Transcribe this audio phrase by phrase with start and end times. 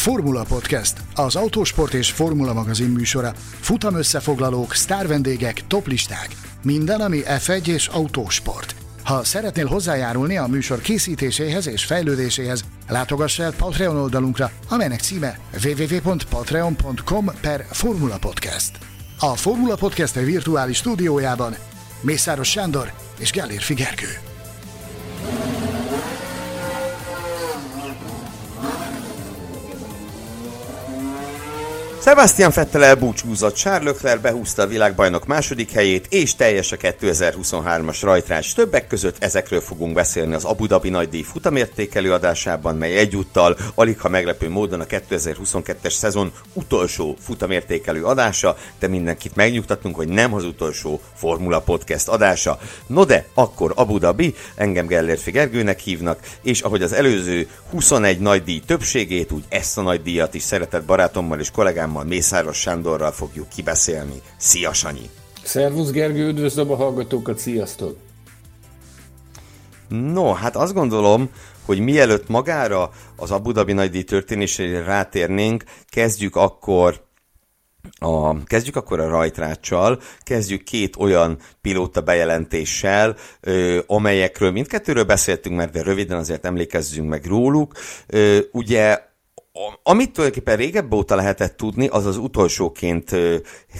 [0.00, 3.32] Formula Podcast, az autósport és formula magazin műsora.
[3.60, 6.28] Futam összefoglalók, sztárvendégek, toplisták.
[6.62, 8.74] Minden, ami F1 és autósport.
[9.04, 17.30] Ha szeretnél hozzájárulni a műsor készítéséhez és fejlődéséhez, látogass el Patreon oldalunkra, amelynek címe www.patreon.com
[17.40, 18.78] per Formula Podcast.
[19.18, 21.54] A Formula Podcast virtuális stúdiójában
[22.00, 24.29] Mészáros Sándor és Gellér Figergő.
[32.04, 38.52] Sebastian Vettel elbúcsúzott, Charles Leclerc behúzta a világbajnok második helyét, és teljes a 2023-as rajtrás.
[38.52, 44.08] Többek között ezekről fogunk beszélni az Abu Dhabi nagydíj futamértékelő adásában, mely egyúttal alig ha
[44.08, 51.00] meglepő módon a 2022-es szezon utolsó futamértékelő adása, de mindenkit megnyugtatunk, hogy nem az utolsó
[51.14, 52.58] Formula Podcast adása.
[52.86, 58.60] No de, akkor Abu Dhabi, engem Gellért Figergőnek hívnak, és ahogy az előző 21 nagydíj
[58.66, 64.22] többségét, úgy ezt a nagydíjat is szeretett barátommal és kollégám kollégámmal, Mészáros Sándorral fogjuk kibeszélni.
[64.36, 65.10] Szia, Sanyi!
[65.42, 67.96] Szervusz, Gergő, üdvözlöm a hallgatókat, sziasztok!
[69.88, 71.30] No, hát azt gondolom,
[71.64, 77.08] hogy mielőtt magára az Abu Dhabi nagydíj történésére rátérnénk, kezdjük akkor
[77.98, 85.70] a, kezdjük akkor a rajtráccsal, kezdjük két olyan pilóta bejelentéssel, ö, amelyekről mindkettőről beszéltünk már,
[85.70, 87.72] de röviden azért emlékezzünk meg róluk.
[88.06, 89.09] Ö, ugye
[89.82, 93.16] amit tulajdonképpen régebb óta lehetett tudni, az az utolsóként,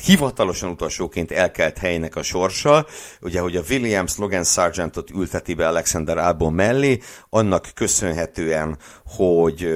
[0.04, 2.86] hivatalosan utolsóként elkelt helynek a sorsa,
[3.20, 9.68] ugye, hogy a Williams Logan Sargentot ülteti be Alexander Albon mellé, annak köszönhetően, hogy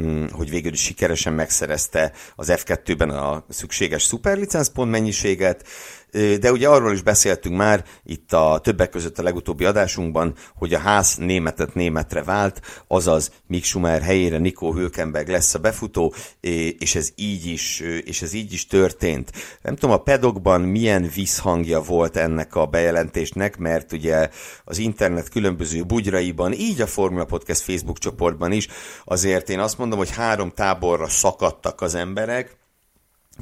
[0.00, 5.66] mm, hogy végül is sikeresen megszerezte az F2-ben a szükséges szuperlicenszpont mennyiséget,
[6.12, 10.78] de ugye arról is beszéltünk már itt a többek között a legutóbbi adásunkban, hogy a
[10.78, 16.14] ház németet németre vált, azaz Mick Schumacher helyére Nico Hülkenberg lesz a befutó,
[16.78, 19.32] és ez így is, és ez így is történt.
[19.62, 24.28] Nem tudom, a pedokban milyen visszhangja volt ennek a bejelentésnek, mert ugye
[24.64, 28.68] az internet különböző bugyraiban, így a Formula Podcast Facebook csoportban is,
[29.04, 32.60] azért én azt mondom, hogy három táborra szakadtak az emberek,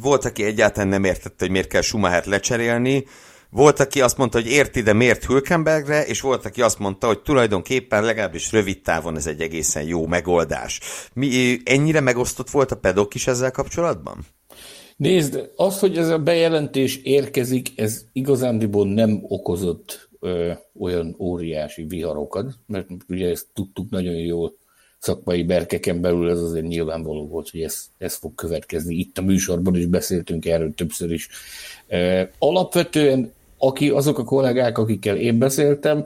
[0.00, 3.04] volt, aki egyáltalán nem értette, hogy miért kell Schumachert lecserélni,
[3.50, 7.20] volt, aki azt mondta, hogy érti, de miért Hülkenbergre, és volt, aki azt mondta, hogy
[7.22, 10.80] tulajdonképpen legalábbis rövid távon ez egy egészen jó megoldás.
[11.12, 14.26] Mi, ennyire megosztott volt a pedok is ezzel kapcsolatban?
[14.96, 22.54] Nézd, az, hogy ez a bejelentés érkezik, ez igazándiból nem okozott ö, olyan óriási viharokat,
[22.66, 24.54] mert ugye ezt tudtuk nagyon jól
[25.00, 28.94] szakmai berkeken belül ez azért nyilvánvaló volt, hogy ez, ez fog következni.
[28.94, 31.28] Itt a műsorban is beszéltünk erről többször is.
[32.38, 36.04] Alapvetően aki, azok a kollégák, akikkel én beszéltem,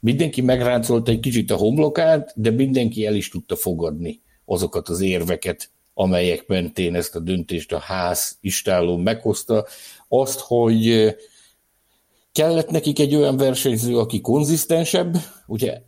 [0.00, 5.70] mindenki megráncolta egy kicsit a homlokát, de mindenki el is tudta fogadni azokat az érveket,
[5.94, 9.66] amelyek mentén ezt a döntést a ház istáló meghozta.
[10.08, 11.14] Azt, hogy
[12.38, 15.16] Kellett nekik egy olyan versenyző, aki konzisztensebb.
[15.46, 15.80] Ugye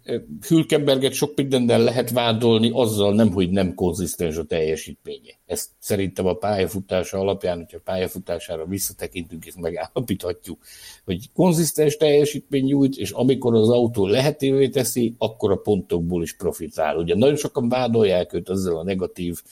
[0.49, 5.39] Hülkenberget sok mindennel lehet vádolni, azzal nem, hogy nem konzisztens a teljesítménye.
[5.47, 10.59] Ezt szerintem a pályafutása alapján, hogyha a pályafutására visszatekintünk, és megállapíthatjuk,
[11.05, 16.97] hogy konzisztens teljesítmény nyújt, és amikor az autó lehetővé teszi, akkor a pontokból is profitál.
[16.97, 19.43] Ugye nagyon sokan vádolják őt ezzel a negatív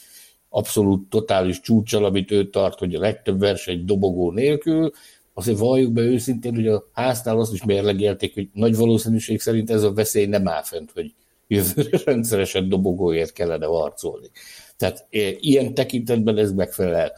[0.49, 4.91] abszolút totális csúcsal, amit ő tart, hogy a legtöbb verseny dobogó nélkül,
[5.39, 9.83] azért valljuk be őszintén, hogy a háznál azt is mérlegelték, hogy nagy valószínűség szerint ez
[9.83, 11.15] a veszély nem áll fent, hogy
[11.49, 14.31] jövőre rendszeresen dobogóért kellene harcolni.
[14.77, 17.13] Tehát e, ilyen tekintetben ez megfelel,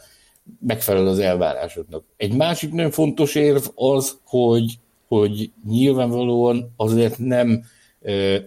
[0.59, 2.03] megfelel az elvárásoknak.
[2.17, 7.63] Egy másik nagyon fontos érv az, hogy, hogy nyilvánvalóan azért nem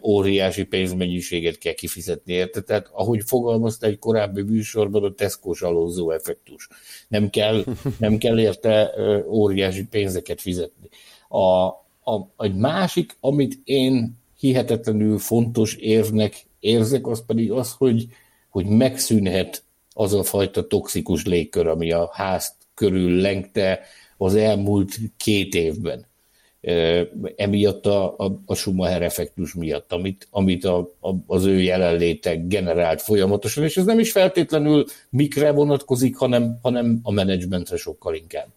[0.03, 2.60] óriási pénzmennyiséget kell kifizetni érte.
[2.60, 6.69] Tehát ahogy fogalmazta egy korábbi műsorban, a Tesco-s alózó effektus.
[7.09, 7.64] Nem kell,
[7.98, 8.94] nem kell érte
[9.28, 10.88] óriási pénzeket fizetni.
[11.28, 11.66] A,
[12.12, 18.06] a, egy másik, amit én hihetetlenül fontos érvnek érzek, az pedig az, hogy,
[18.49, 23.81] hogy megszűnhet az a fajta toxikus légkör, ami a házt körül lengte
[24.17, 26.06] az elmúlt két évben
[27.37, 33.02] emiatt a, a, a Schumacher effektus miatt, amit, amit a, a, az ő jelenléte generált
[33.02, 38.49] folyamatosan, és ez nem is feltétlenül mikre vonatkozik, hanem, hanem a menedzsmentre sokkal inkább.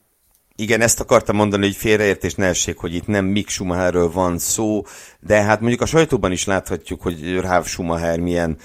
[0.59, 4.83] Igen, ezt akartam mondani, hogy félreértés ne essék, hogy itt nem Mick Schumacherről van szó,
[5.19, 8.57] de hát mondjuk a sajtóban is láthatjuk, hogy Ráv Schumacher milyen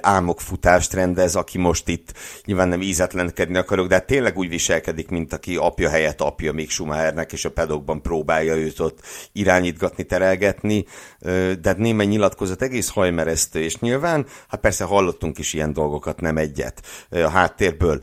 [0.00, 2.12] álmokfutást rendez, aki most itt
[2.44, 6.70] nyilván nem ízetlenkedni akarok, de hát tényleg úgy viselkedik, mint aki apja helyett apja Mick
[6.70, 8.98] Schumachernek, és a pedokban próbálja őt ott
[9.32, 10.84] irányítgatni, terelgetni,
[11.20, 16.36] de hát némely nyilatkozat egész hajmeresztő, és nyilván, hát persze hallottunk is ilyen dolgokat, nem
[16.36, 18.00] egyet a háttérből.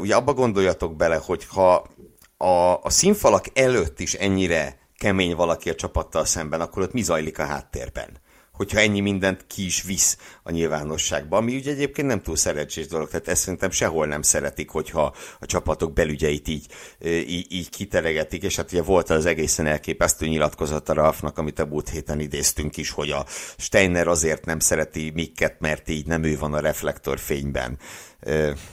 [0.00, 1.90] Ugye abba gondoljatok bele, hogy ha
[2.42, 7.38] a, a színfalak előtt is ennyire kemény valaki a csapattal szemben, akkor ott mi zajlik
[7.38, 8.20] a háttérben?
[8.52, 13.08] Hogyha ennyi mindent ki is visz a nyilvánosságba, ami ugye egyébként nem túl szerencsés dolog,
[13.08, 16.66] tehát ezt szerintem sehol nem szeretik, hogyha a csapatok belügyeit így,
[17.04, 21.66] így, így kiteregetik, és hát ugye volt az egészen elképesztő nyilatkozat a Ralfnak, amit a
[21.66, 23.24] múlt héten idéztünk is, hogy a
[23.56, 27.78] Steiner azért nem szereti Mikket, mert így nem ő van a reflektorfényben.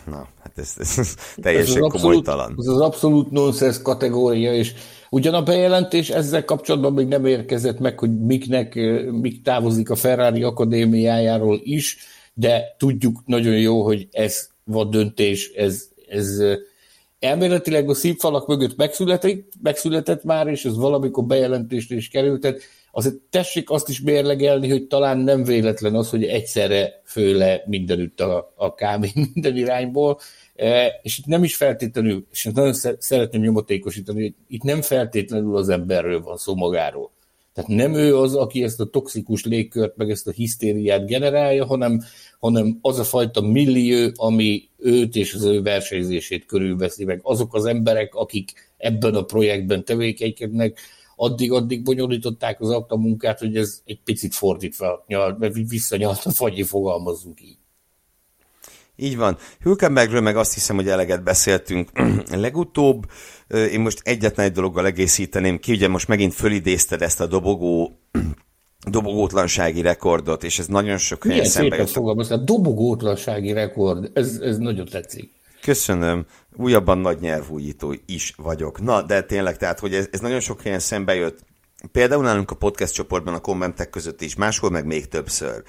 [0.05, 2.55] Na, hát ez, ez teljesen ez komolytalan.
[2.57, 4.73] Ez az abszolút nonsense kategória, és
[5.09, 8.75] ugyan a bejelentés ezzel kapcsolatban még nem érkezett meg, hogy miknek,
[9.11, 11.97] mik távozik a Ferrari akadémiájáról is,
[12.33, 16.41] de tudjuk nagyon jó, hogy ez vad döntés, ez, ez
[17.19, 22.45] elméletileg a színfalak mögött megszületett, megszületett már, és ez valamikor bejelentésre is került,
[22.91, 28.53] azért tessék azt is mérlegelni, hogy talán nem véletlen az, hogy egyszerre főle mindenütt a,
[28.55, 30.19] a kávé minden irányból,
[30.55, 35.69] e, és itt nem is feltétlenül, és nagyon szeretném nyomatékosítani, hogy itt nem feltétlenül az
[35.69, 37.11] emberről van szó magáról.
[37.53, 42.01] Tehát nem ő az, aki ezt a toxikus légkört, meg ezt a hisztériát generálja, hanem,
[42.39, 47.19] hanem az a fajta millió, ami őt és az ő versenyzését körülveszi meg.
[47.23, 50.79] Azok az emberek, akik ebben a projektben tevékenykednek,
[51.21, 55.05] addig-addig bonyolították az akta munkát, hogy ez egy picit fordítva,
[55.67, 57.57] visszanyalt a fagyi, fogalmazzunk így.
[58.95, 59.37] Így van.
[59.59, 61.89] Hülkenbergről meg azt hiszem, hogy eleget beszéltünk
[62.45, 63.05] legutóbb.
[63.47, 67.99] Én most egyetlen egy dologgal egészíteném ki, ugye most megint fölidézted ezt a dobogó
[68.89, 71.89] dobogótlansági rekordot, és ez nagyon sok helyen szembe jött.
[71.89, 75.38] fogalmaztál, dobogótlansági rekord, ez, ez nagyon tetszik.
[75.69, 76.25] Köszönöm.
[76.55, 78.81] Újabban nagy nyelvújító is vagyok.
[78.81, 81.39] Na, de tényleg, tehát, hogy ez, ez nagyon sok helyen szembe jött.
[81.91, 85.63] Például nálunk a podcast csoportban a kommentek között is, máshol meg még többször.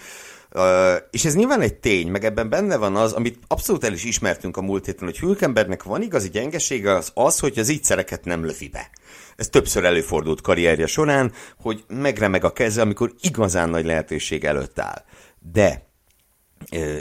[0.54, 0.62] Uh,
[1.10, 4.56] és ez nyilván egy tény, meg ebben benne van az, amit abszolút el is ismertünk
[4.56, 8.68] a múlt héten, hogy Hülkenbergnek van igazi gyengesége az az, hogy az ígyszereket nem lövi
[8.68, 8.90] be.
[9.36, 11.32] Ez többször előfordult karrierje során,
[11.62, 15.04] hogy megremeg a keze, amikor igazán nagy lehetőség előtt áll.
[15.52, 15.89] De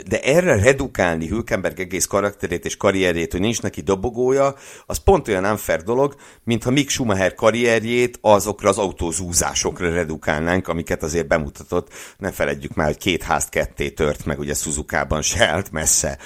[0.06, 4.54] de erre redukálni Hülkenberg egész karakterét és karrierjét, hogy nincs neki dobogója,
[4.86, 6.14] az pont olyan unfair dolog,
[6.44, 11.88] mintha Mick Schumacher karrierjét azokra az autózúzásokra redukálnánk, amiket azért bemutatott.
[12.18, 16.18] Ne feledjük már, hogy két házt ketté tört, meg ugye Suzuka-ban se állt messze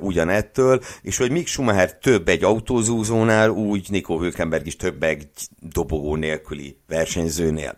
[0.00, 5.28] ugyanettől, és hogy Mick Schumacher több egy autózúzónál, úgy Nico Hülkenberg is több egy
[5.60, 7.76] dobogó nélküli versenyzőnél.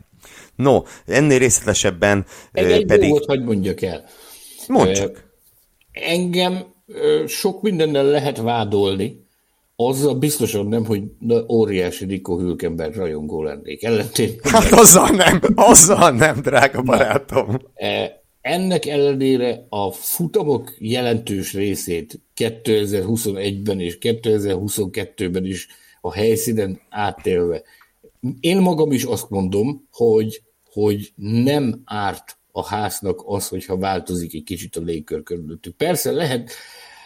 [0.56, 3.08] No, ennél részletesebben egy, egy pedig...
[3.08, 4.04] Dolgot, hogy mondjak el
[4.70, 5.24] Mondd csak.
[5.92, 6.64] Engem
[7.26, 9.24] sok mindennel lehet vádolni,
[9.76, 11.02] azzal biztosan nem, hogy
[11.48, 13.84] óriási Nico Hülkenberg rajongó lennék.
[13.84, 14.52] Ellentétben.
[14.52, 17.56] Hát azzal nem, azzal nem, drága barátom.
[18.40, 25.68] Ennek ellenére a futamok jelentős részét 2021-ben és 2022-ben is
[26.00, 27.62] a helyszínen átélve.
[28.40, 30.42] Én magam is azt mondom, hogy,
[30.72, 35.76] hogy nem árt a háznak az, hogyha változik egy kicsit a légkör körülöttük.
[35.76, 36.50] Persze lehet,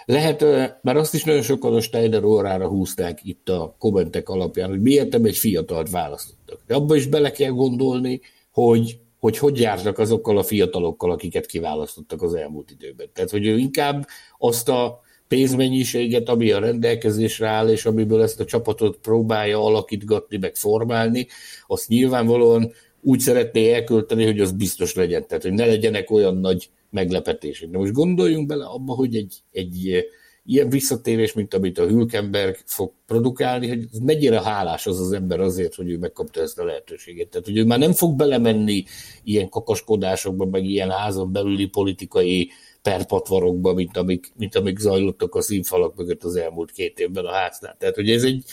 [0.04, 0.44] lehet,
[0.82, 5.12] már azt is nagyon sokan a Steiner órára húzták itt a kommentek alapján, hogy miért
[5.12, 6.60] nem egy fiatalt választottak.
[6.66, 8.20] De abba is bele kell gondolni,
[8.50, 13.08] hogy hogy hogy járnak azokkal a fiatalokkal, akiket kiválasztottak az elmúlt időben.
[13.12, 14.06] Tehát, hogy ő inkább
[14.38, 20.54] azt a pénzmennyiséget, ami a rendelkezésre áll, és amiből ezt a csapatot próbálja alakítgatni, meg
[20.54, 21.26] formálni,
[21.66, 22.72] azt nyilvánvalóan
[23.04, 25.26] úgy szeretné elkölteni, hogy az biztos legyen.
[25.26, 27.68] Tehát, hogy ne legyenek olyan nagy meglepetések.
[27.68, 30.02] De most gondoljunk bele abba, hogy egy, egy eh,
[30.44, 35.74] ilyen visszatérés, mint amit a Hülkenberg fog produkálni, hogy mennyire hálás az az ember azért,
[35.74, 37.28] hogy ő megkapta ezt a lehetőséget.
[37.28, 38.84] Tehát, hogy ő már nem fog belemenni
[39.24, 42.50] ilyen kakaskodásokba, meg ilyen házon belüli politikai
[42.82, 47.76] perpatvarokba, mint amik, mint amik zajlottak a színfalak mögött az elmúlt két évben a háznál.
[47.78, 48.44] Tehát, hogy ez egy,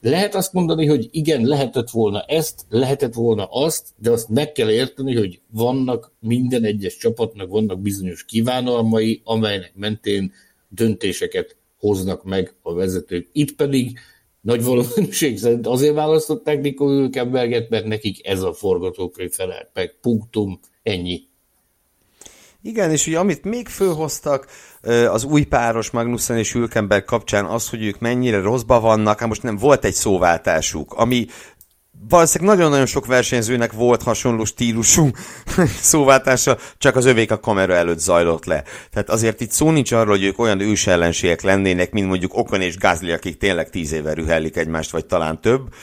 [0.00, 4.70] lehet azt mondani, hogy igen, lehetett volna ezt, lehetett volna azt, de azt meg kell
[4.70, 10.32] érteni, hogy vannak minden egyes csapatnak vannak bizonyos kívánalmai, amelynek mentén
[10.68, 13.28] döntéseket hoznak meg a vezetők.
[13.32, 13.98] Itt pedig
[14.40, 19.94] nagy valószínűség szerint azért választották Nico Hülkenberget, mert nekik ez a forgatókönyv felelt meg.
[20.00, 21.27] Punktum, ennyi.
[22.62, 24.46] Igen, és ugye amit még fölhoztak
[25.10, 29.42] az új páros Magnussen és Hülkenberg kapcsán az, hogy ők mennyire rosszba vannak, hát most
[29.42, 31.26] nem volt egy szóváltásuk, ami
[32.08, 35.10] valószínűleg nagyon-nagyon sok versenyzőnek volt hasonló stílusú
[35.90, 38.64] szóváltása, csak az övék a kamera előtt zajlott le.
[38.90, 42.60] Tehát azért itt szó nincs arról, hogy ők olyan ős ellenségek lennének, mint mondjuk Okon
[42.60, 45.74] és Gázli, akik tényleg tíz éve rühellik egymást, vagy talán több.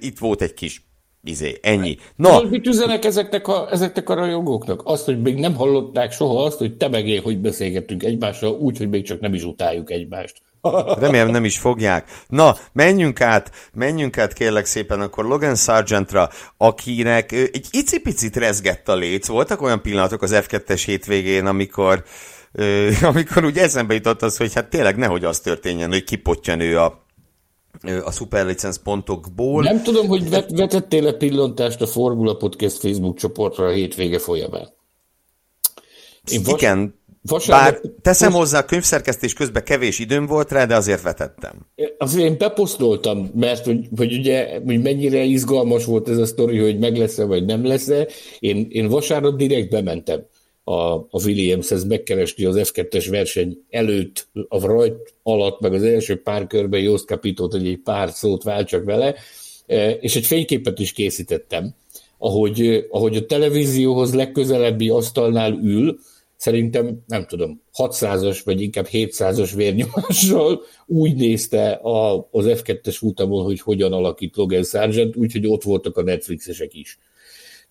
[0.00, 0.91] Itt volt egy kis
[1.24, 1.96] Izé, ennyi.
[2.16, 2.42] Na.
[2.42, 4.80] Mit üzenek ezeknek a, ezeknek a rajongóknak?
[4.84, 8.88] Azt, hogy még nem hallották soha azt, hogy te megé, hogy beszélgettünk egymással, úgy, hogy
[8.88, 10.42] még csak nem is utáljuk egymást.
[11.00, 12.10] Remélem nem is fogják.
[12.28, 18.94] Na, menjünk át, menjünk át kérlek szépen akkor Logan Sargentra, akinek egy icipicit rezgett a
[18.94, 19.26] léc.
[19.26, 22.04] Voltak olyan pillanatok az F2-es hétvégén, amikor,
[23.02, 27.01] amikor úgy eszembe jutott az, hogy hát tényleg nehogy az történjen, hogy kipottyan ő a
[28.04, 29.62] a szuperlicenc pontokból.
[29.62, 34.72] Nem tudom, hogy vet, vetettél-e pillantást a Formula Podcast Facebook csoportra a hétvége folyamán.
[36.30, 38.40] Én vas, Igen, vasárnap, bár teszem post...
[38.40, 41.66] hozzá, a könyvszerkesztés közben kevés időm volt rá, de azért vetettem.
[41.98, 46.78] Azért én beposztoltam, mert hogy, hogy ugye hogy mennyire izgalmas volt ez a sztori, hogy
[46.78, 48.08] meg lesz-e vagy nem lesz-e.
[48.38, 50.26] Én, én vasárnap direkt bementem
[50.64, 56.46] a, a Williamshez megkeresni az F2-es verseny előtt, a rajt alatt, meg az első pár
[56.46, 59.14] körben Jost Capitot, hogy egy pár szót váltsak vele,
[59.66, 61.74] e, és egy fényképet is készítettem,
[62.18, 65.98] ahogy, ahogy a televízióhoz legközelebbi asztalnál ül,
[66.36, 73.60] szerintem, nem tudom, 600-as, vagy inkább 700-as vérnyomással úgy nézte a, az F2-es futamon, hogy
[73.60, 76.98] hogyan alakít Logan Sargent, úgyhogy ott voltak a Netflixesek is.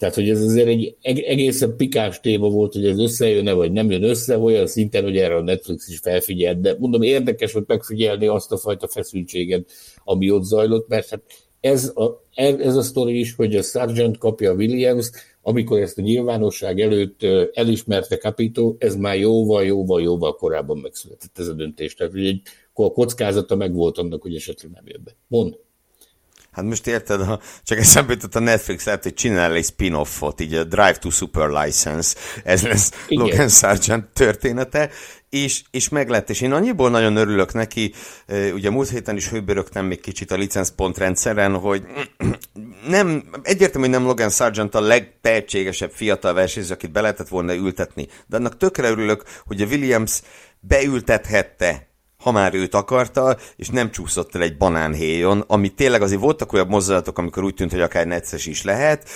[0.01, 4.03] Tehát, hogy ez azért egy egészen pikás téma volt, hogy ez összejön-e, vagy nem jön
[4.03, 6.61] össze, olyan szinten, hogy erre a Netflix is felfigyelt.
[6.61, 9.71] De mondom, érdekes volt megfigyelni azt a fajta feszültséget,
[10.03, 11.21] ami ott zajlott, mert hát
[11.59, 15.09] ez a, ez a sztori is, hogy a Sargent kapja a Williams,
[15.41, 21.47] amikor ezt a nyilvánosság előtt elismerte Capito, ez már jóval, jóval, jóval korábban megszületett ez
[21.47, 21.93] a döntés.
[21.93, 22.41] Tehát hogy egy
[22.73, 25.15] a kockázata meg volt annak, hogy esetleg nem jön be.
[25.27, 25.57] Mond.
[26.51, 30.53] Hát most érted, ha csak eszembe jutott a Netflix lehet, hogy csinál egy spin-offot, így
[30.53, 33.25] a Drive to Super License, ez lesz Igen.
[33.25, 34.89] Logan Sargent története,
[35.29, 37.93] és, és meglett, és én annyiból nagyon örülök neki,
[38.53, 41.85] ugye múlt héten is hőbörögtem még kicsit a licenszpontrendszeren, hogy
[42.87, 48.07] nem, egyértelmű, hogy nem Logan Sargent a legtehetségesebb fiatal versenyző, akit be lehetett volna ültetni,
[48.27, 50.21] de annak tökre örülök, hogy a Williams
[50.59, 51.90] beültethette
[52.21, 56.67] ha már őt akarta, és nem csúszott el egy banánhéjon, ami tényleg azért voltak olyan
[56.67, 59.09] mozdulatok, amikor úgy tűnt, hogy akár necces is lehet.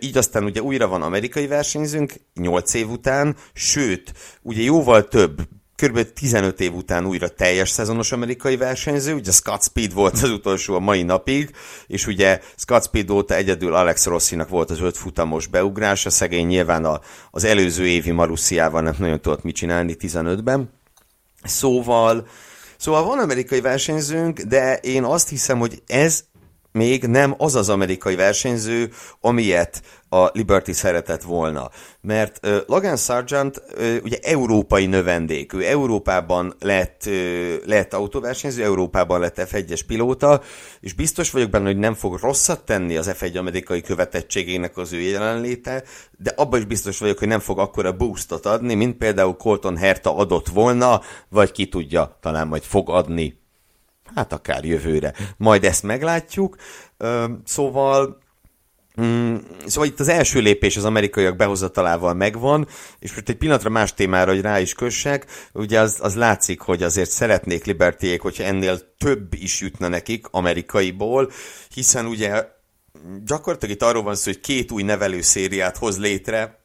[0.00, 5.40] Így aztán ugye újra van amerikai versenyzőnk, 8 év után, sőt, ugye jóval több,
[5.76, 6.12] kb.
[6.12, 10.78] 15 év után újra teljes szezonos amerikai versenyző, ugye Scott Speed volt az utolsó a
[10.78, 11.50] mai napig,
[11.86, 16.84] és ugye Scott Speed óta egyedül Alex Rossinak volt az öt futamos beugrása, szegény nyilván
[16.84, 20.70] a, az előző évi Marussziával nem nagyon tudott mit csinálni 15-ben.
[21.44, 22.26] Szóval,
[22.76, 26.24] szóval van amerikai versenyzőnk, de én azt hiszem, hogy ez
[26.74, 28.90] még nem az az amerikai versenyző,
[29.20, 31.70] amilyet a Liberty szeretett volna.
[32.00, 39.20] Mert uh, Logan Sargent uh, ugye európai növendék, ő Európában lett, uh, lett autóversenyző, Európában
[39.20, 40.40] lett F1-es pilóta,
[40.80, 45.00] és biztos vagyok benne, hogy nem fog rosszat tenni az F1 amerikai követettségének az ő
[45.00, 45.82] jelenléte,
[46.18, 50.16] de abban is biztos vagyok, hogy nem fog akkora boostot adni, mint például Colton Herta
[50.16, 53.42] adott volna, vagy ki tudja, talán majd fog adni
[54.14, 55.12] hát akár jövőre.
[55.36, 56.56] Majd ezt meglátjuk.
[57.44, 58.22] Szóval
[59.00, 62.68] Mm, szóval itt az első lépés az amerikaiak behozatalával megvan,
[62.98, 66.82] és most egy pillanatra más témára, hogy rá is kössek, ugye az, az látszik, hogy
[66.82, 71.30] azért szeretnék Libertyék, hogyha ennél több is jutna nekik amerikaiból,
[71.74, 72.46] hiszen ugye
[73.24, 76.63] gyakorlatilag itt arról van szó, hogy két új nevelőszériát hoz létre,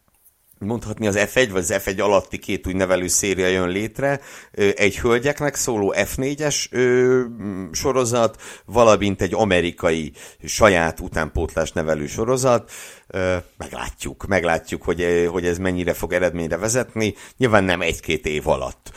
[0.59, 4.19] mondhatni az F1 vagy az F1 alatti két új nevelő széria jön létre,
[4.75, 6.69] egy hölgyeknek szóló F4-es
[7.71, 10.11] sorozat, valamint egy amerikai
[10.43, 12.71] saját utánpótlás nevelő sorozat,
[13.57, 17.13] meglátjuk, meglátjuk, hogy, hogy ez mennyire fog eredményre vezetni.
[17.37, 18.91] Nyilván nem egy-két év alatt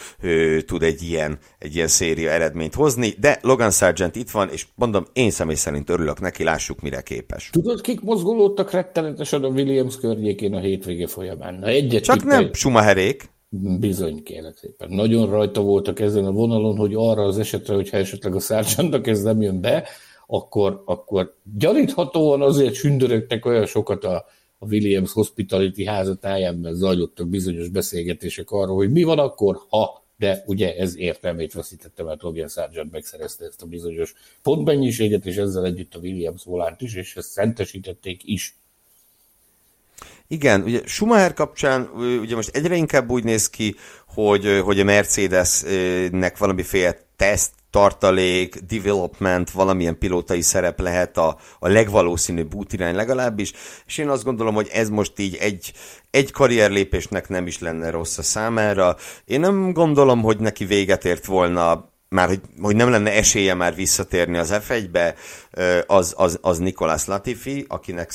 [0.67, 5.07] tud egy ilyen, egy ilyen széria eredményt hozni, de Logan Sargent itt van, és mondom,
[5.13, 7.51] én személy szerint örülök neki, lássuk, mire képes.
[7.53, 11.55] Tudod, kik mozgolódtak rettenetesen a Williams környékén a hétvége folyamán?
[11.55, 13.31] Na, egyet Csak nem Schumacherék.
[13.79, 14.89] Bizony, kérlek szépen.
[14.91, 19.23] Nagyon rajta voltak ezen a vonalon, hogy arra az esetre, hogyha esetleg a Sargentnak ez
[19.23, 19.89] nem jön be,
[20.27, 24.25] akkor, akkor gyaníthatóan azért sündörögtek olyan sokat a,
[24.59, 30.43] a Williams Hospitality házatáján, mert zajlottak bizonyos beszélgetések arról, hogy mi van akkor, ha de
[30.47, 35.95] ugye ez értelmét veszítette, mert Logan Sargent megszerezte ezt a bizonyos pontmennyiséget, és ezzel együtt
[35.95, 38.57] a Williams volánt is, és ezt szentesítették is.
[40.27, 41.83] Igen, ugye Schumacher kapcsán
[42.21, 43.75] ugye most egyre inkább úgy néz ki,
[44.07, 52.55] hogy, hogy a Mercedesnek valamiféle teszt, tartalék, development, valamilyen pilótai szerep lehet a, a legvalószínűbb
[52.55, 53.53] útirány legalábbis,
[53.87, 55.73] és én azt gondolom, hogy ez most így egy,
[56.11, 58.97] egy karrierlépésnek nem is lenne rossz a számára.
[59.25, 63.75] Én nem gondolom, hogy neki véget ért volna már hogy, hogy nem lenne esélye már
[63.75, 65.15] visszatérni az F1-be,
[65.87, 68.13] az, az, az Nikolás Latifi, akinek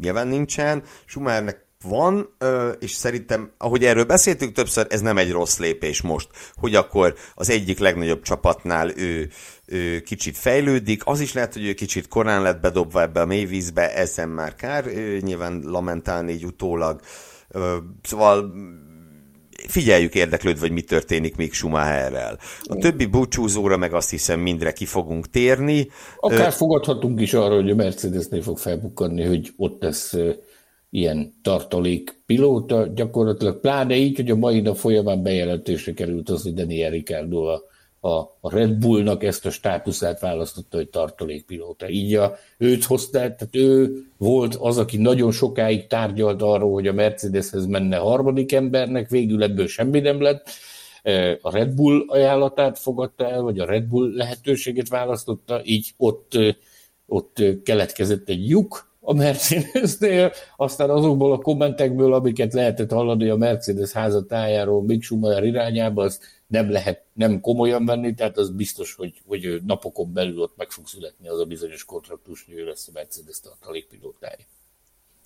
[0.00, 2.36] nyilván nincsen, Schumachernek van,
[2.80, 7.50] és szerintem, ahogy erről beszéltünk többször, ez nem egy rossz lépés most, hogy akkor az
[7.50, 9.30] egyik legnagyobb csapatnál ő,
[9.66, 13.94] ő kicsit fejlődik, az is lehet, hogy ő kicsit korán lett bedobva ebbe a mélyvízbe,
[13.94, 14.84] ezen már kár,
[15.20, 17.00] nyilván lamentálni így utólag,
[18.02, 18.52] szóval
[19.68, 22.38] figyeljük érdeklődve, hogy mi történik még Schumacherrel.
[22.62, 25.88] A többi búcsúzóra meg azt hiszem mindre ki fogunk térni.
[26.16, 30.16] Akár fogadhatunk is arra, hogy a Mercedesnél fog felbukkanni, hogy ott lesz
[30.94, 36.54] ilyen tartalék pilóta, gyakorlatilag pláne így, hogy a mai nap folyamán bejelentésre került az, hogy
[36.54, 37.62] Daniel Ricciardo a,
[38.08, 41.88] a, Red Bullnak ezt a státuszát választotta, hogy tartalékpilóta.
[41.88, 46.92] Így a, őt hozta, tehát ő volt az, aki nagyon sokáig tárgyalt arról, hogy a
[46.92, 50.48] Mercedeshez menne harmadik embernek, végül ebből semmi nem lett.
[51.02, 56.38] E, a Red Bull ajánlatát fogadta el, vagy a Red Bull lehetőséget választotta, így ott,
[57.06, 63.92] ott keletkezett egy lyuk, a Mercedesnél, aztán azokból a kommentekből, amiket lehetett hallani a Mercedes
[63.92, 69.60] házatájáról Mick Schumacher irányába, az nem lehet nem komolyan venni, tehát az biztos, hogy, hogy
[69.66, 73.40] napokon belül ott meg fog születni az a bizonyos kontraktus, hogy ő lesz a Mercedes
[73.40, 74.44] tartalékpilótája.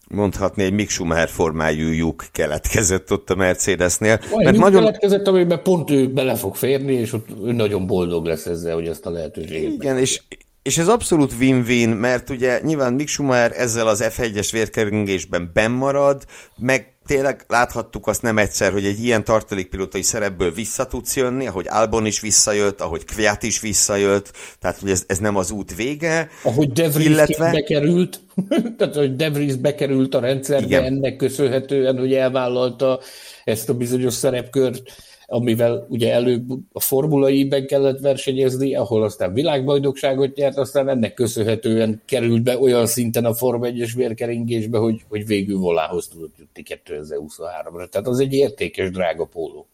[0.08, 4.20] Mondhatni, egy Mick Schumacher formájú lyuk keletkezett ott a Mercedesnél.
[4.32, 4.82] Olyan mert nagyon...
[4.82, 8.87] keletkezett, amiben pont ő bele fog férni, és ott ő nagyon boldog lesz ezzel, hogy
[8.87, 9.73] ezt a lehetőséget.
[9.73, 10.23] Igen, és,
[10.68, 16.25] és ez abszolút win-win, mert ugye nyilván Mick Schumacher ezzel az F1-es vérkeringésben bennmarad,
[16.56, 21.66] meg tényleg láthattuk azt nem egyszer, hogy egy ilyen tartalékpilótai szerepből vissza tudsz jönni, ahogy
[21.68, 26.28] Albon is visszajött, ahogy Kviat is visszajött, tehát hogy ez, ez nem az út vége.
[26.42, 27.50] Ahogy De Vries illetve...
[27.50, 28.20] bekerült,
[28.78, 30.85] tehát hogy De Vries bekerült a rendszerbe Igen.
[30.85, 33.00] ennek köszönhetően, hogy elvállalta
[33.45, 34.83] ezt a bizonyos szerepkört
[35.30, 42.42] amivel ugye előbb a formulaiben kellett versenyezni, ahol aztán világbajnokságot nyert, aztán ennek köszönhetően került
[42.42, 47.88] be olyan szinten a Form 1-es vérkeringésbe, hogy, hogy végül volához tudott jutni 2023-ra.
[47.88, 49.66] Tehát az egy értékes, drága póló.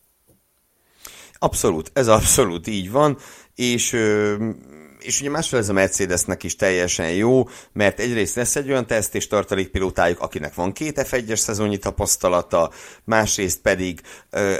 [1.39, 3.17] Abszolút, ez abszolút így van,
[3.55, 3.97] és
[5.05, 9.15] és ugye másfél ez a Mercedesnek is teljesen jó, mert egyrészt lesz egy olyan teszt
[9.15, 12.71] és tartalékpilótájuk, akinek van két F1-es szezonnyi tapasztalata,
[13.05, 14.01] másrészt pedig,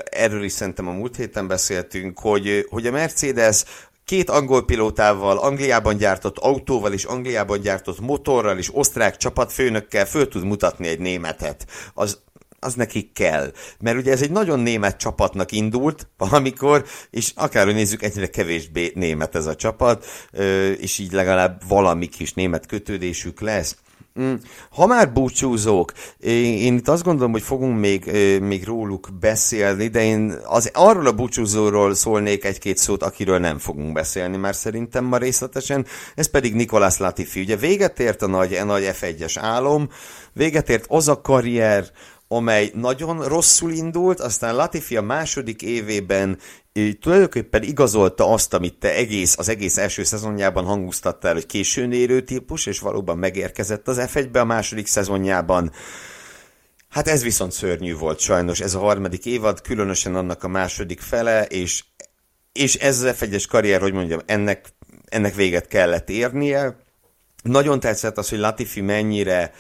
[0.05, 3.65] erről is szerintem a múlt héten beszéltünk, hogy, hogy a Mercedes
[4.05, 10.45] két angol pilótával, Angliában gyártott autóval és Angliában gyártott motorral és osztrák csapatfőnökkel föl tud
[10.45, 11.67] mutatni egy németet.
[11.95, 12.19] Az
[12.65, 13.53] az nekik kell.
[13.81, 19.35] Mert ugye ez egy nagyon német csapatnak indult valamikor, és akárhogy nézzük, egyre kevésbé német
[19.35, 20.07] ez a csapat,
[20.79, 23.77] és így legalább valami kis német kötődésük lesz.
[24.21, 24.35] Mm,
[24.71, 30.35] ha már búcsúzók, én itt azt gondolom, hogy fogunk még, még róluk beszélni, de én
[30.45, 35.87] az, arról a búcsúzóról szólnék egy-két szót, akiről nem fogunk beszélni már szerintem ma részletesen,
[36.15, 37.41] ez pedig Nikolás Latifi.
[37.41, 39.89] Ugye véget ért a nagy, a nagy F1-es álom,
[40.33, 41.91] véget ért az a karrier,
[42.37, 46.39] amely nagyon rosszul indult, aztán Latifi a második évében
[47.01, 52.67] tulajdonképpen igazolta azt, amit te egész, az egész első szezonjában hangoztattál, hogy későn érő típus,
[52.67, 55.73] és valóban megérkezett az F1-be a második szezonjában.
[56.89, 61.45] Hát ez viszont szörnyű volt sajnos, ez a harmadik évad, különösen annak a második fele,
[61.45, 61.85] és,
[62.53, 64.69] és ez az F1-es karrier, hogy mondjam, ennek,
[65.05, 66.77] ennek véget kellett érnie.
[67.43, 69.53] Nagyon tetszett az, hogy Latifi mennyire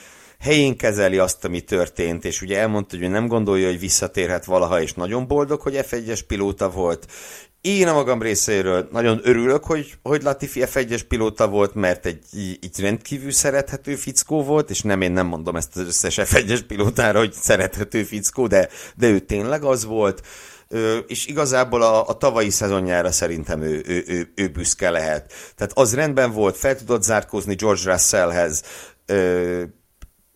[0.45, 4.83] helyén kezeli azt, ami történt, és ugye elmondta, hogy ő nem gondolja, hogy visszatérhet valaha,
[4.83, 7.07] és nagyon boldog, hogy F1-es pilóta volt.
[7.61, 12.19] Én a magam részéről nagyon örülök, hogy, hogy Latifi F1-es pilóta volt, mert egy,
[12.61, 17.19] egy rendkívül szerethető fickó volt, és nem én nem mondom ezt az összes F1-es pilótára,
[17.19, 20.23] hogy szerethető fickó, de, de ő tényleg az volt
[21.07, 25.33] és igazából a, a tavalyi szezonjára szerintem ő, ő, ő, ő büszke lehet.
[25.57, 28.63] Tehát az rendben volt, fel tudott zárkózni George Russellhez,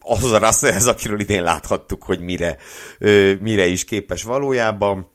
[0.01, 2.57] ahhoz a Russellhez, akiről idén láthattuk, hogy mire,
[3.41, 5.11] mire is képes valójában,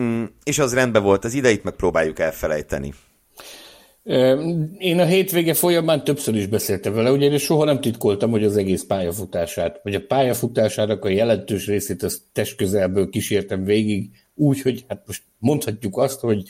[0.00, 2.94] mm, és az rendben volt, az ideit meg próbáljuk elfelejteni.
[4.78, 8.84] Én a hétvége folyamán többször is beszéltem vele, ugyanis soha nem titkoltam, hogy az egész
[8.84, 15.22] pályafutását, vagy a pályafutásának a jelentős részét az testközelből kísértem végig, úgy, hogy hát most
[15.38, 16.42] mondhatjuk azt, hogy,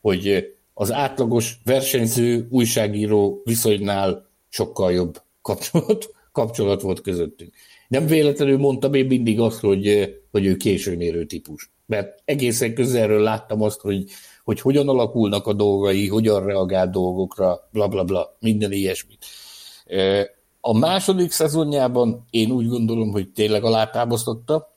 [0.00, 7.52] hogy az átlagos versenyző újságíró viszonynál sokkal jobb kapcsolat kapcsolat volt közöttünk.
[7.88, 11.70] Nem véletlenül mondtam én mindig azt, hogy, hogy ő későmérő típus.
[11.86, 14.04] Mert egészen közelről láttam azt, hogy,
[14.44, 19.24] hogy hogyan alakulnak a dolgai, hogyan reagál dolgokra, bla bla bla, minden ilyesmit.
[20.60, 24.76] A második szezonjában én úgy gondolom, hogy tényleg alátámasztotta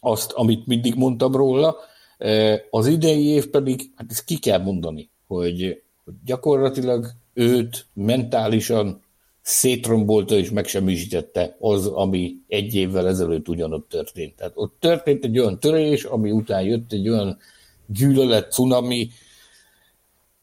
[0.00, 1.76] azt, amit mindig mondtam róla.
[2.70, 5.82] Az idei év pedig, hát ezt ki kell mondani, hogy
[6.24, 9.02] gyakorlatilag őt mentálisan
[9.50, 14.36] szétrombolta és megsemmisítette az, ami egy évvel ezelőtt ugyanott történt.
[14.36, 17.38] Tehát ott történt egy olyan törés, ami után jött egy olyan
[17.86, 19.08] gyűlölet, cunami,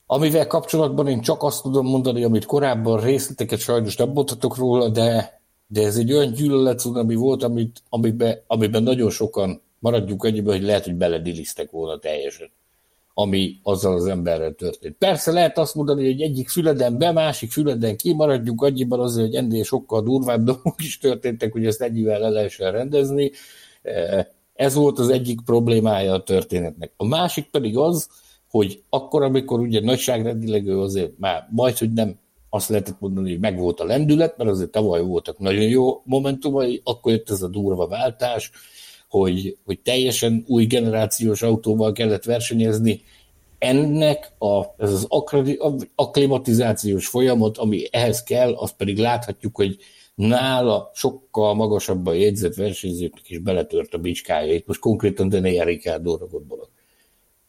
[0.06, 5.42] amivel kapcsolatban én csak azt tudom mondani, amit korábban részleteket sajnos nem mondhatok róla, de,
[5.68, 10.66] de ez egy olyan gyűlölet cunami volt, amit, amiben, amiben nagyon sokan maradjuk annyiban, hogy
[10.66, 12.50] lehet, hogy beledilisztek volna teljesen
[13.20, 14.96] ami azzal az emberrel történt.
[14.98, 18.16] Persze lehet azt mondani, hogy egyik füleden be, másik füleden ki,
[18.56, 23.32] annyiban azért, hogy ennél sokkal durvább dolgok is történtek, hogy ezt ennyivel le lehessen rendezni.
[24.54, 26.92] Ez volt az egyik problémája a történetnek.
[26.98, 28.10] A másik pedig az,
[28.50, 33.40] hogy akkor, amikor ugye nagyságrendileg ő azért már majd, hogy nem azt lehetett mondani, hogy
[33.40, 37.88] megvolt a lendület, mert azért tavaly voltak nagyon jó momentumai, akkor jött ez a durva
[37.88, 38.52] váltás,
[39.10, 43.02] hogy, hogy teljesen új generációs autóval kellett versenyezni.
[43.58, 45.08] Ennek a, ez az
[45.96, 49.78] akklimatizációs folyamat, ami ehhez kell, azt pedig láthatjuk, hogy
[50.16, 54.54] nála sokkal magasabban jegyzett versenyzőknek is beletört a bicskája.
[54.54, 56.70] Itt most konkrétan Daniel Ricciardo-ra gondolok.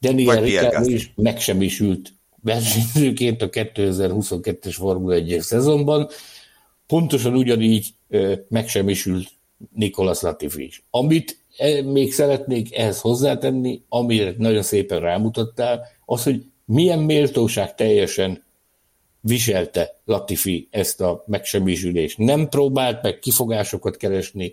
[0.01, 6.09] Daniel Ricciardo is megsemmisült versenyzőként a 2022-es Formula 1 szezonban.
[6.87, 7.95] Pontosan ugyanígy
[8.49, 9.29] megsemmisült
[9.75, 10.85] Nicolas Latifi is.
[10.91, 11.39] Amit
[11.85, 18.45] még szeretnék ehhez hozzátenni, amire nagyon szépen rámutattál, az, hogy milyen méltóság teljesen
[19.21, 22.19] viselte Latifi ezt a megsemmisülést.
[22.19, 24.53] Nem próbált meg kifogásokat keresni.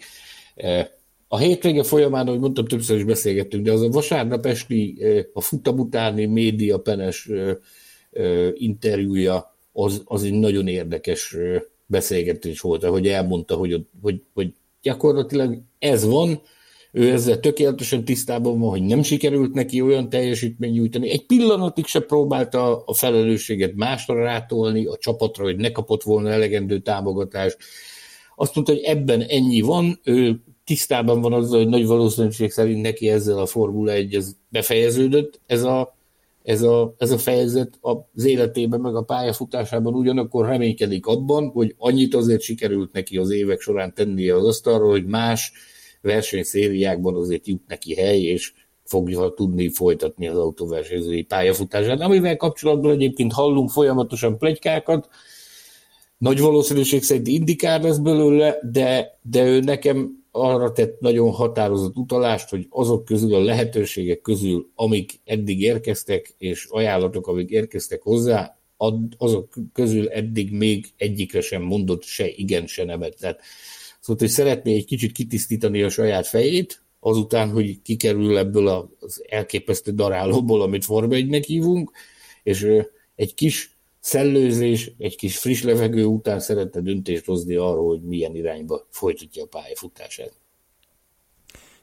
[0.55, 0.91] E,
[1.27, 5.41] a hétvége folyamán, ahogy mondtam, többször is beszélgettünk, de az a vasárnap esti, e, a
[5.41, 7.29] futam utáni média penes
[8.53, 11.35] interjúja, az, az egy nagyon érdekes
[11.85, 16.41] beszélgetés volt, ahogy elmondta, hogy, hogy, hogy gyakorlatilag ez van,
[16.97, 21.09] ő ezzel tökéletesen tisztában van, hogy nem sikerült neki olyan teljesítmény nyújtani.
[21.09, 26.79] Egy pillanatig se próbálta a felelősséget másra rátolni, a csapatra, hogy ne kapott volna elegendő
[26.79, 27.57] támogatást.
[28.35, 33.09] Azt mondta, hogy ebben ennyi van, ő tisztában van azzal, hogy nagy valószínűség szerint neki
[33.09, 35.39] ezzel a Formula 1 ez befejeződött.
[35.45, 35.97] Ez a,
[36.43, 42.15] ez a, ez a fejezet az életében, meg a pályafutásában ugyanakkor reménykedik abban, hogy annyit
[42.15, 45.53] azért sikerült neki az évek során tennie az asztalról, hogy más
[46.05, 53.33] versenyszériákban azért jut neki hely, és fogja tudni folytatni az autóversenyzői pályafutását, amivel kapcsolatban egyébként
[53.33, 55.07] hallunk folyamatosan plegykákat,
[56.17, 62.49] nagy valószínűség szerint indikár lesz belőle, de, de ő nekem arra tett nagyon határozott utalást,
[62.49, 68.57] hogy azok közül a lehetőségek közül, amik eddig érkeztek, és ajánlatok, amik érkeztek hozzá,
[69.17, 73.17] azok közül eddig még egyikre sem mondott se igen, se nemet.
[73.19, 73.39] Tehát
[74.05, 78.67] Szóval, hogy szeretné egy kicsit kitisztítani a saját fejét, azután, hogy kikerül ebből
[78.99, 81.91] az elképesztő darálóból, amit Forma 1 hívunk,
[82.43, 82.67] és
[83.15, 88.87] egy kis szellőzés, egy kis friss levegő után szeretne döntést hozni arról, hogy milyen irányba
[88.89, 90.33] folytatja a pályafutását.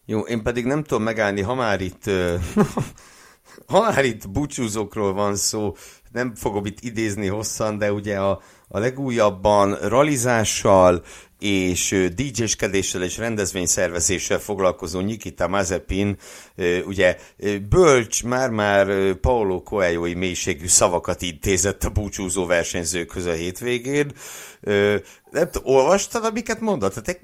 [0.04, 2.04] Jó, én pedig nem tudom megállni, ha már itt,
[3.72, 5.74] ha már itt búcsúzókról van szó,
[6.12, 11.02] nem fogom itt idézni hosszan, de ugye a, a legújabban ralizással
[11.42, 16.16] és DJ-skedéssel és rendezvényszervezéssel foglalkozó Nikita Mazepin,
[16.86, 17.18] ugye
[17.68, 24.12] bölcs, már-már Paulo coelho mélységű szavakat intézett a búcsúzó versenyzőkhöz a hétvégén.
[25.30, 26.94] Nem olvastad, amiket mondott?
[26.94, 27.20] Tehát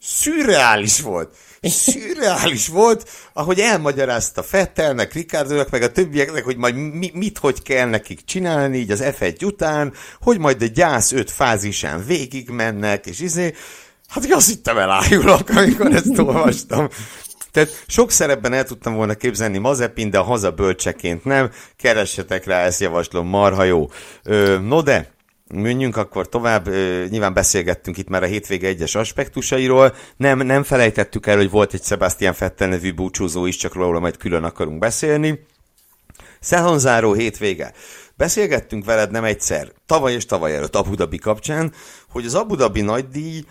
[0.00, 1.36] szürreális volt.
[1.62, 7.88] Szürreális volt, ahogy elmagyarázta Fettelnek, Ricardónak, meg a többieknek, hogy majd mi, mit, hogy kell
[7.88, 13.20] nekik csinálni így az F1 után, hogy majd a gyász öt fázisán végig mennek, és
[13.20, 13.54] izé,
[14.08, 16.88] hát azt hittem elájulok, amikor ezt olvastam.
[17.52, 21.50] Tehát sok szerepben el tudtam volna képzelni Mazepin, de a haza bölcseként nem.
[21.76, 23.90] Keressetek rá, ezt javaslom, marha jó.
[24.22, 25.10] Ö, no de,
[25.54, 26.68] Menjünk akkor tovább,
[27.08, 31.82] nyilván beszélgettünk itt már a hétvége egyes aspektusairól, nem, nem felejtettük el, hogy volt egy
[31.82, 35.46] Sebastian Vettel nevű búcsúzó is, csak róla majd külön akarunk beszélni.
[36.40, 37.72] Szezonzáró hétvége.
[38.16, 41.72] Beszélgettünk veled nem egyszer, tavaly és tavaly előtt Abu Dhabi kapcsán,
[42.08, 43.44] hogy az Abu Dhabi nagydíj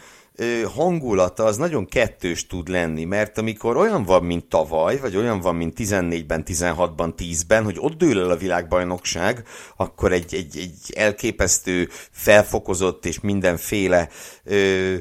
[0.75, 5.55] hangulata az nagyon kettős tud lenni, mert amikor olyan van, mint tavaly, vagy olyan van,
[5.55, 9.43] mint 14-ben, 16-ban, 10-ben, hogy ott dől el a világbajnokság,
[9.75, 14.09] akkor egy, egy, egy elképesztő, felfokozott és mindenféle
[14.43, 14.95] ö,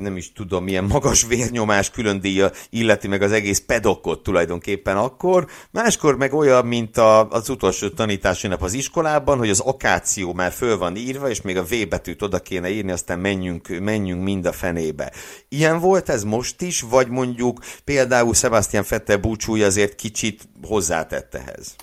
[0.00, 5.46] nem is tudom, milyen magas vérnyomás külön díja illeti meg az egész pedokot tulajdonképpen akkor,
[5.70, 10.52] máskor meg olyan, mint a, az utolsó tanítási nap az iskolában, hogy az akáció már
[10.52, 14.46] föl van írva, és még a V betűt oda kéne írni, aztán menjünk, menjünk mind
[14.46, 15.12] a fenébe.
[15.48, 21.76] Ilyen volt ez most is, vagy mondjuk például Sebastian Vettel búcsúja azért kicsit hozzátett ehhez?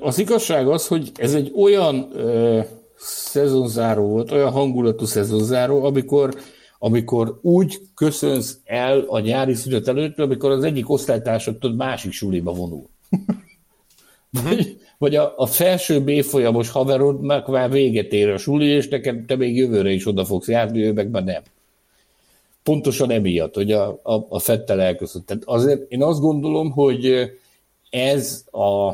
[0.00, 2.12] Az igazság az, hogy ez egy olyan
[2.96, 6.34] szezonzáró volt, olyan hangulatú szezonzáró, amikor,
[6.82, 12.86] amikor úgy köszönsz el a nyári szünet előtt, amikor az egyik osztálytársad másik suliba vonul.
[14.44, 19.24] vagy, vagy a, a felső B folyamos haverodnak már véget ér a suli, és neked
[19.24, 21.42] te még jövőre is oda fogsz járni, ő meg már nem.
[22.62, 25.26] Pontosan emiatt, hogy a, a, a Fettel elköszönt.
[25.26, 27.30] Tehát azért én azt gondolom, hogy
[27.90, 28.88] ez a,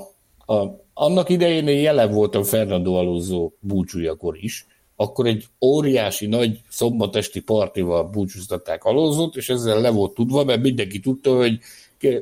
[0.53, 4.67] a annak idején én jelen voltam Fernando Alonso búcsújakor is,
[4.97, 11.01] akkor egy óriási nagy szombatesti partival búcsúztatták Alonzot, és ezzel le volt tudva, mert mindenki
[11.01, 11.59] tudta, hogy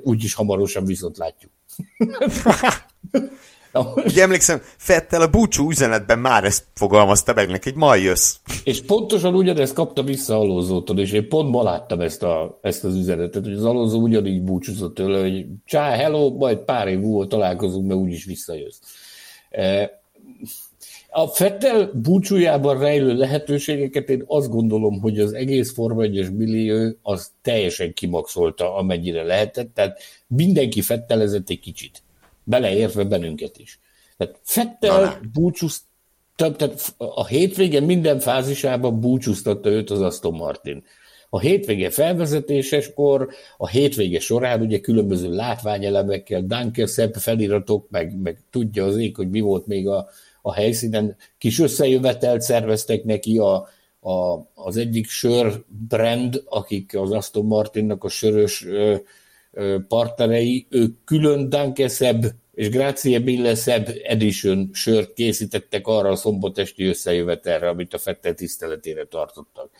[0.02, 1.52] úgyis hamarosan viszont látjuk.
[4.04, 8.36] Ugye emlékszem, Fettel a búcsú üzenetben már ezt fogalmazta meg neki, hogy majd jössz.
[8.64, 12.94] És pontosan ugyanezt kapta vissza Alonzótól, és én pont ma láttam ezt, a, ezt az
[12.94, 17.86] üzenetet, hogy az Alonso ugyanígy búcsúzott tőle, hogy csá, hello, majd pár év múlva találkozunk,
[17.86, 18.78] mert úgyis visszajössz.
[19.50, 19.90] E,
[21.16, 27.32] a Fettel búcsújában rejlő lehetőségeket én azt gondolom, hogy az egész Forma 1-es millió az
[27.42, 32.02] teljesen kimaxolta, amennyire lehetett, tehát mindenki fettelezett egy kicsit
[32.44, 33.78] beleértve bennünket is.
[34.16, 35.82] Tehát Fettel búcsúzt,
[36.36, 40.84] tehát a hétvége minden fázisában búcsúztatta őt az Aston Martin.
[41.30, 48.84] A hétvége felvezetéseskor, a hétvége során ugye különböző látványelemekkel, Dunker szebb feliratok, meg, meg tudja
[48.84, 50.08] az ég, hogy mi volt még a,
[50.46, 51.16] a helyszínen.
[51.38, 53.68] Kis összejövetelt szerveztek neki a,
[54.00, 58.96] a, az egyik sör brand, akik az Aston Martinnak a sörös ö,
[59.88, 67.68] partnerei, ők külön Dankeszebb és Grazie Mille Szebb Edition sört készítettek arra a szombatesti összejövetelre,
[67.68, 69.70] amit a Fettel tiszteletére tartottak.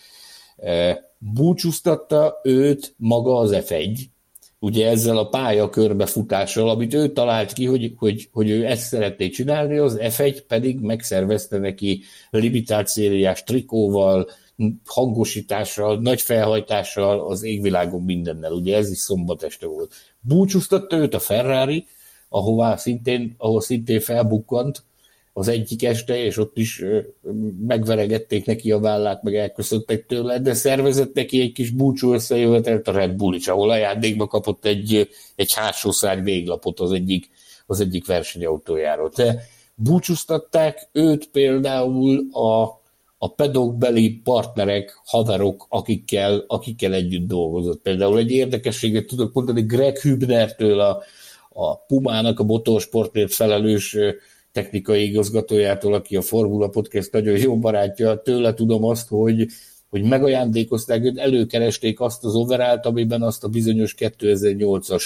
[1.19, 3.99] Búcsúztatta őt maga az F1,
[4.65, 9.29] ugye ezzel a pálya körbefutással, amit ő talált ki, hogy, hogy, hogy ő ezt szeretné
[9.29, 14.29] csinálni, az F1 pedig megszervezte neki limitált szériás trikóval,
[14.85, 18.53] hangosítással, nagy felhajtással, az égvilágon mindennel.
[18.53, 19.93] Ugye ez is szombat este volt.
[20.21, 21.87] Búcsúztatta őt a Ferrari,
[22.29, 24.83] ahová szintén, ahol szintén felbukkant
[25.37, 26.85] az egyik este, és ott is
[27.67, 32.93] megveregették neki a vállát, meg elköszöntek tőle, de szervezett neki egy kis búcsú összejövetelt a
[32.93, 37.31] Red Bull is, ahol ajándékba kapott egy, egy hátsó szárny véglapot az egyik,
[37.67, 39.11] az egyik versenyautójáról.
[39.15, 39.43] De
[39.75, 42.83] búcsúztatták őt például a
[43.19, 47.83] a pedokbeli partnerek, haverok, akikkel, akikkel együtt dolgozott.
[47.83, 51.03] Például egy érdekességet tudok mondani Greg Hübnertől, a,
[51.49, 53.97] a Pumának a motorsportért felelős
[54.55, 59.47] technikai igazgatójától, aki a Formula Podcast nagyon jó barátja, tőle tudom azt, hogy,
[59.91, 65.03] hogy megajándékozták őt, előkeresték azt az overált, amiben azt a bizonyos 2008-as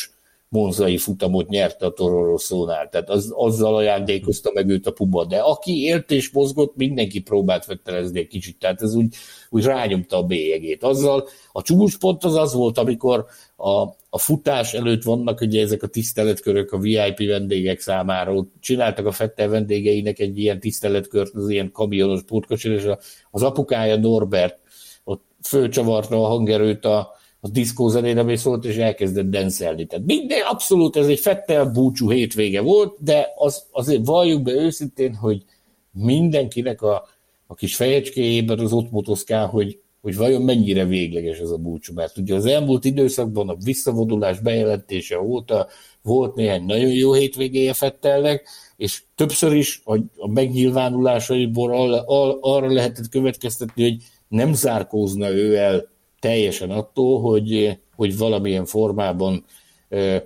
[0.49, 5.37] monzai futamot nyerte a Toro Rosso-nál, tehát az, azzal ajándékozta meg őt a Puma, de
[5.37, 9.15] aki élt és mozgott, mindenki próbált fettelezni egy kicsit, tehát ez úgy,
[9.51, 10.83] úgy rányomta a bélyegét.
[10.83, 15.87] Azzal a csúcspont az az volt, amikor a, a futás előtt vannak ugye ezek a
[15.87, 21.73] tiszteletkörök a VIP vendégek számára, ott csináltak a Fettel vendégeinek egy ilyen tiszteletkört, az ilyen
[21.73, 22.85] kamionos pótkocsin, és
[23.31, 24.59] az apukája Norbert
[25.05, 29.87] ott fölcsavarta a hangerőt a, a diszkó zenére szólt, és elkezdett denszelni.
[29.87, 35.15] Tehát minden, abszolút ez egy Fettel búcsú hétvége volt, de az, azért valljuk be őszintén,
[35.15, 35.45] hogy
[35.93, 37.09] mindenkinek a,
[37.47, 41.95] a kis fejecskéjében az ott motoszkál, hogy, hogy vajon mennyire végleges ez a búcsú.
[41.95, 45.67] Mert ugye az elmúlt időszakban a visszavonulás bejelentése óta
[46.03, 53.09] volt néhány nagyon jó hétvégéje Fettelnek, és többször is a, a megnyilvánulásaiból arra, arra lehetett
[53.09, 53.97] következtetni, hogy
[54.29, 59.45] nem zárkózna ő el teljesen attól, hogy, hogy valamilyen formában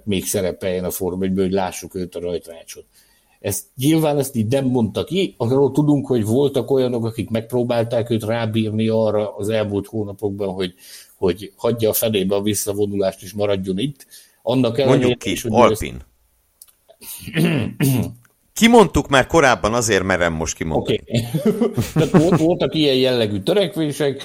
[0.04, 2.84] még szerepeljen a Forma 1 hogy lássuk őt a rajtrácsot.
[3.40, 8.24] Ezt nyilván ezt így nem mondta ki, arról tudunk, hogy voltak olyanok, akik megpróbálták őt
[8.24, 10.74] rábírni arra az elmúlt hónapokban, hogy,
[11.16, 14.06] hogy hagyja a felébe a visszavonulást és maradjon itt.
[14.42, 15.96] Annak Mondjuk ki, is, hogy Alpin.
[17.34, 18.10] Ezt...
[18.54, 21.00] Kimondtuk már korábban, azért merem most kimondani.
[21.02, 21.24] Okay.
[22.10, 24.22] Tehát voltak ilyen jellegű törekvések,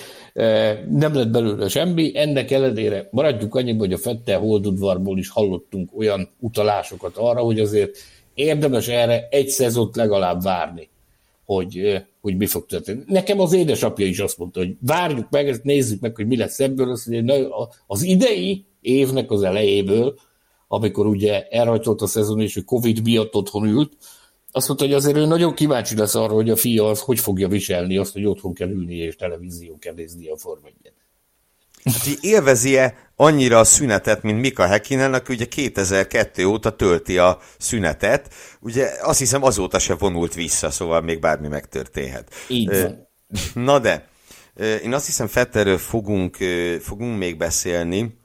[0.89, 6.29] nem lett belőle semmi, ennek ellenére maradjuk annyiban, hogy a Fette Holdudvarból is hallottunk olyan
[6.39, 7.97] utalásokat arra, hogy azért
[8.33, 10.89] érdemes erre egy szezont legalább várni.
[11.45, 13.03] hogy, hogy mi fog történni.
[13.05, 16.59] Nekem az édesapja is azt mondta, hogy várjuk meg, ezt nézzük meg, hogy mi lesz
[16.59, 16.91] ebből.
[16.91, 20.15] Azt mondja, az idei évnek az elejéből,
[20.67, 23.91] amikor ugye elrajtolt a szezon, és hogy Covid miatt otthon ült,
[24.57, 27.47] azt mondta, hogy azért ő nagyon kíváncsi lesz arra, hogy a fia az hogy fogja
[27.47, 30.67] viselni azt, hogy otthon kell ülni és televízió kell nézni a Forma
[31.83, 38.33] Hát élvezi-e annyira a szünetet, mint Mika Hekinen, aki ugye 2002 óta tölti a szünetet,
[38.59, 42.33] ugye azt hiszem azóta se vonult vissza, szóval még bármi megtörténhet.
[42.47, 43.07] Így van.
[43.53, 44.07] Na de,
[44.83, 46.37] én azt hiszem Fetterről fogunk,
[46.81, 48.16] fogunk még beszélni,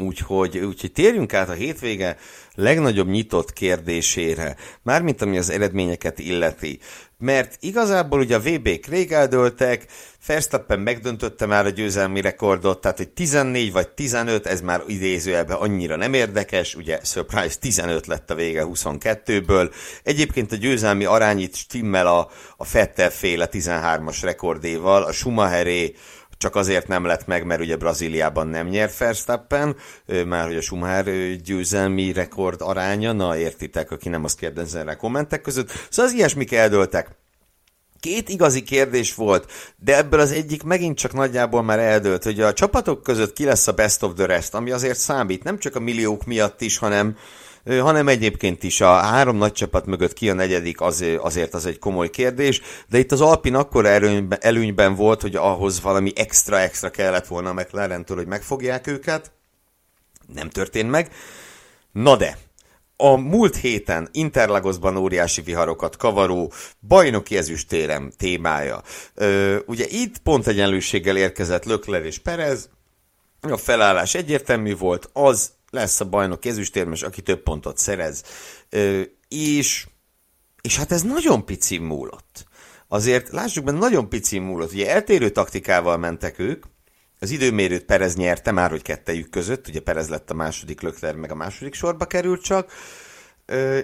[0.00, 2.16] Úgyhogy, úgyhogy térjünk át a hétvége
[2.54, 6.78] legnagyobb nyitott kérdésére, mármint ami az eredményeket illeti.
[7.18, 9.86] Mert igazából ugye a VB-k rég eldőltek,
[10.26, 15.96] Verstappen megdöntötte már a győzelmi rekordot, tehát hogy 14 vagy 15, ez már idézőjelben annyira
[15.96, 19.72] nem érdekes, ugye surprise 15 lett a vége 22-ből.
[20.02, 25.94] Egyébként a győzelmi arányit stimmel a, a Fettel féle 13-as rekordéval, a Schumacheré
[26.42, 29.76] csak azért nem lett meg, mert ugye Brazíliában nem nyer Verstappen,
[30.26, 35.40] már hogy a Schumacher győzelmi rekord aránya, na értitek, aki nem azt kérdezzen rá kommentek
[35.40, 35.70] között.
[35.90, 37.10] Szóval az ilyesmik eldőltek.
[38.00, 42.52] Két igazi kérdés volt, de ebből az egyik megint csak nagyjából már eldőlt, hogy a
[42.52, 45.80] csapatok között ki lesz a best of the rest, ami azért számít, nem csak a
[45.80, 47.16] milliók miatt is, hanem,
[47.66, 51.78] hanem egyébként is a három nagy csapat mögött ki a negyedik, az, azért az egy
[51.78, 57.26] komoly kérdés, de itt az Alpin akkor előnyben, előnyben volt, hogy ahhoz valami extra-extra kellett
[57.26, 59.32] volna a McLaren-től, hogy megfogják őket.
[60.34, 61.12] Nem történt meg.
[61.92, 62.38] Na de,
[62.96, 66.52] a múlt héten Interlagosban óriási viharokat kavaró
[66.88, 68.82] bajnoki ezüstérem témája.
[69.14, 72.68] Ö, ugye itt pont egyenlőséggel érkezett Lökler és Perez,
[73.40, 78.22] a felállás egyértelmű volt, az lesz a bajnok ezüstérmes, aki több pontot szerez.
[78.68, 79.86] Ö, és,
[80.60, 82.44] és hát ez nagyon pici múlott.
[82.88, 84.72] Azért lássuk be, nagyon pici múlott.
[84.72, 86.64] Ugye eltérő taktikával mentek ők,
[87.18, 91.30] az időmérőt Perez nyerte már, hogy kettejük között, ugye Perez lett a második, Lökler meg
[91.30, 92.72] a második sorba került csak,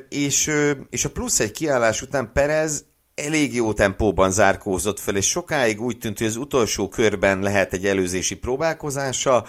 [0.09, 0.51] és,
[0.90, 5.98] és a plusz egy kiállás után Perez elég jó tempóban zárkózott fel, és sokáig úgy
[5.98, 9.44] tűnt, hogy az utolsó körben lehet egy előzési próbálkozása,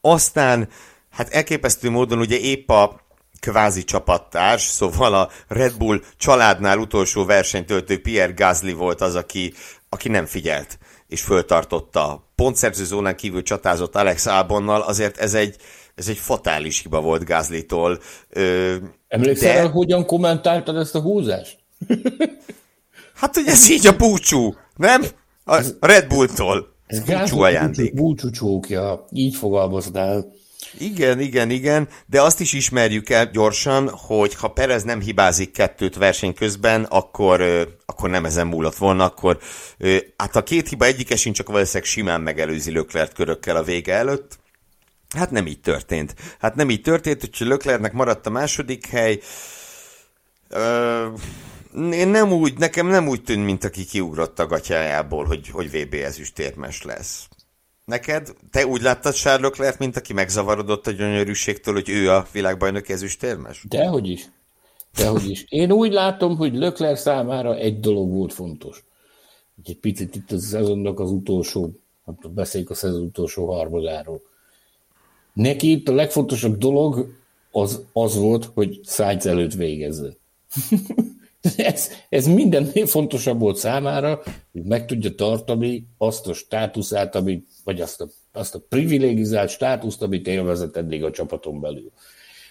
[0.00, 0.68] aztán
[1.10, 3.00] hát elképesztő módon ugye épp a
[3.40, 9.52] kvázi csapattárs, szóval a Red Bull családnál utolsó versenyt töltő Pierre Gasly volt az, aki,
[9.88, 10.78] aki nem figyelt
[11.10, 12.28] és föltartotta.
[12.34, 15.56] Pontszerző zónán kívül csatázott Alex Albonnal, azért ez egy,
[15.94, 18.00] ez egy fatális hiba volt Gázlitól.
[19.08, 19.68] Emlékszel, de...
[19.68, 21.58] hogyan kommentáltad ezt a húzást?
[23.20, 25.02] hát, hogy ez így a búcsú, nem?
[25.44, 26.74] A Red Bulltól.
[26.86, 27.94] Ez búcsú ajándék.
[27.94, 30.32] Búcsú csókja, így fogalmaznál.
[30.78, 35.96] Igen, igen, igen, de azt is ismerjük el gyorsan, hogy ha Perez nem hibázik kettőt
[35.96, 37.40] verseny közben, akkor,
[37.86, 39.38] akkor nem ezen múlott volna, akkor
[40.16, 44.38] hát a két hiba egyike sincs, csak valószínűleg simán megelőzi Löklert körökkel a vége előtt.
[45.16, 46.14] Hát nem így történt.
[46.38, 49.20] Hát nem így történt, hogy Löklernek maradt a második hely.
[51.92, 55.94] Én nem úgy, nekem nem úgy tűnt, mint aki kiugrott a gatyájából, hogy, hogy VB
[55.94, 57.28] ezüstérmes lesz.
[57.90, 58.34] Neked?
[58.50, 63.64] Te úgy láttad Charles Leclerc, mint aki megzavarodott a gyönyörűségtől, hogy ő a világbajnok ezüstérmes?
[63.68, 64.30] Dehogy is.
[64.96, 65.44] Dehogy is.
[65.48, 68.84] Én úgy látom, hogy Leclerc számára egy dolog volt fontos.
[69.64, 71.70] Egy picit itt a szezonnak az utolsó,
[72.06, 74.20] hát beszéljük a szezon utolsó harmadáról.
[75.32, 77.14] Neki itt a legfontosabb dolog
[77.50, 80.16] az, az volt, hogy Sainz előtt végezze.
[81.56, 84.22] ez, ez mindennél fontosabb volt számára,
[84.52, 90.02] hogy meg tudja tartani azt a státuszát, amit, vagy azt a, azt a privilegizált státuszt,
[90.02, 91.92] amit élvezett eddig a csapaton belül.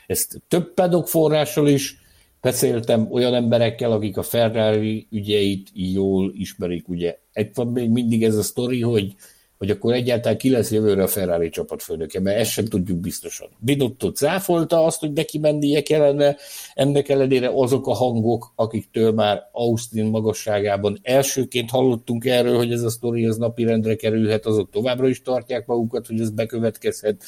[0.07, 1.97] Ezt több pedok forrással is
[2.41, 6.87] beszéltem olyan emberekkel, akik a Ferrari ügyeit jól ismerik.
[6.87, 9.15] Ugye egy van még mindig ez a sztori, hogy
[9.59, 13.47] hogy akkor egyáltalán ki lesz jövőre a Ferrari csapatfőnöke, mert ezt sem tudjuk biztosan.
[13.57, 16.35] Binotto cáfolta azt, hogy neki mennie kellene,
[16.73, 22.89] ennek ellenére azok a hangok, akiktől már Austin magasságában elsőként hallottunk erről, hogy ez a
[22.89, 27.23] sztori az napirendre kerülhet, azok továbbra is tartják magukat, hogy ez bekövetkezhet.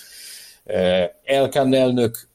[1.24, 2.30] Elkán elnök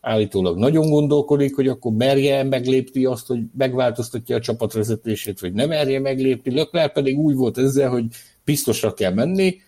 [0.00, 6.00] állítólag nagyon gondolkodik, hogy akkor merje meglépni azt, hogy megváltoztatja a csapatvezetését, vagy nem merje
[6.00, 6.54] meglépni.
[6.54, 8.04] Lökler pedig úgy volt ezzel, hogy
[8.48, 9.60] biztosra kell menni,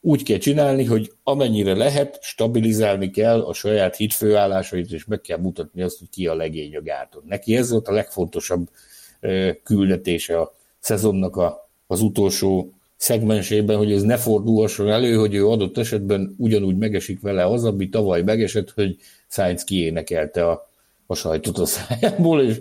[0.00, 5.82] úgy kell csinálni, hogy amennyire lehet, stabilizálni kell a saját hitfőállásait, és meg kell mutatni
[5.82, 7.22] azt, hogy ki a legény a gáton.
[7.26, 8.68] Neki ez volt a legfontosabb
[9.62, 15.78] küldetése a szezonnak a, az utolsó szegmensében, hogy ez ne fordulhasson elő, hogy ő adott
[15.78, 18.96] esetben ugyanúgy megesik vele az, ami tavaly megesett, hogy
[19.28, 20.70] Sainz kiénekelte a,
[21.06, 22.56] a sajtot a szájából, és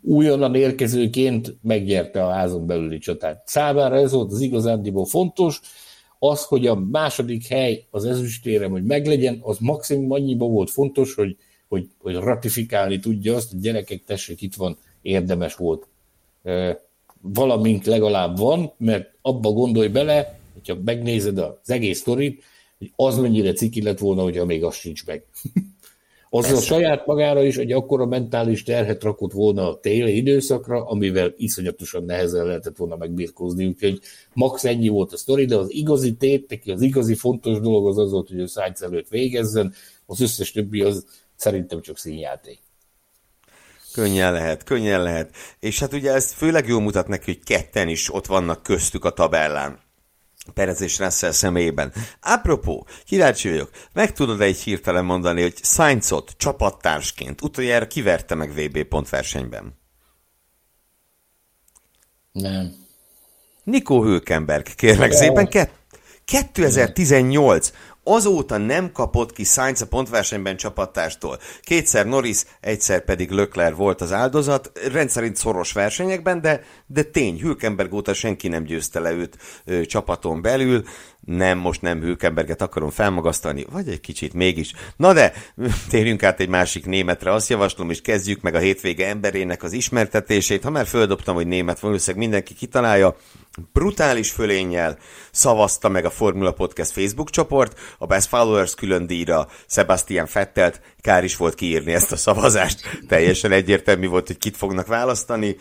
[0.00, 3.42] újonnan érkezőként megnyerte a házon belüli csatát.
[3.46, 5.60] Számára ez volt az igazándiból fontos,
[6.18, 11.36] az, hogy a második hely az ezüstérem, hogy meglegyen, az maximum annyiba volt fontos, hogy,
[11.68, 15.86] hogy, hogy ratifikálni tudja azt, hogy gyerekek, tessék, itt van, érdemes volt.
[17.20, 22.42] Valamint legalább van, mert abba gondolj bele, hogyha megnézed az egész sztorit,
[22.78, 25.24] hogy az mennyire ciki lett volna, hogyha még az sincs meg.
[26.30, 31.34] Az a saját magára is egy akkora mentális terhet rakott volna a téli időszakra, amivel
[31.36, 34.00] iszonyatosan nehezen lehetett volna megbirkózni, úgyhogy
[34.32, 37.98] max ennyi volt a sztori, de az igazi tét, neki az igazi fontos dolog az
[37.98, 39.74] az volt, hogy ő Sainz előtt végezzen,
[40.06, 41.06] az összes többi az
[41.36, 42.58] szerintem csak színjáték.
[43.92, 45.34] Könnyen lehet, könnyen lehet.
[45.60, 49.10] És hát ugye ez főleg jól mutat neki, hogy ketten is ott vannak köztük a
[49.10, 49.86] tabellán.
[50.54, 51.92] Perez és Russell személyében.
[52.20, 58.82] Apropó, kíváncsi vagyok, meg tudod egy hirtelen mondani, hogy Sainzot csapattársként utoljára kiverte meg VB
[58.82, 59.78] pontversenyben?
[62.32, 62.74] Nem.
[63.64, 65.48] Nico Hülkenberg, kérlek szépen,
[66.24, 67.72] 2018
[68.14, 71.38] azóta nem kapott ki Sainz a pontversenyben csapattárstól.
[71.62, 77.92] Kétszer Norris, egyszer pedig Lökler volt az áldozat, rendszerint szoros versenyekben, de, de tény, Hülkenberg
[77.92, 80.84] óta senki nem győzte le őt ö, csapaton belül,
[81.20, 84.72] nem, most nem Hülkenberget akarom felmagasztani, vagy egy kicsit mégis.
[84.96, 85.32] Na de,
[85.90, 90.62] térjünk át egy másik németre, azt javaslom, és kezdjük meg a hétvége emberének az ismertetését.
[90.62, 93.16] Ha már földobtam, hogy német, valószínűleg mindenki kitalálja,
[93.72, 94.98] brutális fölénnyel
[95.30, 101.24] szavazta meg a Formula Podcast Facebook csoport, a Best Followers külön díjra Sebastian Fettelt, kár
[101.24, 105.56] is volt kiírni ezt a szavazást, teljesen egyértelmű volt, hogy kit fognak választani,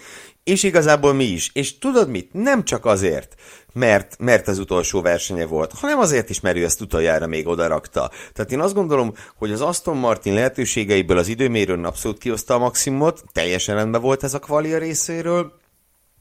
[0.47, 1.49] és igazából mi is.
[1.53, 2.33] És tudod mit?
[2.33, 3.35] Nem csak azért,
[3.73, 8.11] mert, mert az utolsó versenye volt, hanem azért is, mert ő ezt utoljára még odarakta.
[8.33, 13.23] Tehát én azt gondolom, hogy az Aston Martin lehetőségeiből az időmérőn abszolút kihozta a maximumot,
[13.31, 15.53] teljesen rendben volt ez a kvalia részéről,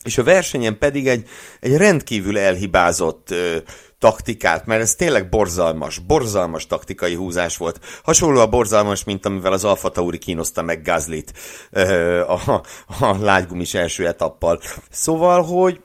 [0.07, 1.28] és a versenyen pedig egy,
[1.61, 3.57] egy rendkívül elhibázott ö,
[3.98, 7.80] taktikát, mert ez tényleg borzalmas, borzalmas taktikai húzás volt.
[8.02, 11.32] Hasonló a borzalmas, mint amivel az Alfa Tauri kínoszta meg Gazlit
[11.70, 12.62] ö, a,
[13.00, 14.61] a lágygumis első etappal.
[14.90, 15.80] Szóval, hogy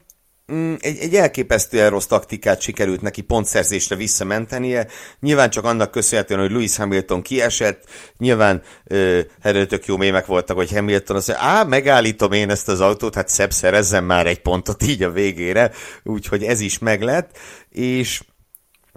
[0.80, 4.88] egy, egy elképesztően rossz taktikát sikerült neki pontszerzésre visszamentenie.
[5.20, 7.84] Nyilván csak annak köszönhetően, hogy Lewis Hamilton kiesett,
[8.18, 8.62] nyilván
[9.42, 13.16] erről tök jó mémek voltak, hogy Hamilton azt mondja, á, megállítom én ezt az autót,
[13.16, 15.72] hát szebb szerezzem már egy pontot így a végére,
[16.04, 17.38] úgyhogy ez is meglett,
[17.70, 18.22] és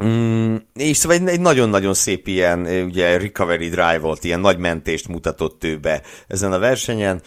[0.03, 5.09] Mm, és szóval egy, egy nagyon-nagyon szép ilyen ugye recovery drive volt, ilyen nagy mentést
[5.09, 7.23] mutatott ő be ezen a versenyen.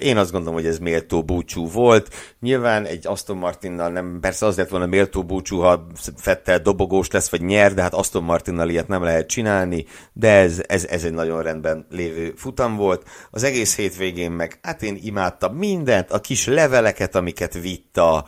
[0.00, 2.14] Én azt gondolom, hogy ez méltó búcsú volt.
[2.40, 5.86] Nyilván egy Aston Martinnal nem, persze az lett volna méltó búcsú, ha
[6.16, 10.62] Fettel dobogós lesz, vagy nyer, de hát Aston Martinnal ilyet nem lehet csinálni, de ez,
[10.66, 13.08] ez, ez egy nagyon rendben lévő futam volt.
[13.30, 18.24] Az egész hétvégén meg, hát én imádtam mindent, a kis leveleket, amiket vitt a,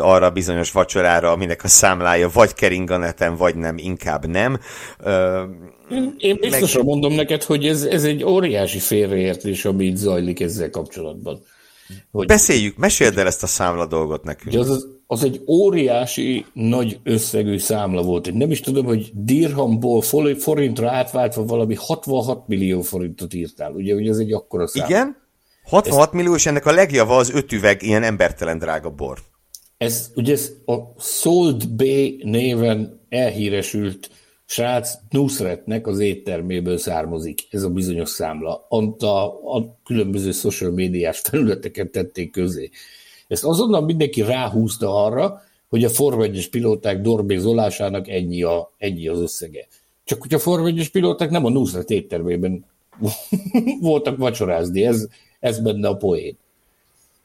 [0.00, 4.58] arra bizonyos vacsorára, aminek a számlája vagy kering a neten, vagy nem, inkább nem.
[6.18, 6.90] Én biztosan meg...
[6.90, 11.42] mondom neked, hogy ez, ez egy óriási félreértés, ami itt zajlik ezzel kapcsolatban.
[12.10, 12.26] Hogy...
[12.26, 14.54] Beszéljük, meséld el ezt a számla dolgot nekünk.
[14.54, 18.26] Az, az, az egy óriási, nagy összegű számla volt.
[18.26, 20.02] Én nem is tudom, hogy dirhamból
[20.38, 23.72] forintra átváltva valami 66 millió forintot írtál.
[23.72, 24.86] Ugye, hogy ez egy akkora szám.
[24.88, 25.16] Igen?
[25.64, 26.12] 66 Ezt...
[26.12, 29.18] millió, és ennek a legjava az öt üveg ilyen embertelen drága bor.
[29.76, 31.82] Ez ugye ez a Sold B
[32.22, 34.10] néven elhíresült
[34.50, 38.66] srác Nusretnek az étterméből származik, ez a bizonyos számla.
[38.68, 39.06] A,
[39.56, 42.70] a, különböző social médiás felületeket tették közé.
[43.28, 49.18] Ezt azonnal mindenki ráhúzta arra, hogy a Forma 1 pilóták dorbézolásának ennyi, a, ennyi az
[49.18, 49.66] összege.
[50.04, 52.64] Csak hogy a Forma 1 pilóták nem a Nusret éttermében
[53.80, 55.08] voltak vacsorázni, ez,
[55.40, 56.36] ez benne a poén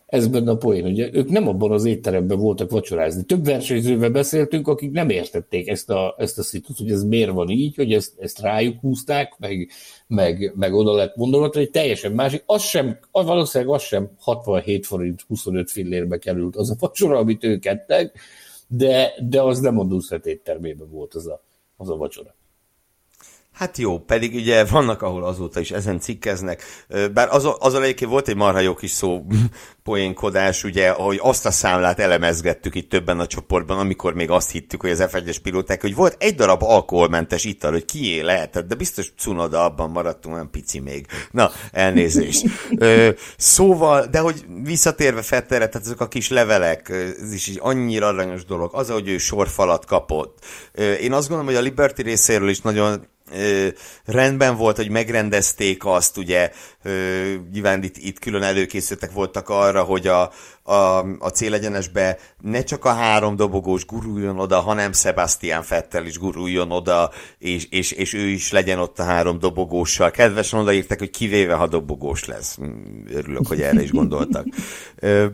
[0.05, 3.23] ez benne a poén, ugye ők nem abban az étteremben voltak vacsorázni.
[3.23, 7.49] Több versenyzővel beszéltünk, akik nem értették ezt a, ezt a szitut, hogy ez miért van
[7.49, 9.69] így, hogy ezt, ezt rájuk húzták, meg,
[10.07, 12.43] meg, meg oda lett mondani, hogy teljesen másik.
[12.45, 17.43] Az sem, az valószínűleg az sem 67 forint 25 fillérbe került az a vacsora, amit
[17.43, 18.19] ők ettek,
[18.67, 19.87] de, de az nem a
[20.23, 21.43] éttermében volt az a,
[21.77, 22.35] az a vacsora.
[23.55, 26.63] Hát jó, pedig ugye vannak, ahol azóta is ezen cikkeznek,
[27.13, 29.25] bár az, az a volt egy marha jó kis szó
[29.83, 34.81] poénkodás, ugye, hogy azt a számlát elemezgettük itt többen a csoportban, amikor még azt hittük,
[34.81, 39.13] hogy az F1-es pilóták, hogy volt egy darab alkoholmentes ital, hogy kié lehetett, de biztos
[39.17, 41.05] Cunoda abban maradtunk, olyan pici még.
[41.31, 42.45] Na, elnézést.
[42.77, 46.89] Ö, szóval, de hogy visszatérve Fetterre, tehát ezek a kis levelek,
[47.21, 50.45] ez is egy annyira aranyos dolog, az, hogy ő sorfalat kapott.
[50.71, 53.67] Ö, én azt gondolom, hogy a Liberty részéről is nagyon ö,
[54.05, 56.51] rendben volt, hogy megrendezték azt, ugye
[56.83, 60.31] ö, nyilván itt, itt külön előkészítettek voltak arra, hogy a,
[60.63, 66.71] a, a célegyenesbe ne csak a három dobogós guruljon oda, hanem Sebastian Fettel is guruljon
[66.71, 70.11] oda, és, és, és ő is legyen ott a három dobogóssal.
[70.11, 72.57] Kedvesen odaírták, hogy kivéve, ha dobogós lesz.
[73.09, 74.45] Örülök, hogy erre is gondoltak.
[74.95, 75.25] Ö,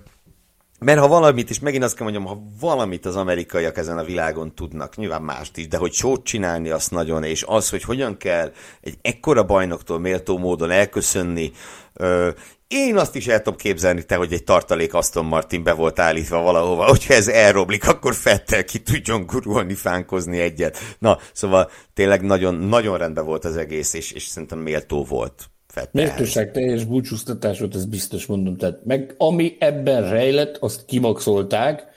[0.85, 4.55] mert ha valamit, és megint azt kell mondjam, ha valamit az amerikaiak ezen a világon
[4.55, 8.51] tudnak, nyilván mást is, de hogy sót csinálni azt nagyon, és az, hogy hogyan kell
[8.81, 11.51] egy ekkora bajnoktól méltó módon elköszönni,
[11.93, 12.29] ö,
[12.67, 16.41] én azt is el tudom képzelni, te, hogy egy tartalék Aston Martin be volt állítva
[16.41, 20.77] valahova, hogyha ez elroblik, akkor Fettel ki tudjon gurulni, fánkozni egyet.
[20.99, 25.49] Na, szóval tényleg nagyon, nagyon rendben volt az egész, és, és szerintem méltó volt.
[25.91, 28.57] Méltóság teljes búcsúztatás volt, ez biztos mondom.
[28.57, 31.89] Tehát meg ami ebben rejlett, azt kimaxolták,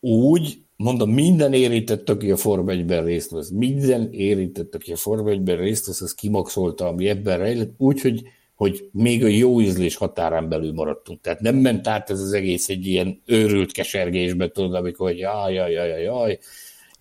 [0.00, 5.26] úgy, mondom, minden érintett, aki a Form 1-ben részt vesz, minden érintett, aki a Form
[5.26, 8.22] 1-ben részt vesz, az kimaxolta, ami ebben rejlett, úgy, hogy,
[8.54, 11.20] hogy még a jó ízlés határán belül maradtunk.
[11.20, 15.54] Tehát nem ment át ez az egész egy ilyen őrült kesergésbe, tudod, amikor, hogy jaj,
[15.54, 16.38] jaj, jaj, jaj,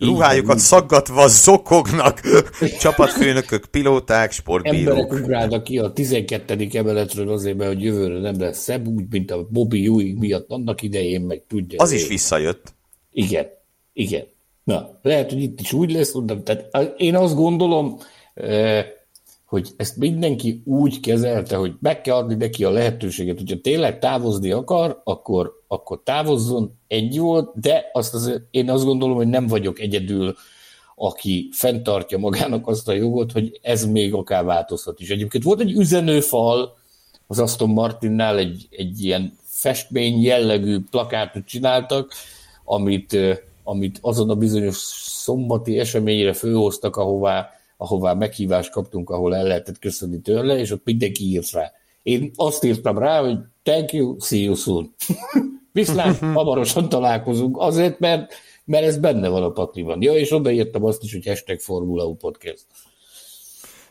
[0.05, 2.19] Ruhájukat szaggatva zokognak
[2.81, 4.97] csapatfőnökök, pilóták, sportbírók.
[4.97, 6.67] Emberek ugrálnak ki a 12.
[6.73, 10.81] emeletről azért, mert hogy jövőre nem lesz szebb, úgy, mint a Bobby Ewing miatt annak
[10.81, 11.81] idején, meg tudja.
[11.81, 12.73] Az is visszajött.
[13.11, 13.47] Igen,
[13.93, 14.23] igen.
[14.63, 17.99] Na, lehet, hogy itt is úgy lesz, mondom, tehát én azt gondolom,
[19.53, 24.51] hogy ezt mindenki úgy kezelte, hogy meg kell adni neki a lehetőséget, hogyha tényleg távozni
[24.51, 29.79] akar, akkor, akkor távozzon, egy volt, de azt az, én azt gondolom, hogy nem vagyok
[29.79, 30.35] egyedül,
[30.95, 35.09] aki fenntartja magának azt a jogot, hogy ez még akár változhat is.
[35.09, 36.77] Egyébként volt egy üzenőfal
[37.27, 42.13] az Aston Martinnál, egy, egy ilyen festmény jellegű plakátot csináltak,
[42.63, 43.17] amit,
[43.63, 47.49] amit azon a bizonyos szombati eseményre főhoztak, ahová
[47.83, 51.71] ahová meghívást kaptunk, ahol el lehetett köszönni tőle, és ott mindenki írt rá.
[52.03, 54.93] Én azt írtam rá, hogy thank you, see you soon.
[55.71, 58.33] Viszlát, hamarosan találkozunk, azért, mert,
[58.65, 60.01] mert ez benne van a pakliban.
[60.01, 62.65] Ja, és odaírtam azt is, hogy hashtag Formula U Podcast.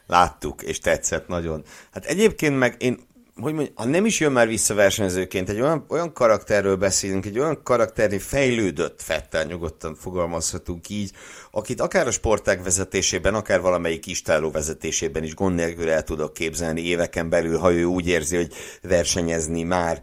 [0.07, 1.63] Láttuk, és tetszett nagyon.
[1.91, 2.99] Hát egyébként meg én
[3.43, 7.39] hogy mondjam, ha nem is jön már vissza versenyzőként, egy olyan, olyan karakterről beszélünk, egy
[7.39, 11.11] olyan karakterni fejlődött Fettel, nyugodtan fogalmazhatunk így,
[11.51, 16.81] akit akár a sportág vezetésében, akár valamelyik istáló vezetésében is gond nélkül el tudok képzelni
[16.81, 20.03] éveken belül, ha ő úgy érzi, hogy versenyezni már,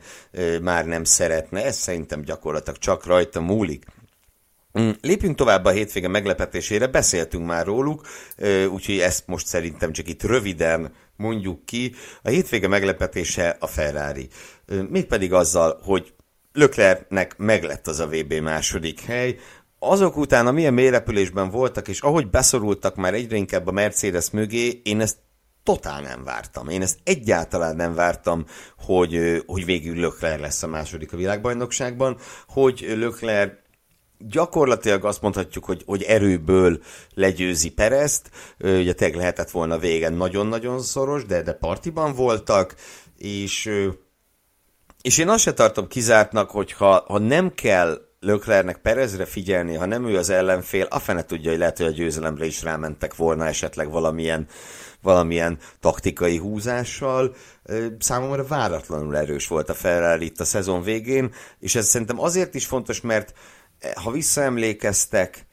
[0.62, 1.66] már nem szeretne.
[1.66, 3.86] Ez szerintem gyakorlatilag csak rajta múlik.
[4.80, 8.08] Mm, lépjünk tovább a hétvége meglepetésére, beszéltünk már róluk,
[8.72, 11.94] úgyhogy ezt most szerintem csak itt röviden mondjuk ki.
[12.22, 14.28] A hétvége meglepetése a Ferrari.
[14.90, 16.14] Mégpedig azzal, hogy
[16.54, 19.38] Löklernek meglett az a VB második hely,
[19.80, 24.82] azok után, a milyen mélyrepülésben voltak, és ahogy beszorultak már egyre inkább a Mercedes mögé,
[24.84, 25.18] én ezt
[25.64, 26.70] totál nem vártam.
[26.70, 28.46] Én ezt egyáltalán nem vártam,
[28.78, 32.18] hogy, hogy végül Lökler lesz a második a világbajnokságban,
[32.48, 33.60] hogy Lökler
[34.20, 36.82] gyakorlatilag azt mondhatjuk, hogy, hogy erőből
[37.14, 42.76] legyőzi Perezt, ugye tényleg lehetett volna végen nagyon-nagyon szoros, de, de partiban voltak,
[43.18, 43.72] és,
[45.02, 49.86] és én azt se tartom kizártnak, hogy ha, ha nem kell Löklernek Perezre figyelni, ha
[49.86, 53.48] nem ő az ellenfél, a fene tudja, hogy lehet, hogy a győzelemre is rámentek volna
[53.48, 54.48] esetleg valamilyen,
[55.02, 57.36] valamilyen taktikai húzással.
[58.00, 62.66] Számomra váratlanul erős volt a Ferrari itt a szezon végén, és ez szerintem azért is
[62.66, 63.34] fontos, mert
[63.96, 65.48] ha visszaemlékeztek,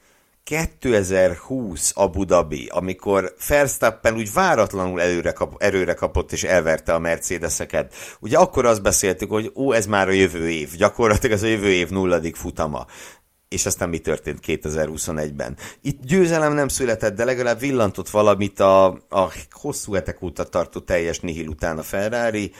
[0.47, 7.93] 2020 Abu Dhabi, amikor Verstappen úgy váratlanul előre, kap, erőre kapott és elverte a Mercedeseket.
[8.19, 11.71] Ugye akkor azt beszéltük, hogy ó, ez már a jövő év, gyakorlatilag ez a jövő
[11.71, 12.85] év nulladik futama.
[13.47, 15.57] És aztán mi történt 2021-ben?
[15.81, 21.19] Itt győzelem nem született, de legalább villantott valamit a, a hosszú hetek óta tartó teljes
[21.19, 22.51] nihil után a Ferrari,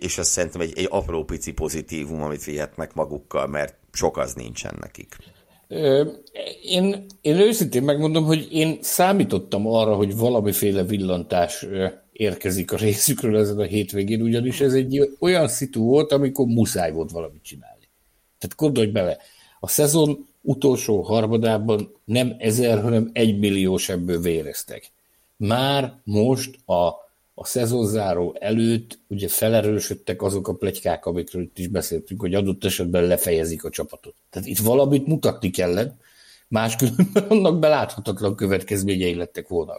[0.00, 4.76] és azt szerintem egy, egy apró pici pozitívum, amit vihetnek magukkal, mert sok az nincsen
[4.80, 5.16] nekik.
[6.62, 11.66] Én, én őszintén megmondom, hogy én számítottam arra, hogy valamiféle villantás
[12.12, 17.10] érkezik a részükről ezen a hétvégén, ugyanis ez egy olyan szitu volt, amikor muszáj volt
[17.10, 17.88] valamit csinálni.
[18.38, 19.18] Tehát gondolj bele,
[19.60, 24.90] a szezon utolsó harmadában nem ezer, hanem egy milliós ebből véreztek.
[25.36, 26.90] Már most a
[27.42, 33.04] a szezonzáró előtt ugye felerősödtek azok a plegykák, amikről itt is beszéltünk, hogy adott esetben
[33.04, 34.14] lefejezik a csapatot.
[34.30, 35.94] Tehát itt valamit mutatni kellett,
[36.48, 39.72] máskülönben annak beláthatatlan következményei lettek volna.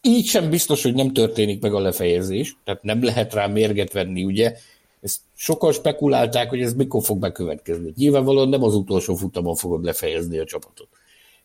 [0.00, 4.24] Így sem biztos, hogy nem történik meg a lefejezés, tehát nem lehet rá mérget venni,
[4.24, 4.56] ugye.
[5.00, 7.92] Ezt sokan spekulálták, hogy ez mikor fog bekövetkezni.
[7.96, 10.88] Nyilvánvalóan nem az utolsó futamon fogod lefejezni a csapatot.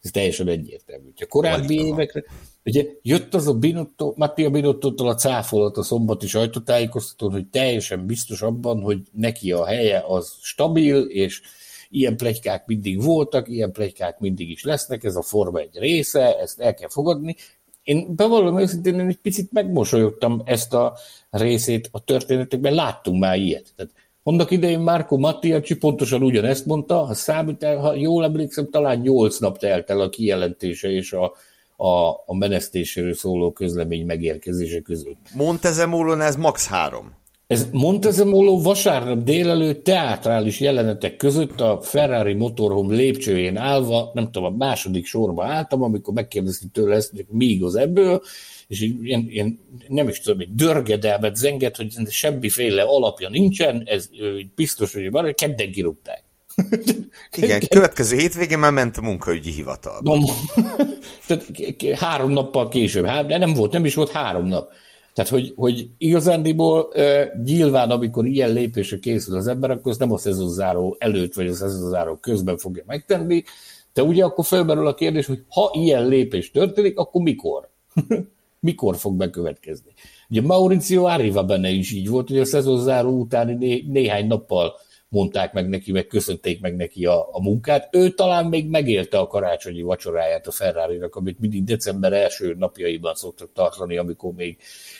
[0.03, 1.09] Ez teljesen egyértelmű.
[1.19, 2.23] Ha korábbi évekre,
[2.65, 8.41] Ugye jött az a Binotto, Mattia Binotto-tól a cáfolat a szombati sajtótájékoztatón, hogy teljesen biztos
[8.41, 11.41] abban, hogy neki a helye az stabil, és
[11.89, 16.59] ilyen plegykák mindig voltak, ilyen plegykák mindig is lesznek, ez a forma egy része, ezt
[16.59, 17.35] el kell fogadni.
[17.83, 20.97] Én bevallom őszintén, én egy picit megmosolyogtam ezt a
[21.29, 23.73] részét a történetekben, láttunk már ilyet.
[23.75, 23.91] Tehát
[24.23, 29.57] annak idején Márko Mattiacsi pontosan ugyanezt mondta, ha számít ha jól emlékszem, talán nyolc nap
[29.57, 31.33] telt el a kijelentése és a,
[31.75, 35.17] a, a menesztéséről szóló közlemény megérkezése között.
[35.33, 36.67] Montezemolon ez max.
[36.67, 37.21] három.
[37.53, 44.57] Ez Montezemolo vasárnap délelőtt teátrális jelenetek között a Ferrari motorhome lépcsőjén állva, nem tudom, a
[44.57, 48.21] második sorba álltam, amikor megkérdezték tőle ezt, hogy mi igaz ebből,
[48.67, 54.09] és ilyen, ilyen nem is tudom, egy dörgedelmet zenget, hogy semmiféle alapja nincsen, ez
[54.55, 56.23] biztos, hogy van, kedden kirúgták.
[57.35, 60.01] Igen, következő hétvégén már ment a munkaügyi hivatal.
[61.27, 61.45] Tehát
[61.99, 64.71] három nappal később, hát, de nem volt, nem is volt három nap.
[65.13, 70.11] Tehát, hogy, hogy igazándiból uh, nyilván, amikor ilyen lépésre készül az ember, akkor ezt nem
[70.11, 73.43] a szezonzáró előtt, vagy a szezonzáró közben fogja megtenni,
[73.93, 77.69] de ugye akkor felmerül a kérdés, hogy ha ilyen lépés történik, akkor mikor?
[78.59, 79.91] mikor fog bekövetkezni?
[80.29, 84.73] Ugye Mauricio Arriva benne is így volt, hogy a szezonzáró utáni né- néhány nappal
[85.13, 87.89] mondták meg neki, meg köszönték meg neki a, a munkát.
[87.91, 93.49] Ő talán még megélte a karácsonyi vacsoráját a ferrari amit mindig december első napjaiban szoktak
[93.53, 94.57] tartani, amikor még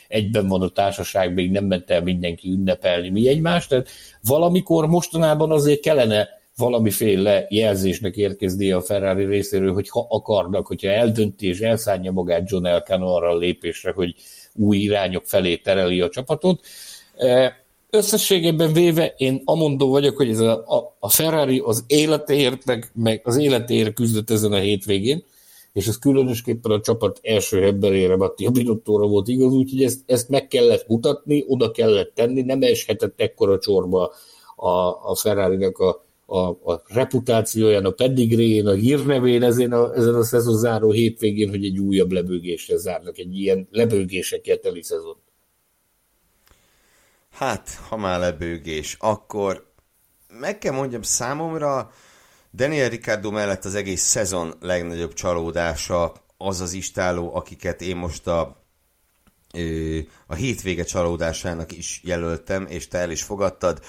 [0.07, 3.69] egyben van a társaság, még nem ment el mindenki ünnepelni mi egymást.
[3.69, 3.89] Tehát
[4.23, 11.47] valamikor mostanában azért kellene valamiféle jelzésnek érkezni a Ferrari részéről, hogy ha akarnak, hogyha eldönti
[11.47, 14.15] és elszánja magát John Elcano arra a lépésre, hogy
[14.55, 16.65] új irányok felé tereli a csapatot,
[17.95, 20.63] összességében véve én amondó vagyok, hogy ez a,
[20.99, 25.23] a, Ferrari az életéért, meg, meg az életéért küzdött ezen a hétvégén,
[25.73, 30.47] és ez különösképpen a csapat első hebberére, Mattia Binottóra volt igaz, úgyhogy ezt, ezt meg
[30.47, 34.13] kellett mutatni, oda kellett tenni, nem eshetett ekkora csorba
[34.55, 34.69] a,
[35.09, 40.91] a Ferrari-nak a, a, a reputációján, a pedigréjén, a hírnevén ezen a, ezen a szezonzáró
[40.91, 45.15] hétvégén, hogy egy újabb lebőgésre zárnak, egy ilyen lebőgésekkel teli szezon.
[47.33, 49.71] Hát, ha már lebőgés, akkor
[50.27, 51.91] meg kell mondjam számomra,
[52.53, 58.41] Daniel Ricardo mellett az egész szezon legnagyobb csalódása az az istáló, akiket én most a,
[60.27, 63.79] a hétvége csalódásának is jelöltem, és te el is fogadtad.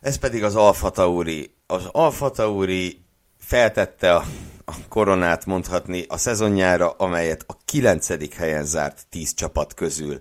[0.00, 1.54] Ez pedig az Alfa Tauri.
[1.66, 3.04] Az Alfa Tauri
[3.38, 4.24] feltette a,
[4.64, 10.20] a koronát mondhatni a szezonjára, amelyet a kilencedik helyen zárt tíz csapat közül.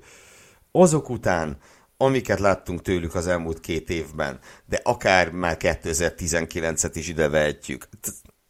[0.71, 1.57] Azok után
[1.97, 7.87] amiket láttunk tőlük az elmúlt két évben, de akár már 2019-et is ide vehetjük.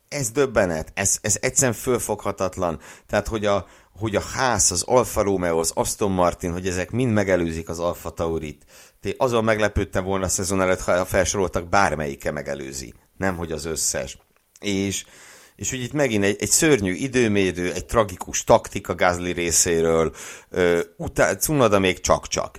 [0.08, 2.80] Ez döbbenet, ez, ez egyszerűen fölfoghatatlan.
[3.08, 7.12] Tehát, hogy a, hogy a ház, az Alfa Romeo, az Aston Martin, hogy ezek mind
[7.12, 8.66] megelőzik az Alfa Taurit.
[9.18, 12.94] Azon meglepődtem volna a szezon előtt, ha felsoroltak, bármelyike megelőzi.
[13.18, 14.18] Nem, hogy az összes.
[14.60, 15.06] És
[15.56, 20.14] és hogy itt megint egy, egy szörnyű időmérő, egy tragikus taktika Gázli részéről,
[20.50, 21.34] ö, utá,
[21.80, 22.58] még csak-csak.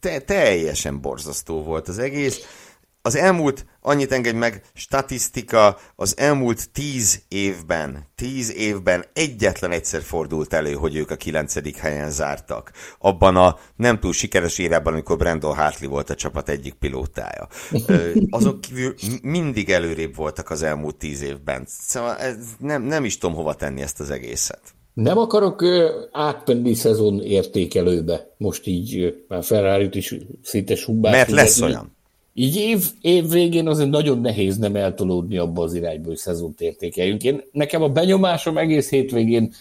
[0.00, 2.40] Te, teljesen borzasztó volt az egész.
[3.06, 10.52] Az elmúlt, annyit engedj meg, statisztika, az elmúlt tíz évben, tíz évben egyetlen egyszer fordult
[10.52, 12.70] elő, hogy ők a kilencedik helyen zártak.
[12.98, 17.48] Abban a nem túl sikeres évben, amikor Brandon Hartley volt a csapat egyik pilótája.
[18.30, 21.64] Azok kívül mindig előrébb voltak az elmúlt tíz évben.
[21.66, 22.16] Szóval
[22.58, 24.62] nem, nem is tudom hova tenni ezt az egészet.
[24.94, 25.64] Nem akarok
[26.12, 31.12] átmenni szezon értékelőbe, most így már Ferrari-t is szinte subbát.
[31.12, 31.95] Mert lesz olyan.
[32.38, 37.22] Így év, év végén azért nagyon nehéz nem eltolódni abba az irányba, hogy szezont értékeljünk.
[37.22, 39.52] Én, nekem a benyomásom egész hétvégén,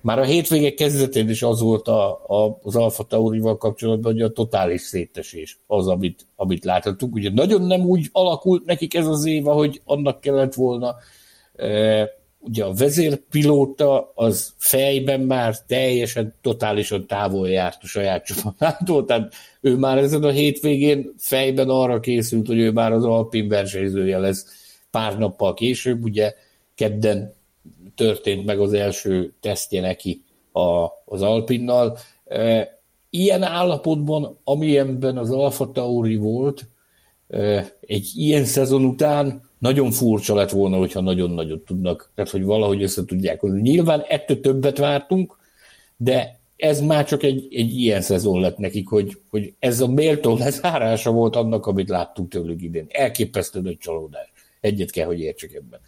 [0.00, 4.32] már a hétvége kezdetén is az volt a, a, az Alfa Taurival kapcsolatban, hogy a
[4.32, 7.14] totális szétesés az, amit, amit láthatunk.
[7.14, 10.96] Ugye nagyon nem úgy alakult nekik ez az év, hogy annak kellett volna.
[12.40, 19.76] Ugye a vezérpilóta az fejben már teljesen, totálisan távol járt a saját csapatától, tehát ő
[19.76, 24.46] már ezen a hétvégén fejben arra készült, hogy ő már az Alpin versenyzője lesz
[24.90, 26.34] pár nappal később, ugye
[26.74, 27.34] kedden
[27.94, 31.98] történt meg az első tesztje neki a, az Alpinnal.
[32.24, 32.78] E,
[33.10, 36.68] ilyen állapotban, amilyenben az Alfa Tauri volt,
[37.28, 42.44] e, egy ilyen szezon után nagyon furcsa lett volna, hogyha nagyon nagyot tudnak, tehát hogy
[42.44, 43.60] valahogy össze tudják hozni.
[43.60, 45.36] Nyilván ettől többet vártunk,
[45.96, 50.36] de ez már csak egy, egy ilyen szezon lett nekik, hogy, hogy ez a méltó
[50.36, 52.86] lezárása volt annak, amit láttunk tőlük idén.
[52.88, 54.32] Elképesztő nagy csalódás.
[54.60, 55.80] Egyet kell, hogy értsek ebben.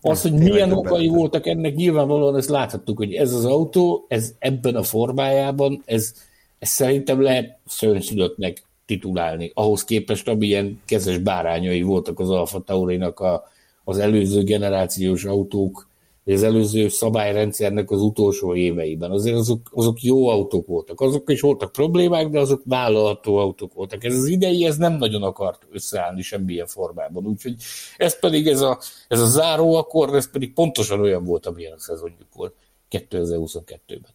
[0.00, 4.76] Az, hogy milyen okai voltak ennek, nyilvánvalóan ezt láthattuk, hogy ez az autó, ez ebben
[4.76, 6.14] a formájában, ez,
[6.58, 13.44] ez szerintem lehet szörnyszülöttnek titulálni, ahhoz képest, amilyen kezes bárányai voltak az Alfa Taurinak a,
[13.84, 15.88] az előző generációs autók,
[16.24, 19.10] az előző szabályrendszernek az utolsó éveiben.
[19.10, 21.00] Azért azok, azok jó autók voltak.
[21.00, 24.04] Azok is voltak problémák, de azok vállalható autók voltak.
[24.04, 27.26] Ez az idei, ez nem nagyon akart összeállni semmilyen formában.
[27.26, 27.54] Úgyhogy
[27.96, 28.78] ez pedig, ez a,
[29.08, 32.54] ez a záró akkord, ez pedig pontosan olyan volt, amilyen a szezonjuk volt
[32.90, 34.14] 2022-ben.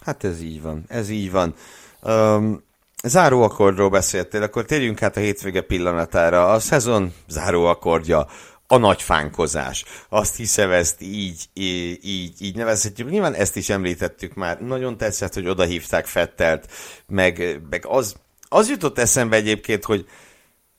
[0.00, 1.54] Hát ez így van, ez így van.
[2.02, 2.62] Um,
[3.04, 6.50] záróakkordról beszéltél, akkor térjünk át a hétvége pillanatára.
[6.52, 8.26] A szezon záróakkordja
[8.66, 9.84] a nagy fánkozás.
[10.08, 13.10] Azt hiszem, ezt így, így, így, nevezhetjük.
[13.10, 14.60] Nyilván ezt is említettük már.
[14.60, 16.68] Nagyon tetszett, hogy oda hívták Fettelt,
[17.06, 18.16] meg, meg az,
[18.48, 20.06] az jutott eszembe egyébként, hogy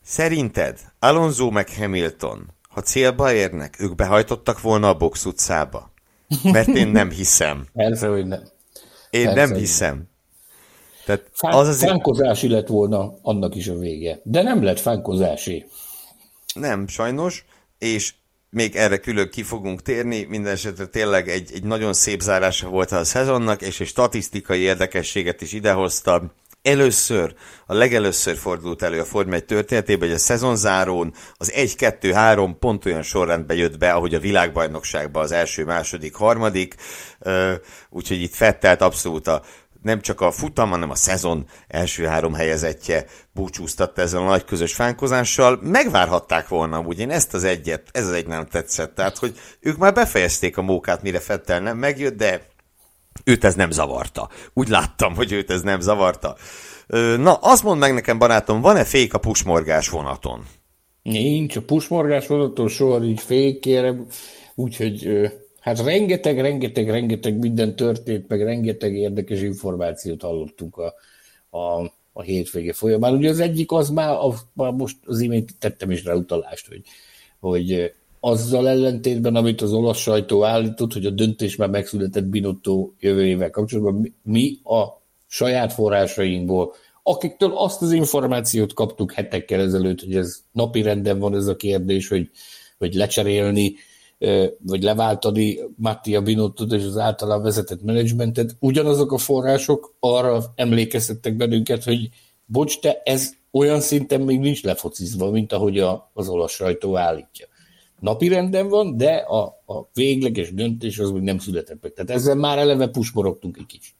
[0.03, 5.91] szerinted Alonso meg Hamilton, ha célba érnek, ők behajtottak volna a box utcába?
[6.43, 7.65] Mert én nem hiszem.
[7.73, 8.43] Persze, hogy nem.
[9.09, 10.03] Én Persze, nem hiszem.
[11.05, 11.91] Tehát Fán, az azért...
[11.91, 14.19] Fánkozási lett volna annak is a vége.
[14.23, 15.65] De nem lett fánkozási.
[16.53, 17.45] Nem, sajnos
[17.77, 18.13] és
[18.49, 22.91] még erre külön ki fogunk térni, minden esetre tényleg egy, egy nagyon szép zárása volt
[22.91, 26.33] a szezonnak, és egy statisztikai érdekességet is idehozta.
[26.61, 27.33] Először,
[27.65, 33.01] a legelőször fordult elő a Forma 1 történetében, hogy a szezonzárón az 1-2-3 pont olyan
[33.01, 36.75] sorrendben jött be, ahogy a világbajnokságban az első, második, harmadik,
[37.89, 39.41] úgyhogy itt Fettelt abszolút a
[39.85, 44.73] nem csak a futam, hanem a szezon első három helyezettje búcsúztatta ezzel a nagy közös
[44.73, 45.59] fánkozással.
[45.61, 48.95] Megvárhatták volna, úgy én ezt az egyet, ez az egy nem tetszett.
[48.95, 52.47] Tehát, hogy ők már befejezték a mókát, mire Fettel nem megjött, de
[53.23, 54.29] őt ez nem zavarta.
[54.53, 56.35] Úgy láttam, hogy őt ez nem zavarta.
[57.17, 60.45] Na, azt mondd meg nekem, barátom, van-e fék a pusmorgás vonaton?
[61.01, 64.05] Nincs, a pusmorgás vonaton soha nincs fék, kérem,
[64.55, 65.29] úgyhogy
[65.65, 70.93] Hát rengeteg, rengeteg, rengeteg minden történt, meg rengeteg érdekes információt hallottunk a,
[71.57, 73.13] a, a hétvége folyamán.
[73.13, 76.81] Ugye az egyik az már, a, a most az imént tettem is rá utalást, hogy,
[77.39, 83.25] hogy azzal ellentétben, amit az olasz sajtó állított, hogy a döntés már megszületett Binotto jövő
[83.25, 84.83] évvel kapcsolatban, mi a
[85.27, 91.47] saját forrásainkból, akiktől azt az információt kaptuk hetekkel ezelőtt, hogy ez napi renden van ez
[91.47, 92.29] a kérdés, hogy,
[92.77, 93.75] hogy lecserélni
[94.61, 101.83] vagy leváltani Mattia Binottot és az általán vezetett menedzsmentet, ugyanazok a források arra emlékeztettek bennünket,
[101.83, 102.09] hogy
[102.45, 107.47] bocs, te ez olyan szinten még nincs lefocizva, mint ahogy a, az olasz sajtó állítja.
[107.99, 111.93] Napi renden van, de a, a végleges döntés az még nem született meg.
[111.93, 113.95] Tehát ezzel már eleve pusmorogtunk egy kicsit.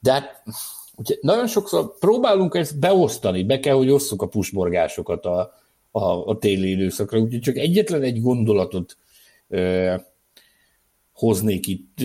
[0.00, 0.42] De hát
[1.20, 5.52] nagyon sokszor próbálunk ezt beosztani, be kell, hogy osszuk a pusmorgásokat a,
[5.90, 8.96] a, a téli időszakra, úgyhogy csak egyetlen egy gondolatot
[11.12, 11.98] hoznék itt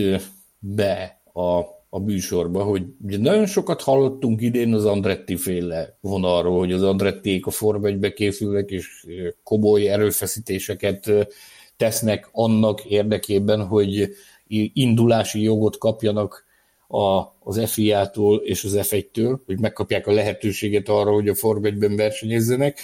[0.60, 6.72] be a, a műsorba, hogy ugye nagyon sokat hallottunk idén az Andretti féle vonalról, hogy
[6.72, 9.06] az Andrettiék a Forma 1 készülnek, és
[9.44, 11.12] komoly erőfeszítéseket
[11.78, 14.10] tesznek annak érdekében, hogy
[14.74, 16.46] indulási jogot kapjanak
[16.88, 21.96] a, az FIA-tól és az F1-től, hogy megkapják a lehetőséget arra, hogy a Forma 1-ben
[21.96, 22.80] versenyezzenek.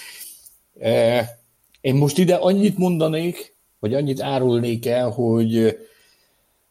[1.82, 5.77] Én most ide annyit mondanék, vagy annyit árulnék el, hogy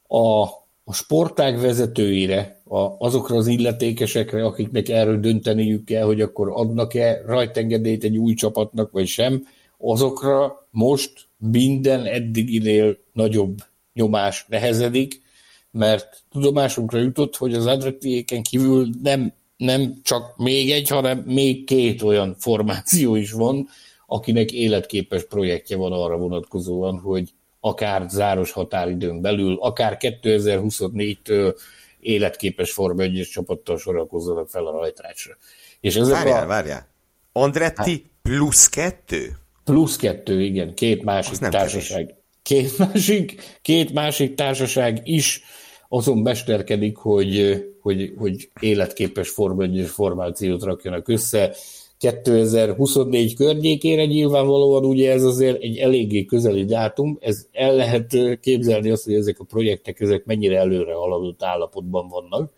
[0.07, 0.43] a,
[0.85, 8.05] a sportág vezetőire, a, azokra az illetékesekre, akiknek erről dönteniük kell, hogy akkor adnak-e rajtengedélyt
[8.05, 9.47] egy új csapatnak, vagy sem,
[9.79, 13.59] azokra most minden eddiginél nagyobb
[13.93, 15.23] nyomás nehezedik,
[15.71, 22.03] mert tudomásunkra jutott, hogy az Andrettiéken kívül nem, nem csak még egy, hanem még két
[22.03, 23.69] olyan formáció is van,
[24.11, 27.31] akinek életképes projektje van arra vonatkozóan, hogy
[27.61, 31.57] akár záros határidőn belül, akár 2024-től
[32.01, 35.37] életképes Forma 1 csapattal sorakozzanak fel a rajtrácsra.
[35.81, 36.47] És ezek várjál, a...
[36.47, 36.89] várjál.
[37.33, 39.37] Andretti hát, plusz kettő?
[39.65, 40.75] Plusz kettő, igen.
[40.75, 42.15] Két másik társaság.
[42.43, 45.43] Két másik, két másik társaság is
[45.89, 51.55] azon mesterkedik, hogy, hogy, hogy életképes Forma 1 formációt rakjanak össze
[51.99, 59.05] 2024 környékére nyilvánvalóan ugye ez azért egy eléggé közeli dátum, ez el lehet képzelni azt,
[59.05, 62.53] hogy ezek a projektek ezek mennyire előre haladott állapotban vannak,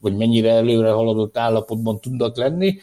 [0.00, 2.78] vagy mennyire előre haladott állapotban tudnak lenni.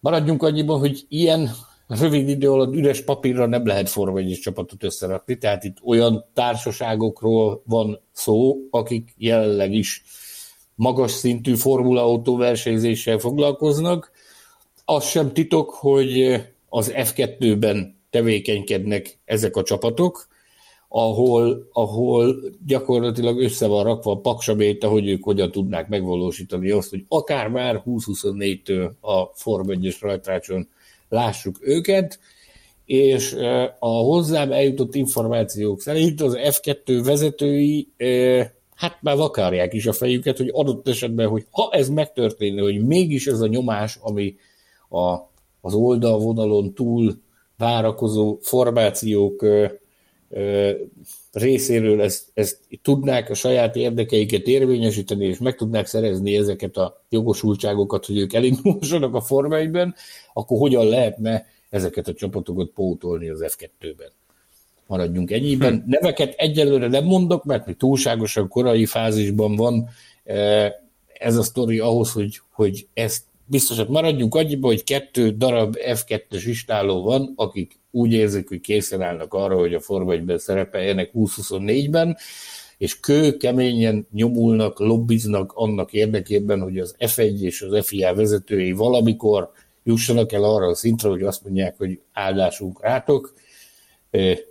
[0.00, 1.50] Maradjunk annyiban, hogy ilyen
[1.86, 8.00] rövid idő alatt üres papírra nem lehet Forma csapatot összerakni, tehát itt olyan társaságokról van
[8.12, 10.02] szó, akik jelenleg is
[10.74, 14.10] magas szintű Formula Autó versenyzéssel foglalkoznak,
[14.88, 20.28] az sem titok, hogy az F2-ben tevékenykednek ezek a csapatok,
[20.88, 27.04] ahol, ahol gyakorlatilag össze van rakva a paksamét, hogy ők hogyan tudnák megvalósítani azt, hogy
[27.08, 30.68] akár már 2024-től a Form 1-es rajtrácson
[31.08, 32.18] lássuk őket,
[32.84, 33.36] és
[33.78, 37.88] a hozzám eljutott információk szerint az F2 vezetői
[38.74, 43.26] hát már vakarják is a fejüket, hogy adott esetben, hogy ha ez megtörténne, hogy mégis
[43.26, 44.36] ez a nyomás, ami
[44.88, 45.30] a,
[45.60, 47.20] az oldalvonalon túl
[47.56, 49.66] várakozó formációk ö,
[50.30, 50.70] ö,
[51.32, 58.06] részéről ezt, ezt tudnák a saját érdekeiket érvényesíteni, és meg tudnák szerezni ezeket a jogosultságokat,
[58.06, 59.94] hogy ők elindulsanak a formájban,
[60.32, 64.10] akkor hogyan lehetne ezeket a csapatokat pótolni az F2-ben.
[64.86, 65.74] Maradjunk ennyiben.
[65.74, 65.90] Hm.
[65.90, 69.88] Neveket egyelőre nem mondok, mert még túlságosan korai fázisban van
[71.18, 76.42] ez a sztori ahhoz, hogy, hogy ezt biztos, hogy maradjunk annyiba, hogy kettő darab F2-es
[76.46, 82.16] istáló van, akik úgy érzik, hogy készen állnak arra, hogy a Forma 1 szerepeljenek 2024-ben,
[82.78, 89.50] és kő keményen nyomulnak, lobbiznak annak érdekében, hogy az F1 és az FIA vezetői valamikor
[89.84, 93.34] jussanak el arra a szintre, hogy azt mondják, hogy áldásunk rátok,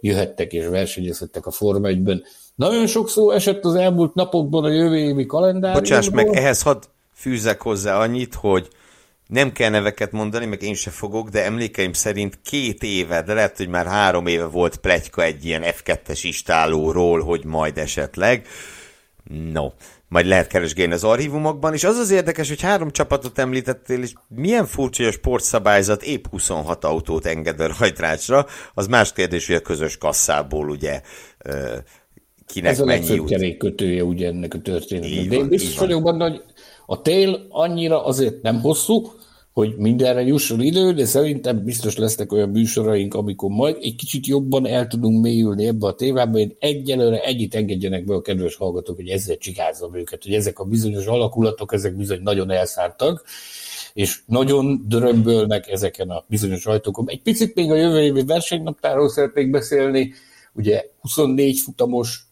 [0.02, 2.24] jöhettek és versenyezhettek a Forma 1-ben.
[2.56, 5.82] Nagyon sok szó esett az elmúlt napokban a jövő évi kalendáriumban.
[5.82, 6.84] Bocsáss meg, ehhez hadd
[7.14, 8.68] fűzek hozzá annyit, hogy
[9.28, 13.58] nem kell neveket mondani, meg én se fogok, de emlékeim szerint két éve, de lehet,
[13.58, 18.48] hogy már három éve volt plegyka egy ilyen F2-es istálóról, hogy majd esetleg.
[19.52, 19.68] No,
[20.08, 24.66] majd lehet keresgélni az archívumokban, és az az érdekes, hogy három csapatot említettél, és milyen
[24.66, 29.60] furcsa, hogy a sportszabályzat épp 26 autót enged a rajtrácsra, az más kérdés, hogy a
[29.60, 31.02] közös kasszából ugye
[32.46, 35.28] kinek Ez a mennyi legfőbb kerékkötője ugye ennek a történetnek.
[35.28, 36.42] De én biztos vagyok benne, hogy
[36.86, 39.12] a tél annyira azért nem hosszú,
[39.56, 44.66] hogy mindenre jusson idő, de szerintem biztos lesznek olyan műsoraink, amikor majd egy kicsit jobban
[44.66, 46.38] el tudunk mélyülni ebbe a témába.
[46.38, 50.64] Én egyelőre ennyit engedjenek be a kedves hallgatók, hogy ezzel csigázzam őket, hogy ezek a
[50.64, 53.24] bizonyos alakulatok, ezek bizony nagyon elszártak,
[53.94, 57.10] és nagyon dörömbölnek ezeken a bizonyos ajtókon.
[57.10, 60.14] Egy picit még a jövő évi versenynaptáról szeretnék beszélni.
[60.54, 62.25] Ugye 24 futamos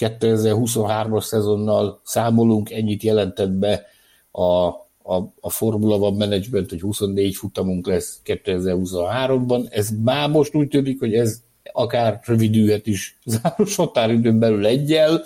[0.00, 3.86] 2023-as szezonnal számolunk, ennyit jelentett be
[4.32, 4.68] a
[5.02, 9.66] a, a Formula One Management, hogy 24 futamunk lesz 2023-ban.
[9.70, 11.42] Ez már most úgy tűnik, hogy ez
[11.72, 15.22] akár rövidülhet is záros határidőn belül egyel.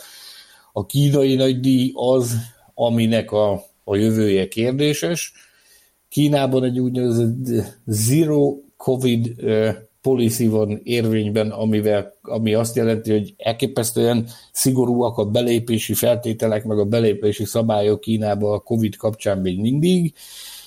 [0.72, 2.36] A kínai nagydíj az,
[2.74, 3.52] aminek a,
[3.84, 5.32] a jövője kérdéses.
[6.08, 9.34] Kínában egy úgynevezett zero covid
[10.04, 16.84] policy van érvényben, amivel, ami azt jelenti, hogy elképesztően szigorúak a belépési feltételek, meg a
[16.84, 20.14] belépési szabályok Kínába a COVID kapcsán még mindig,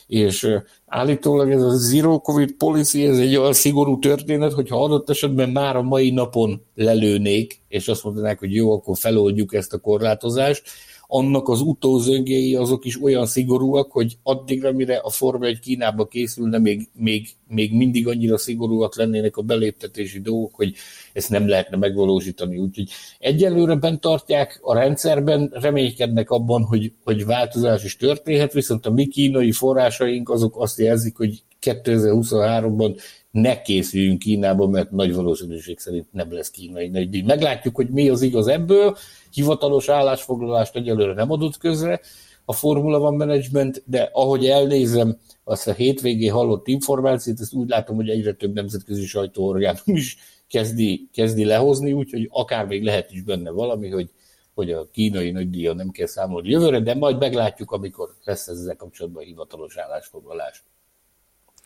[0.07, 0.47] és
[0.85, 5.75] állítólag ez a Zero Covid Policy, ez egy olyan szigorú történet, hogyha adott esetben már
[5.75, 10.63] a mai napon lelőnék, és azt mondanák, hogy jó, akkor feloldjuk ezt a korlátozást,
[11.07, 16.57] annak az utózöngéi azok is olyan szigorúak, hogy addigra, mire a Forma egy Kínába készülne,
[16.57, 20.73] még, még, még mindig annyira szigorúak lennének a beléptetési dolgok, hogy
[21.13, 22.57] ezt nem lehetne megvalósítani.
[22.57, 22.89] Úgyhogy
[23.19, 29.05] egyelőre bent tartják a rendszerben, reménykednek abban, hogy, hogy változás is történhet, viszont a mi
[29.05, 32.99] kínai forrásaink azok azt jelzik, hogy 2023-ban
[33.31, 37.21] ne készüljünk Kínába, mert nagy valószínűség szerint nem lesz kínai nagydíj.
[37.21, 38.97] Meglátjuk, hogy mi az igaz ebből.
[39.37, 41.99] Hivatalos állásfoglalást egyelőre nem adott közre
[42.45, 47.95] a Formula One Management, de ahogy elnézem azt a hétvégén hallott információt, ezt úgy látom,
[47.95, 50.17] hogy egyre több nemzetközi sajtóorgánum is
[50.47, 54.09] kezdi, kezdi lehozni, úgyhogy akár még lehet is benne valami, hogy,
[54.53, 59.23] hogy a kínai nagydíja nem kell számolni jövőre, de majd meglátjuk, amikor lesz ezzel kapcsolatban
[59.23, 60.63] hivatalos állásfoglalás.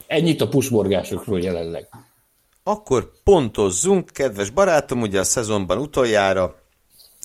[0.08, 1.90] Ennyit a pusborgásokról jelenleg.
[2.64, 6.61] Akkor pontozzunk, kedves barátom, ugye a szezonban utoljára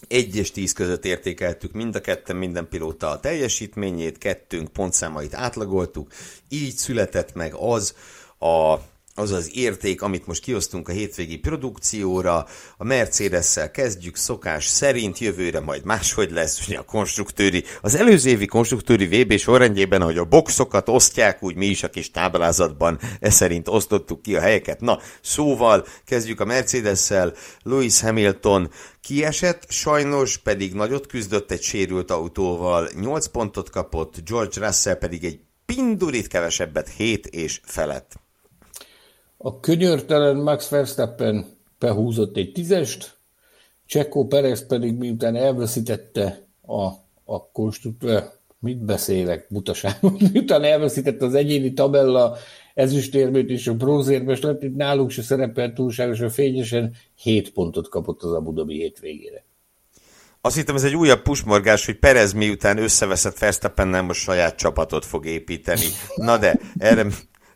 [0.09, 6.13] 1 és 10 között értékeltük mind a ketten minden pilóta a teljesítményét, kettőnk pontszámait átlagoltuk,
[6.49, 7.95] így született meg az
[8.39, 8.79] a
[9.19, 12.47] az az érték, amit most kiosztunk a hétvégi produkcióra.
[12.77, 18.47] A Mercedes-szel kezdjük szokás szerint, jövőre majd máshogy lesz, ugye a konstruktőri, az előző évi
[18.47, 23.69] konstruktőri VB sorrendjében, hogy a boxokat osztják, úgy mi is a kis táblázatban e szerint
[23.69, 24.81] osztottuk ki a helyeket.
[24.81, 27.33] Na, szóval kezdjük a Mercedes-szel,
[27.63, 28.71] Lewis Hamilton
[29.07, 35.41] kiesett, sajnos pedig nagyot küzdött egy sérült autóval, 8 pontot kapott, George Russell pedig egy
[35.67, 38.13] pindurit kevesebbet, 7 és felett.
[39.37, 41.47] A könyörtelen Max Verstappen
[41.79, 43.19] behúzott egy tízest,
[43.87, 46.85] Csekó Perez pedig miután elveszítette a,
[47.25, 48.25] a konstruktőr
[48.59, 50.23] mit beszélek, butaságot.
[50.35, 52.37] Utána elveszített az egyéni tabella
[52.77, 58.33] ezüstérmét és a bronzérmes lett, itt nálunk se szerepelt túlságosan fényesen, 7 pontot kapott az
[58.33, 59.45] Abu Dhabi hétvégére.
[60.41, 65.27] Azt hittem, ez egy újabb pusmorgás, hogy Perez miután összeveszett Verstappennel most saját csapatot fog
[65.27, 65.87] építeni.
[66.15, 67.07] Na de, erre,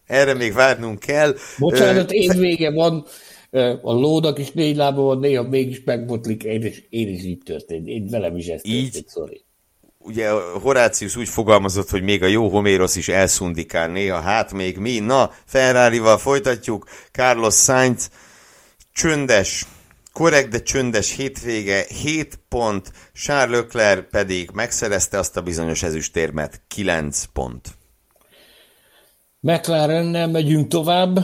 [0.04, 1.34] erre még várnunk kell.
[1.58, 3.04] Bocsánat, én vége van,
[3.82, 7.86] a lónak is négy lába van, néha mégis megbotlik, én is, én is így történt.
[7.86, 9.44] Én velem is ez így, sorry.
[10.05, 10.30] Ugye
[10.62, 14.98] Horácius úgy fogalmazott, hogy még a jó Homérosz is elszundikál néha, hát még mi.
[14.98, 16.88] Na, ferrari folytatjuk.
[17.12, 18.11] Carlos Sainz
[18.92, 19.66] csöndes,
[20.12, 27.24] korrekt, de csöndes hétvége, 7 pont, Charles Leclerc pedig megszerezte azt a bizonyos ezüstérmet, 9
[27.24, 27.68] pont.
[29.40, 31.18] McLarennel megyünk tovább.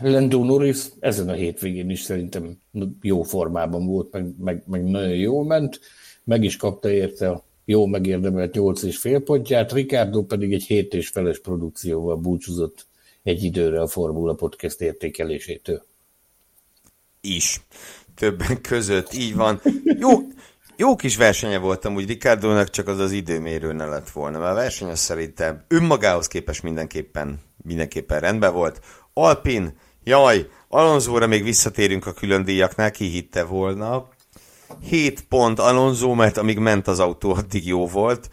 [0.00, 2.58] Lando Norris ezen a hétvégén is szerintem
[3.00, 5.80] jó formában volt, meg, meg, meg nagyon jól ment,
[6.24, 10.94] meg is kapta érte a jó megérdemelt 8 és fél pontját, Ricardo pedig egy 7
[10.94, 12.86] és feles produkcióval búcsúzott
[13.22, 15.84] egy időre a Formula Podcast értékelésétől.
[17.20, 17.60] Is.
[18.14, 19.60] Többen között, így van.
[19.84, 20.10] Jó,
[20.76, 24.54] jó kis versenye voltam, úgy Ricardónak csak az az időmérő ne lett volna, mert a
[24.54, 28.80] verseny szerintem önmagához képest mindenképpen, mindenképpen rendben volt.
[29.12, 34.08] Alpin, jaj, Alonzóra még visszatérünk a külön díjaknál, ki hitte volna.
[34.82, 38.28] 7 pont Alonso, mert amíg ment az autó, addig jó volt.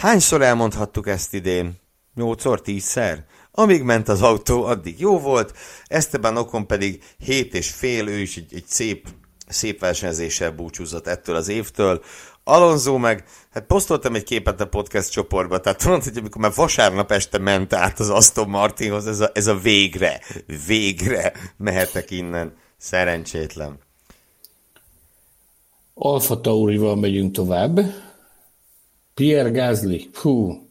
[0.00, 1.80] Hányszor elmondhattuk ezt idén?
[2.16, 3.18] 8-szor, 10-szer?
[3.50, 5.52] Amíg ment az autó, addig jó volt.
[5.86, 9.08] Esteban Okon pedig 7 és fél, ő is egy, egy szép,
[9.48, 12.02] szép versenyzéssel búcsúzott ettől az évtől.
[12.44, 17.12] Alonso meg, hát posztoltam egy képet a podcast csoportba, tehát tudod, hogy amikor már vasárnap
[17.12, 20.20] este ment át az Aston Martinhoz, ez a, ez a végre,
[20.66, 22.56] végre mehetek innen.
[22.76, 23.87] Szerencsétlen.
[25.98, 27.80] Alfa Taurival megyünk tovább.
[29.14, 30.62] Pierre Gasly, hú,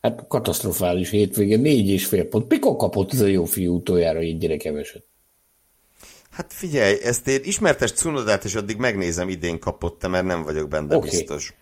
[0.00, 2.48] hát katasztrofális hétvége, négy és fél pont.
[2.48, 5.04] Mikor kapott ez a jó fiú utoljára gyere keveset?
[6.30, 10.96] Hát figyelj, ezt én ismertes Cunodát, és addig megnézem, idén kapott mert nem vagyok benne
[10.96, 11.10] okay.
[11.10, 11.54] biztos.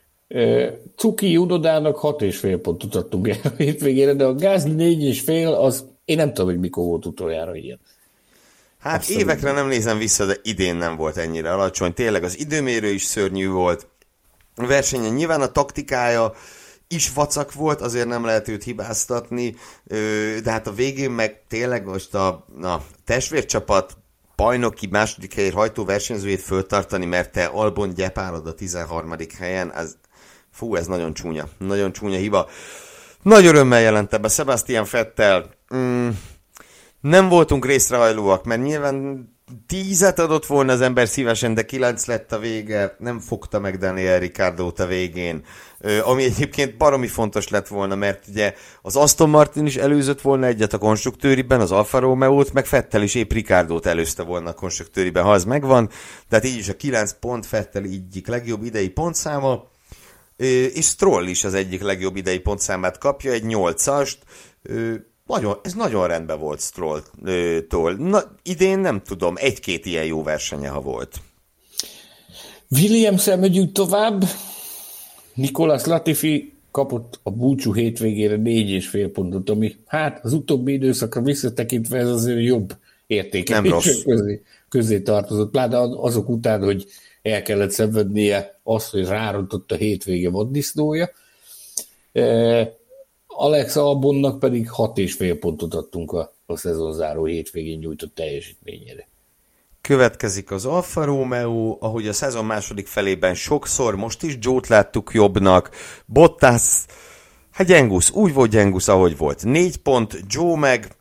[0.97, 5.21] Cuki Junodának hat és fél pontot adtunk el a hétvégére, de a Gasly négy és
[5.21, 7.81] fél, az én nem tudom, hogy mikor volt utoljára ilyen.
[8.89, 11.95] Hát Azt évekre nem nézem vissza, de idén nem volt ennyire alacsony.
[11.95, 13.87] Tényleg az időmérő is szörnyű volt.
[14.57, 16.33] A versenyen nyilván a taktikája
[16.89, 19.57] is vacak volt, azért nem lehet őt hibáztatni,
[20.43, 23.97] de hát a végén meg tényleg most a na, testvércsapat
[24.37, 29.15] bajnoki második helyért hajtó versenyzőjét föltartani, mert te Albon gyepálod a 13.
[29.39, 29.97] helyen, ez,
[30.53, 32.49] fú, ez nagyon csúnya, nagyon csúnya hiba.
[33.23, 36.09] Nagy örömmel jelente be Sebastian Fettel, mm,
[37.01, 39.27] nem voltunk részrehajlóak, mert nyilván
[39.67, 44.19] tízet adott volna az ember szívesen, de kilenc lett a vége, nem fogta meg Daniel
[44.19, 45.45] ricciardo a végén,
[46.05, 50.73] ami egyébként baromi fontos lett volna, mert ugye az Aston Martin is előzött volna egyet
[50.73, 55.33] a konstruktőriben, az Alfa Romeo-t, meg Fettel is épp Ricardo-t előzte volna a konstruktőriben, ha
[55.33, 55.91] az megvan,
[56.29, 59.71] tehát így is a 9 pont Fettel egyik legjobb idei pontszáma,
[60.75, 64.17] és Stroll is az egyik legjobb idei pontszámát kapja, egy 8-ast,
[65.29, 67.93] nagyon, ez nagyon rendben volt Stroll-tól.
[67.93, 71.17] Na, idén nem tudom, egy-két ilyen jó versenye, ha volt.
[72.71, 74.25] williams megyünk tovább.
[75.35, 81.23] Nikolas Latifi kapott a búcsú hétvégére négy és fél pontot, ami hát az utóbbi időszakra
[81.23, 82.77] visszatekintve ez azért jobb
[83.07, 85.51] értékelés közé, közé tartozott.
[85.51, 86.87] Pláne azok után, hogy
[87.23, 91.11] el kellett szenvednie azt, hogy rárontott a hétvége vaddisznója.
[93.41, 99.09] Alex Albonnak pedig hat és fél pontot adtunk a, a szezonzáró hétvégén nyújtott teljesítményére.
[99.81, 105.71] Következik az Alfa Romeo, ahogy a szezon második felében sokszor, most is Jót láttuk jobbnak,
[106.07, 106.85] Bottas,
[107.51, 109.45] hát gyengusz, úgy volt gyengusz, ahogy volt.
[109.45, 110.97] Négy pont, Joe meg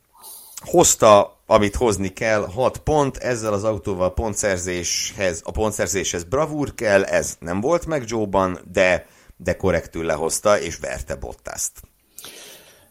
[0.59, 7.37] hozta, amit hozni kell, hat pont, ezzel az autóval pontszerzéshez, a pontszerzéshez bravúr kell, ez
[7.39, 9.07] nem volt meg Joe-ban, de,
[9.37, 11.81] de korrektül lehozta, és verte Bottaszt.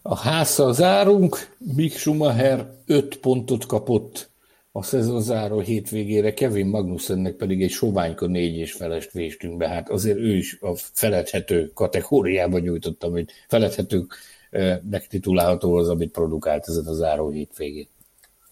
[0.08, 4.30] A házszal zárunk, Mick Schumacher 5 pontot kapott
[4.72, 9.68] a szezonzáró hétvégére, Kevin Magnussennek pedig egy soványka négy és felest véstünk be.
[9.68, 16.86] Hát azért ő is a feledhető kategóriában nyújtott, amit feledhetőnek titulálható az, amit produkált ezen
[16.86, 17.88] a záró hétvégén.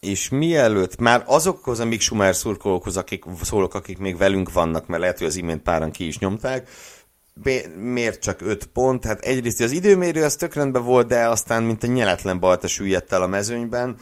[0.00, 5.00] És mielőtt már azokhoz a Mick Schumacher szurkolókhoz, akik szólok, akik még velünk vannak, mert
[5.00, 6.68] lehet, hogy az imént páran ki is nyomták,
[7.76, 9.04] miért csak 5 pont?
[9.04, 13.22] Hát egyrészt az időmérő az tök volt, de aztán mint a nyeletlen balta süllyedt el
[13.22, 13.96] a mezőnyben.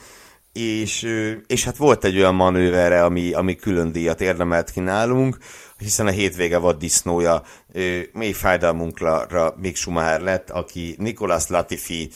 [0.52, 1.08] és,
[1.46, 5.36] és hát volt egy olyan manővere, ami, ami külön díjat érdemelt ki nálunk,
[5.78, 7.42] hiszen a hétvége vaddisznója
[8.12, 12.10] mély fájdalmunkra még Schumacher lett, aki Nicolas Latifi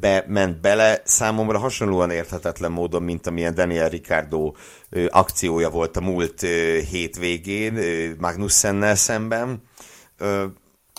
[0.00, 4.52] be, ment bele, számomra hasonlóan érthetetlen módon, mint amilyen Daniel Ricardo
[5.08, 6.40] akciója volt a múlt
[6.90, 7.78] hétvégén
[8.18, 9.62] Magnussennel szemben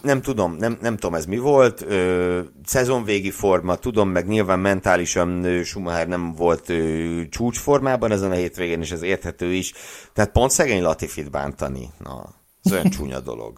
[0.01, 5.43] nem tudom, nem, nem tudom ez mi volt, ö, szezonvégi forma, tudom, meg nyilván mentálisan
[5.43, 9.74] ö, Schumacher nem volt ö, csúcsformában ezen a hétvégén, és ez érthető is,
[10.13, 13.57] tehát pont szegény Latifit bántani, na, ez olyan csúnya dolog.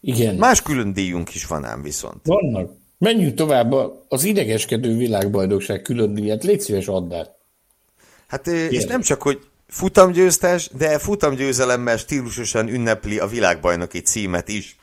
[0.00, 0.34] Igen.
[0.34, 2.20] Más külön díjunk is van ám viszont.
[2.24, 2.70] Vannak.
[2.98, 3.72] Menjünk tovább,
[4.08, 7.14] az idegeskedő világbajnokság külön díjat, légy szíves add
[8.26, 9.40] Hát, és nem csak, hogy
[9.74, 14.76] futamgyőztes, de futamgyőzelemmel stílusosan ünnepli a világbajnoki címet is.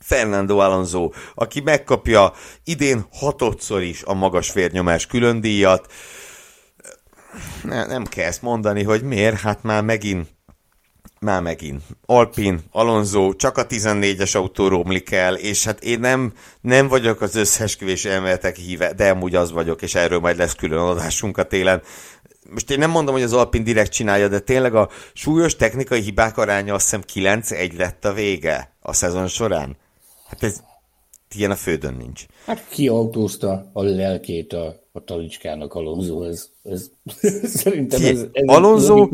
[0.00, 2.32] Fernando Alonso, aki megkapja
[2.64, 5.92] idén hatodszor is a magas vérnyomás különdíjat.
[7.62, 10.28] Ne, nem kell ezt mondani, hogy miért, hát már megint
[11.20, 11.82] már megint.
[12.06, 17.36] Alpin, Alonso, csak a 14-es autó romlik el, és hát én nem, nem vagyok az
[17.36, 21.82] összesküvés elméletek híve, de amúgy az vagyok, és erről majd lesz külön adásunk a télen
[22.50, 26.38] most én nem mondom, hogy az Alpin direkt csinálja, de tényleg a súlyos technikai hibák
[26.38, 29.76] aránya azt hiszem 9-1 lett a vége a szezon során.
[30.26, 30.62] Hát ez
[31.34, 32.26] ilyen a földön nincs.
[32.46, 36.90] Hát ki autózta a lelkét a, a talicskának Alonso, ez, ez
[37.60, 39.08] szerintem ez, ez Alonso,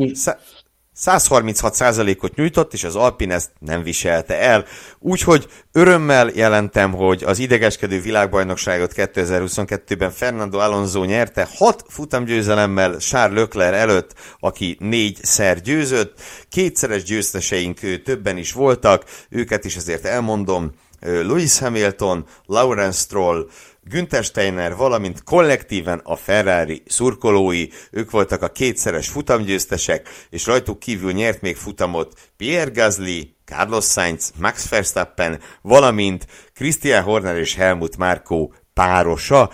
[0.97, 4.65] 136%-ot nyújtott, és az Alpin ezt nem viselte el.
[4.99, 13.77] Úgyhogy örömmel jelentem, hogy az idegeskedő világbajnokságot 2022-ben Fernando Alonso nyerte, hat futamgyőzelemmel Charles Leclerc
[13.77, 16.21] előtt, aki négyszer győzött.
[16.49, 20.73] Kétszeres győzteseink többen is voltak, őket is ezért elmondom.
[21.01, 23.47] Lewis Hamilton, Lawrence Stroll,
[23.89, 31.13] Günther Steiner, valamint kollektíven a Ferrari szurkolói, ők voltak a kétszeres futamgyőztesek, és rajtuk kívül
[31.13, 38.51] nyert még futamot Pierre Gasly, Carlos Sainz, Max Verstappen, valamint Christian Horner és Helmut Marko
[38.75, 39.51] párosa.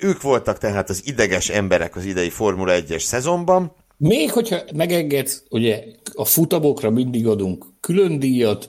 [0.00, 3.72] Ők voltak tehát az ideges emberek az idei Formula 1-es szezonban.
[3.96, 5.82] Még hogyha megengedsz, ugye
[6.14, 8.68] a futamokra mindig adunk külön díjat,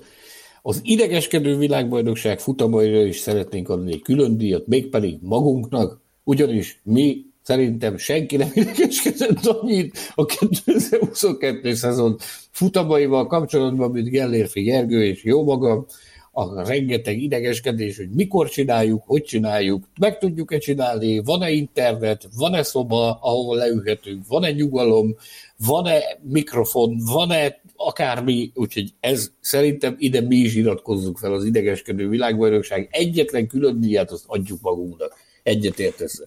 [0.61, 7.97] az idegeskedő világbajnokság futamaira is szeretnénk adni egy külön díjat, mégpedig magunknak, ugyanis mi szerintem
[7.97, 12.17] senki nem idegeskedett annyit a 2022 szezon
[12.51, 15.85] futamaival kapcsolatban, mint Gellérfi Gergő és jó magam,
[16.31, 23.19] a rengeteg idegeskedés, hogy mikor csináljuk, hogy csináljuk, meg tudjuk-e csinálni, van-e internet, van-e szoba,
[23.21, 25.15] ahol leülhetünk, van-e nyugalom,
[25.57, 32.87] van-e mikrofon, van-e akármi, úgyhogy ez szerintem ide mi is iratkozzunk fel az idegeskedő világbajnokság.
[32.91, 35.13] Egyetlen külön díját azt adjuk magunknak.
[35.43, 36.21] Egyet értesz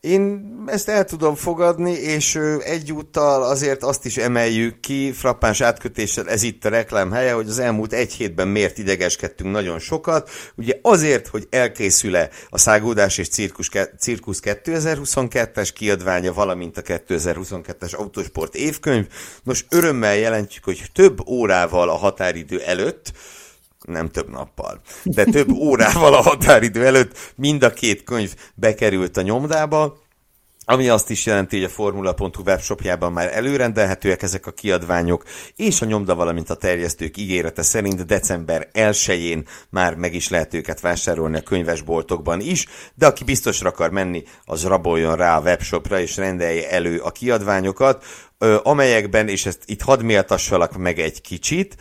[0.00, 6.42] én ezt el tudom fogadni, és egyúttal azért azt is emeljük ki, frappáns átkötéssel ez
[6.42, 10.30] itt a reklám helye, hogy az elmúlt egy hétben miért idegeskedtünk nagyon sokat.
[10.54, 18.54] Ugye azért, hogy elkészül-e a Szágódás és Cirkus, Cirkusz 2022-es kiadványa, valamint a 2022-es Autosport
[18.54, 19.06] évkönyv.
[19.42, 23.12] Nos, örömmel jelentjük, hogy több órával a határidő előtt,
[23.86, 29.22] nem több nappal, de több órával a határidő előtt mind a két könyv bekerült a
[29.22, 29.98] nyomdába,
[30.70, 35.24] ami azt is jelenti, hogy a Formula.hu webshopjában már előrendelhetőek ezek a kiadványok,
[35.56, 40.80] és a nyomda, valamint a terjesztők ígérete szerint december 1-én már meg is lehet őket
[40.80, 46.16] vásárolni a könyvesboltokban is, de aki biztosra akar menni, az raboljon rá a webshopra, és
[46.16, 48.04] rendelje elő a kiadványokat
[48.62, 51.76] amelyekben, és ezt itt hadd méltassalak meg egy kicsit,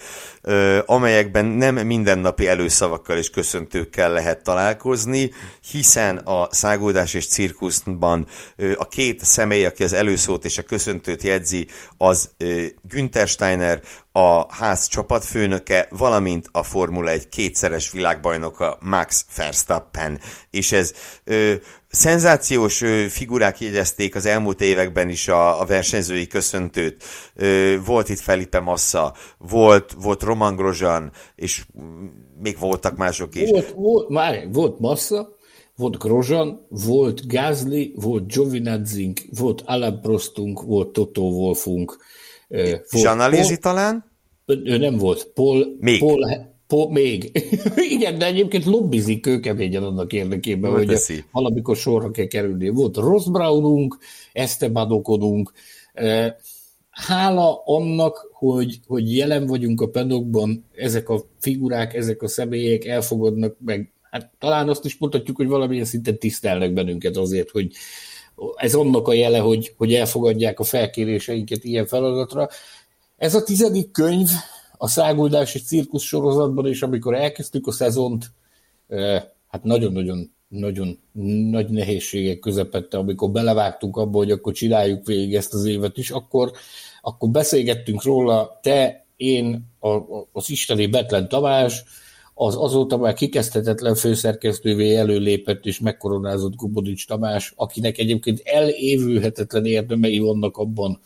[0.86, 5.32] amelyekben nem mindennapi előszavakkal és köszöntőkkel lehet találkozni,
[5.72, 8.28] hiszen a szágódás és cirkuszban
[8.76, 12.30] a két személy, aki az előszót és a köszöntőt jegyzi, az
[12.82, 13.82] Günther Steiner,
[14.12, 20.20] a ház csapatfőnöke, valamint a Formula 1 kétszeres világbajnoka Max Verstappen.
[20.50, 20.94] És ez
[21.24, 21.54] ö,
[21.88, 27.04] szenzációs ö, figurák jegyezték az elmúlt években is a, a versenyzői köszöntőt.
[27.36, 31.66] Ö, volt itt Felipe Massa, volt, volt Roman Grosjean, és
[32.42, 33.50] még voltak mások is.
[33.50, 35.38] Volt, volt, már, volt Massa,
[35.76, 41.98] volt Grosjean, volt Gasly, volt Giovinazzi, volt Alain Prostunk, volt Toto Wolfunk.
[42.92, 44.06] Zsanalizi talán?
[44.46, 45.26] Ő nem volt.
[45.34, 46.00] Paul, még.
[46.00, 47.32] Paul, Paul, még.
[47.96, 51.24] Igen, de egyébként lobbizik kőkeményen annak érdekében, hogy teszi.
[51.32, 52.70] valamikor sorra kell kerülni.
[52.70, 53.98] Volt Ross Brownunk,
[54.34, 55.52] Esteban Okonunk.
[56.90, 63.56] Hála annak, hogy, hogy jelen vagyunk a penokban, ezek a figurák, ezek a személyek elfogadnak
[63.66, 63.92] meg.
[64.12, 67.72] Hát talán azt is mondhatjuk, hogy valamilyen szinten tisztelnek bennünket azért, hogy,
[68.56, 72.50] ez annak a jele, hogy, hogy elfogadják a felkéréseinket ilyen feladatra.
[73.18, 74.30] Ez a tizedik könyv
[74.78, 78.32] a száguldási cirkusz sorozatban, és amikor elkezdtük a szezont,
[79.48, 81.00] hát nagyon-nagyon nagyon
[81.50, 86.52] nagy nehézségek közepette, amikor belevágtunk abba, hogy akkor csináljuk végig ezt az évet is, akkor,
[87.02, 89.98] akkor beszélgettünk róla, te, én, a,
[90.32, 91.84] az isteni Betlen Tamás,
[92.42, 100.58] az azóta már kikezdhetetlen főszerkesztővé előlépett és megkoronázott Gubodics Tamás, akinek egyébként elévülhetetlen érdemei vannak
[100.58, 101.00] abban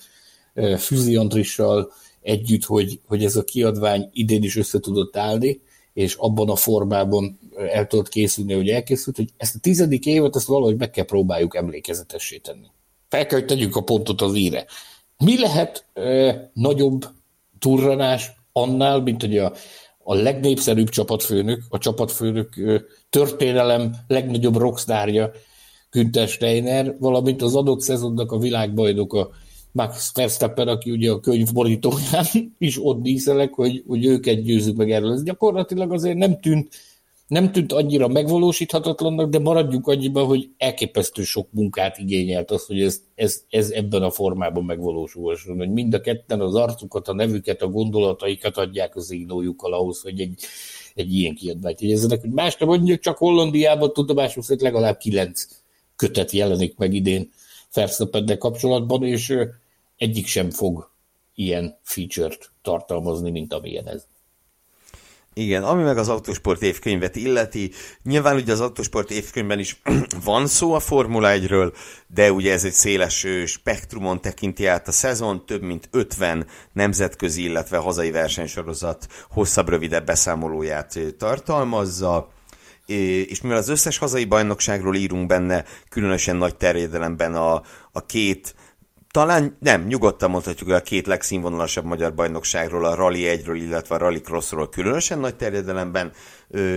[0.77, 1.91] Füzi Andrissal
[2.21, 5.61] együtt, hogy, hogy ez a kiadvány idén is össze tudott állni,
[5.93, 7.39] és abban a formában
[7.71, 11.55] el tudott készülni, hogy elkészült, hogy ezt a tizedik évet ezt valahogy meg kell próbáljuk
[11.55, 12.67] emlékezetessé tenni.
[13.09, 14.65] Fel kell, hogy tegyük a pontot az íre.
[15.17, 17.05] Mi lehet e, nagyobb
[17.59, 19.53] turranás annál, mint hogy a,
[20.03, 22.49] a legnépszerűbb csapatfőnök, a csapatfőnök
[23.09, 25.31] történelem legnagyobb rockstárja,
[25.91, 29.29] Günther Steiner, valamint az adott szezonnak a világbajnoka
[29.71, 32.25] Max Verstappen, aki ugye a könyv borítóján
[32.57, 35.11] is ott díszelek, hogy, hogy őket győzzük meg erről.
[35.11, 36.69] Ez gyakorlatilag azért nem tűnt,
[37.33, 43.01] nem tűnt annyira megvalósíthatatlannak, de maradjunk annyiban, hogy elképesztő sok munkát igényelt az, hogy ez,
[43.15, 47.67] ez, ez ebben a formában megvalósulhasson, hogy mind a ketten az arcukat, a nevüket, a
[47.67, 50.39] gondolataikat adják az írójukkal ahhoz, hogy egy,
[50.95, 52.21] egy ilyen kiadványt jegyezzenek.
[52.21, 55.47] Hogy más nem mondjuk, csak Hollandiában tudomásul szerint legalább kilenc
[55.95, 57.31] kötet jelenik meg idén
[57.73, 59.33] Verstappennel kapcsolatban, és
[59.97, 60.91] egyik sem fog
[61.35, 64.05] ilyen feature-t tartalmazni, mint amilyen ez.
[65.33, 67.71] Igen, ami meg az autósport évkönyvet illeti,
[68.03, 69.81] nyilván ugye az autósport évkönyvben is
[70.25, 71.73] van szó a Formula 1-ről,
[72.07, 77.77] de ugye ez egy széles spektrumon tekinti át a szezon, több mint 50 nemzetközi, illetve
[77.77, 82.31] hazai versenysorozat hosszabb, rövidebb beszámolóját tartalmazza.
[83.27, 87.61] És mivel az összes hazai bajnokságról írunk benne, különösen nagy terjedelemben a,
[87.91, 88.55] a két
[89.13, 93.97] talán nem, nyugodtan mondhatjuk, hogy a két legszínvonalasabb magyar bajnokságról, a Rally 1-ről, illetve a
[93.97, 96.11] Rally Crossról különösen nagy terjedelemben.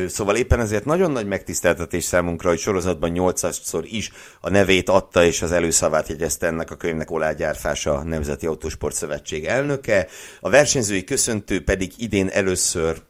[0.07, 4.11] Szóval éppen ezért nagyon nagy megtiszteltetés számunkra, hogy sorozatban 800-szor is
[4.41, 8.95] a nevét adta és az előszavát jegyezte ennek a könyvnek Olá Gyárfás, a Nemzeti Autósport
[8.95, 10.07] Szövetség elnöke.
[10.41, 13.03] A versenyzői köszöntő pedig idén először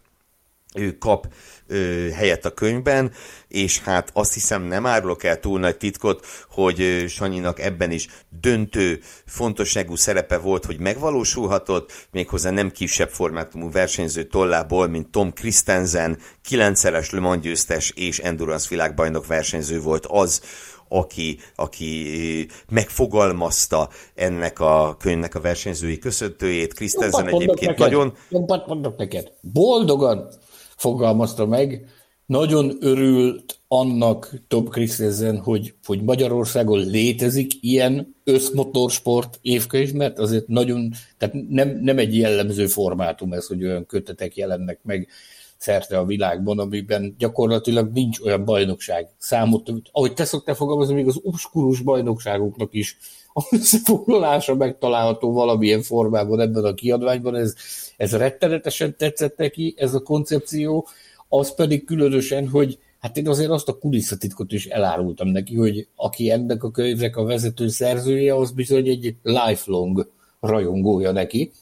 [0.75, 1.27] ő kap
[1.67, 3.13] ö, helyet a könyvben,
[3.49, 8.09] és hát azt hiszem nem árulok el túl nagy titkot, hogy ö, Sanyinak ebben is
[8.41, 16.19] döntő fontosságú szerepe volt, hogy megvalósulhatott, méghozzá nem kisebb formátumú versenyző tollából, mint Tom Christensen,
[16.43, 20.41] kilencszeres Le Mans győztes és Endurance világbajnok versenyző volt az,
[20.89, 26.75] aki, aki megfogalmazta ennek a könyvnek a versenyzői köszöntőjét.
[26.75, 28.15] Christensen egyébként neked, nagyon...
[28.29, 29.33] Jobbat mondok neked.
[29.41, 30.29] Boldogan
[30.77, 31.87] fogalmazta meg.
[32.27, 40.93] Nagyon örült annak Tom Christensen, hogy, hogy Magyarországon létezik ilyen összmotorsport évkönyv, mert azért nagyon,
[41.19, 45.09] tehát nem, nem egy jellemző formátum ez, hogy olyan kötetek jelennek meg
[45.57, 51.21] szerte a világban, amiben gyakorlatilag nincs olyan bajnokság számot, ahogy te szoktál fogalmazni, még az
[51.23, 52.99] obskurus bajnokságoknak is
[53.37, 57.55] a összefoglalása megtalálható valamilyen formában ebben a kiadványban, ez,
[57.97, 60.87] ez rettenetesen tetszett neki, ez a koncepció,
[61.29, 66.31] az pedig különösen, hogy hát én azért azt a kulisszatitkot is elárultam neki, hogy aki
[66.31, 70.11] ennek a könyvnek a vezető szerzője, az bizony egy lifelong
[70.41, 71.53] rajongója neki,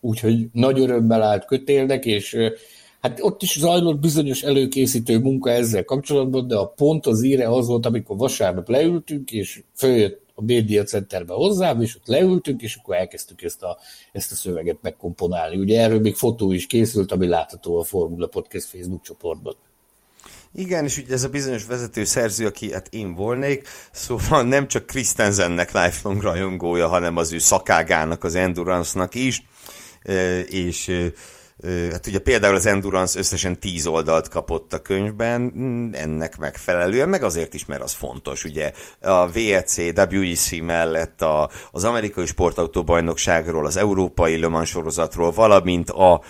[0.00, 2.36] úgyhogy nagy örömmel állt kötélnek, és
[3.00, 7.66] hát ott is zajlott bizonyos előkészítő munka ezzel kapcsolatban, de a pont az íre az
[7.66, 12.94] volt, amikor vasárnap leültünk, és följött a Média Centerbe hozzám, és ott leültünk, és akkor
[12.96, 13.78] elkezdtük ezt a,
[14.12, 15.56] ezt a szöveget megkomponálni.
[15.56, 19.56] Ugye erről még fotó is készült, ami látható a Formula Podcast Facebook csoportban.
[20.56, 24.86] Igen, és ugye ez a bizonyos vezető szerző, aki hát én volnék, szóval nem csak
[24.86, 29.46] Christensennek lifelong rajongója, hanem az ő szakágának, az endurance-nak is,
[30.46, 31.10] és
[31.90, 37.22] Hát ugye például az Endurance összesen 10 oldalt kapott a könyvben, mm, ennek megfelelően, meg
[37.22, 38.44] azért is, mert az fontos.
[38.44, 46.20] Ugye a VEC, WEC mellett a, az amerikai sportautóbajnokságról, az európai Le sorozatról, valamint a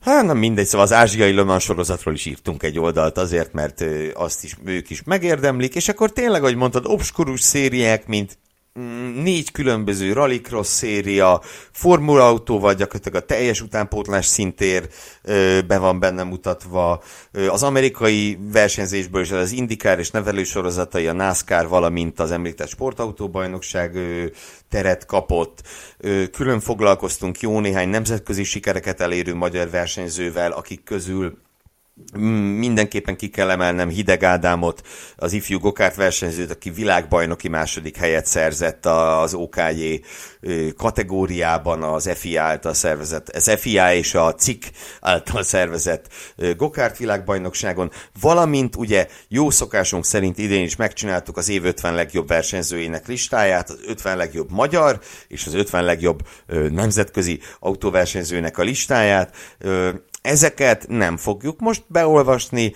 [0.00, 3.84] Hát nem mindegy, szóval az ázsiai Le sorozatról is írtunk egy oldalt azért, mert
[4.14, 8.38] azt is ők is megérdemlik, és akkor tényleg, ahogy mondtad, obskurus szériák, mint
[9.22, 11.40] négy különböző rallycross széria,
[11.72, 14.88] formula autóval gyakorlatilag a teljes utánpótlás szintér
[15.66, 17.02] be van benne mutatva.
[17.48, 23.98] Az amerikai versenyzésből is az IndyCar és nevelő sorozatai, a NASCAR, valamint az említett sportautóbajnokság
[24.68, 25.62] teret kapott.
[26.32, 31.38] Külön foglalkoztunk jó néhány nemzetközi sikereket elérő magyar versenyzővel, akik közül
[32.58, 34.82] mindenképpen ki kell emelnem Hideg Ádámot,
[35.16, 40.00] az ifjú gokárt versenyzőt, aki világbajnoki második helyet szerzett az OKJ
[40.76, 44.70] kategóriában az FIA által szervezett, az FIA és a CIK
[45.00, 46.06] által szervezett
[46.56, 47.90] gokárt világbajnokságon,
[48.20, 53.78] valamint ugye jó szokásunk szerint idén is megcsináltuk az év 50 legjobb versenyzőinek listáját, az
[53.86, 56.20] 50 legjobb magyar és az 50 legjobb
[56.70, 59.36] nemzetközi autóversenyzőnek a listáját
[60.22, 62.74] Ezeket nem fogjuk most beolvasni,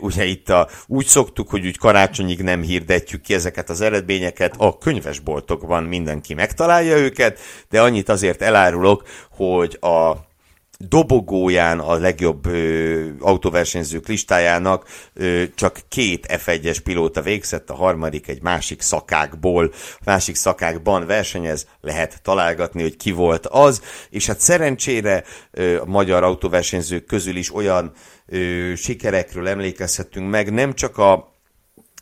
[0.00, 4.78] ugye itt a, úgy szoktuk, hogy úgy karácsonyig nem hirdetjük ki ezeket az eredményeket, a
[4.78, 7.38] könyvesboltokban mindenki megtalálja őket,
[7.70, 10.27] de annyit azért elárulok, hogy a
[10.86, 18.42] dobogóján a legjobb ö, autóversenyzők listájának ö, csak két F1-es pilóta végzett, a harmadik egy
[18.42, 19.72] másik szakákból,
[20.04, 26.22] másik szakákban versenyez, lehet találgatni, hogy ki volt az, és hát szerencsére ö, a magyar
[26.22, 27.92] autóversenyzők közül is olyan
[28.26, 31.37] ö, sikerekről emlékezhetünk meg, nem csak a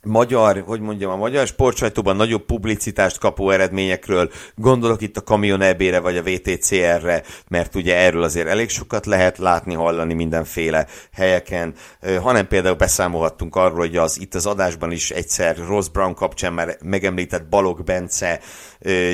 [0.06, 6.00] magyar, hogy mondjam, a magyar sportsajtóban nagyobb publicitást kapó eredményekről, gondolok itt a Kamion EB-re
[6.00, 11.74] vagy a VTCR-re, mert ugye erről azért elég sokat lehet látni, hallani mindenféle helyeken,
[12.22, 16.76] hanem például beszámolhattunk arról, hogy az itt az adásban is egyszer Ross Brown kapcsán már
[16.84, 18.40] megemlített Balog Bence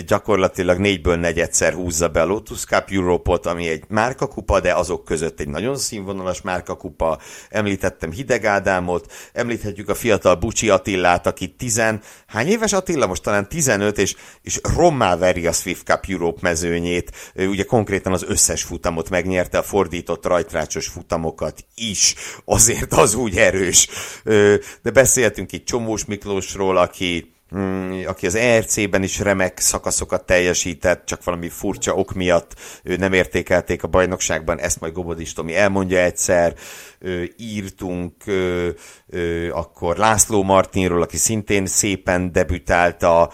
[0.06, 5.40] gyakorlatilag négyből negyedszer húzza be a Lotus Cup Europe-ot, ami egy márkakupa, de azok között
[5.40, 7.18] egy nagyon színvonalas márkakupa.
[7.48, 13.06] Említettem Hideg Ádámot, említhetjük a fiatal Bucsi Attillát, aki tizen, hány éves Attila?
[13.06, 17.32] Most talán 15, és, és rommá veri a Swift Cup Europe mezőnyét.
[17.34, 22.14] Ugye konkrétan az összes futamot megnyerte, a fordított rajtrácsos futamokat is.
[22.44, 23.88] Azért az úgy erős.
[24.82, 27.32] De beszéltünk itt Csomós Miklósról, aki
[28.06, 33.82] aki az ERC-ben is remek szakaszokat teljesített, csak valami furcsa ok miatt ő nem értékelték
[33.82, 36.54] a bajnokságban, ezt majd Gobodis Tomi elmondja egyszer,
[37.36, 38.14] írtunk
[39.50, 43.30] akkor László Martinról, aki szintén szépen debütált, a,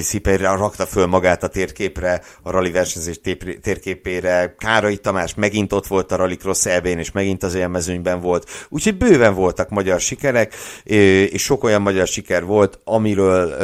[0.00, 3.20] szépen rakta föl magát a térképre, a rally versenyzés
[3.62, 4.54] térképére.
[4.58, 8.66] Kárai Tamás megint ott volt a Rally Cross elbén, és megint az élmezőnyben volt.
[8.68, 10.54] Úgyhogy bőven voltak magyar sikerek,
[11.30, 13.58] és sok olyan magyar siker volt, amiről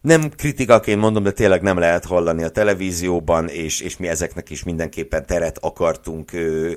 [0.00, 4.64] nem kritikaként mondom, de tényleg nem lehet hallani a televízióban, és, és mi ezeknek is
[4.64, 6.30] mindenképpen teret akartunk,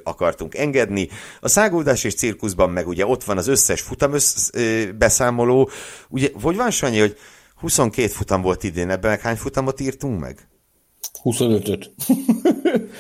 [0.04, 1.10] akartunk engedni.
[1.40, 4.50] A száguldás és cirkuszban meg ugye ott van az összes futam össz,
[4.98, 5.70] beszámoló.
[6.10, 7.18] Ugye, hogy van Sanyi, hogy
[7.56, 10.48] 22 futam volt idén, ebben meg hány futamot írtunk meg?
[11.24, 11.92] 25-öt.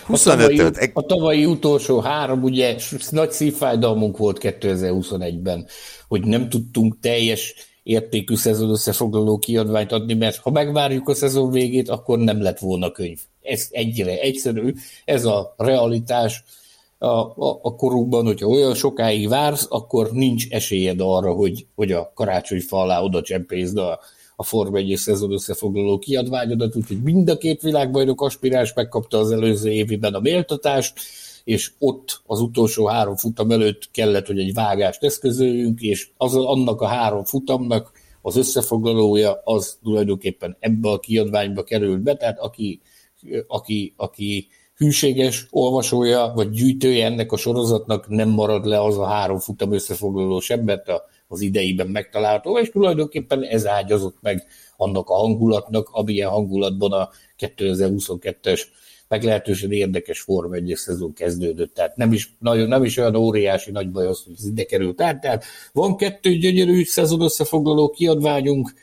[0.07, 0.77] 25-öt.
[0.93, 2.75] A, a tavalyi utolsó három, ugye
[3.09, 5.67] nagy szívfájdalmunk volt 2021-ben,
[6.07, 7.55] hogy nem tudtunk teljes
[7.89, 12.91] értékű szezon összefoglaló kiadványt adni, mert ha megvárjuk a szezon végét, akkor nem lett volna
[12.91, 13.19] könyv.
[13.41, 14.73] Ez egyre egyszerű,
[15.05, 16.43] ez a realitás
[16.97, 22.11] a, a, a korunkban, hogyha olyan sokáig vársz, akkor nincs esélyed arra, hogy, hogy a
[22.15, 23.99] karácsony fa alá oda csempészd a,
[24.35, 29.71] a Form 1 szezon összefoglaló kiadványodat, úgyhogy mind a két világbajnok aspiráns megkapta az előző
[29.71, 30.93] évben a méltatást,
[31.43, 36.81] és ott az utolsó három futam előtt kellett, hogy egy vágást eszközöljünk, és az, annak
[36.81, 37.91] a három futamnak
[38.21, 42.81] az összefoglalója az tulajdonképpen ebbe a kiadványba került be, tehát aki,
[43.47, 49.39] aki, aki hűséges olvasója vagy gyűjtője ennek a sorozatnak nem marad le az a három
[49.39, 50.91] futam összefoglaló sem, mert
[51.27, 54.45] az ideiben megtalálható, és tulajdonképpen ez ágyazott meg
[54.77, 57.09] annak a hangulatnak, amilyen hangulatban a
[57.39, 58.61] 2022-es
[59.09, 63.91] meglehetősen érdekes Form 1 szezon kezdődött, tehát nem is, nagyon, nem is olyan óriási nagy
[63.91, 65.21] baj az, hogy ez ide került át.
[65.21, 68.73] Tehát van kettő gyönyörű szezon összefoglaló kiadványunk,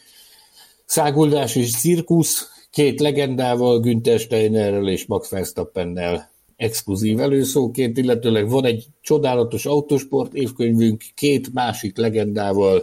[0.85, 8.87] Száguldás és Cirkusz, két legendával, Günther Steinerrel és Max Verstappennel exkluzív előszóként, illetőleg van egy
[9.01, 12.83] csodálatos autosport évkönyvünk, két másik legendával,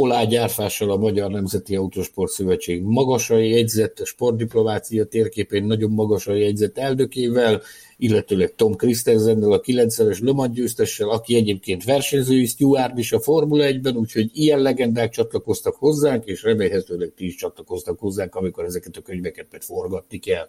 [0.00, 6.78] Olá Gyárfással a Magyar Nemzeti Autosport Szövetség magasra jegyzett, a sportdiplomácia térképén nagyon magasra jegyzett
[6.78, 7.62] eldökével,
[7.96, 13.64] illetőleg Tom Christensennel, a 9-es Le Mans győztessel, aki egyébként versenyzői Steward is a Formula
[13.68, 19.02] 1-ben, úgyhogy ilyen legendák csatlakoztak hozzánk, és remélhetőleg ti is csatlakoztak hozzánk, amikor ezeket a
[19.02, 20.48] könyveket meg forgatni kell.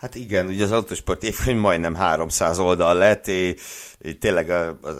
[0.00, 3.54] Hát igen, ugye az autosport évkönyv majdnem 300 oldal lett, és
[4.20, 4.50] tényleg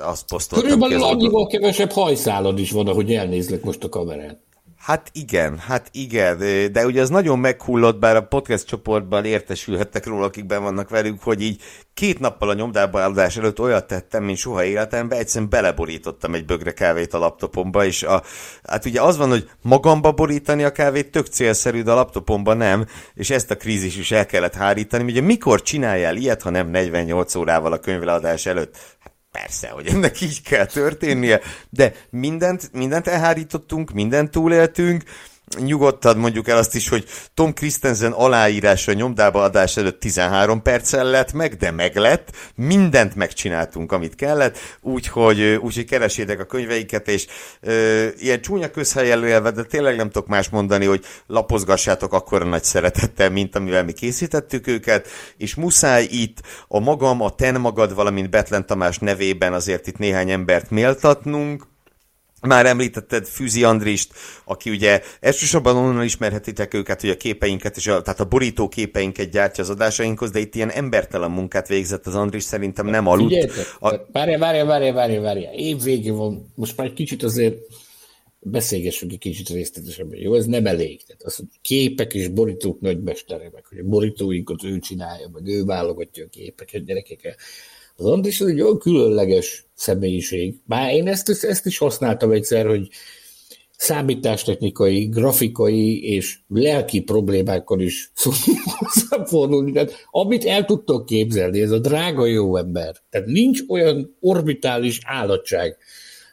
[0.03, 4.43] azt posztoltam Körülbelül annyival kevesebb hajszálad is van, ahogy elnézlek most a kamerán.
[4.81, 6.39] Hát igen, hát igen,
[6.73, 11.23] de ugye az nagyon meghullott, bár a podcast csoportban értesülhettek róla, akik ben vannak velünk,
[11.23, 11.63] hogy így
[11.95, 16.73] két nappal a nyomdába állás előtt olyat tettem, mint soha életemben, egyszerűen beleborítottam egy bögre
[16.73, 18.23] kávét a laptopomba, és a,
[18.65, 22.87] hát ugye az van, hogy magamba borítani a kávét tök célszerű, de a laptopomba nem,
[23.15, 25.05] és ezt a krízis is el kellett hárítani.
[25.05, 28.77] Ugye mikor csináljál ilyet, ha nem 48 órával a könyvleadás előtt?
[29.33, 31.41] Persze, hogy ennek így kell történnie,
[31.71, 35.03] de mindent, mindent elhárítottunk, mindent túléltünk,
[35.59, 37.05] nyugodtan mondjuk el azt is, hogy
[37.35, 43.93] Tom Christensen aláírása nyomdába adás előtt 13 perccel lett meg, de meg lett, mindent megcsináltunk,
[43.93, 47.27] amit kellett, úgyhogy, úgyhogy keresétek a könyveiket, és
[47.61, 52.65] ö, ilyen csúnya közhelyen élve, de tényleg nem tudok más mondani, hogy lapozgassátok akkora nagy
[52.65, 58.31] szeretettel, mint amivel mi készítettük őket, és muszáj itt a magam, a ten magad, valamint
[58.31, 61.70] Betlen Tamás nevében azért itt néhány embert méltatnunk,
[62.41, 64.13] már említetted Fűzi Andrist,
[64.45, 69.31] aki ugye elsősorban onnan ismerhetitek őket, hogy a képeinket, és a, tehát a borító képeinket
[69.31, 73.51] gyártja az adásainkhoz, de itt ilyen embertelen munkát végzett az Andris, szerintem nem aludt.
[73.81, 74.07] A...
[74.13, 75.51] Várja, várja, várja, várja, várja.
[75.51, 77.57] Év végén van, most már egy kicsit azért
[78.41, 80.19] beszélgessünk egy kicsit részletesebben.
[80.19, 81.03] Jó, ez nem elég.
[81.07, 85.65] Tehát az, hogy képek és borítók nagymestere, meg hogy a borítóinkat ő csinálja, meg ő
[85.65, 87.37] válogatja a képeket, gyerekek.
[88.01, 90.55] Az Andris az egy olyan különleges személyiség.
[90.67, 92.89] Már én ezt, ezt is használtam egyszer, hogy
[93.77, 98.13] számítástechnikai, grafikai és lelki problémákkal is
[99.25, 99.73] fordulni.
[99.73, 102.97] Tehát amit el tudtok képzelni, ez a drága jó ember.
[103.11, 105.77] Tehát nincs olyan orbitális állatság,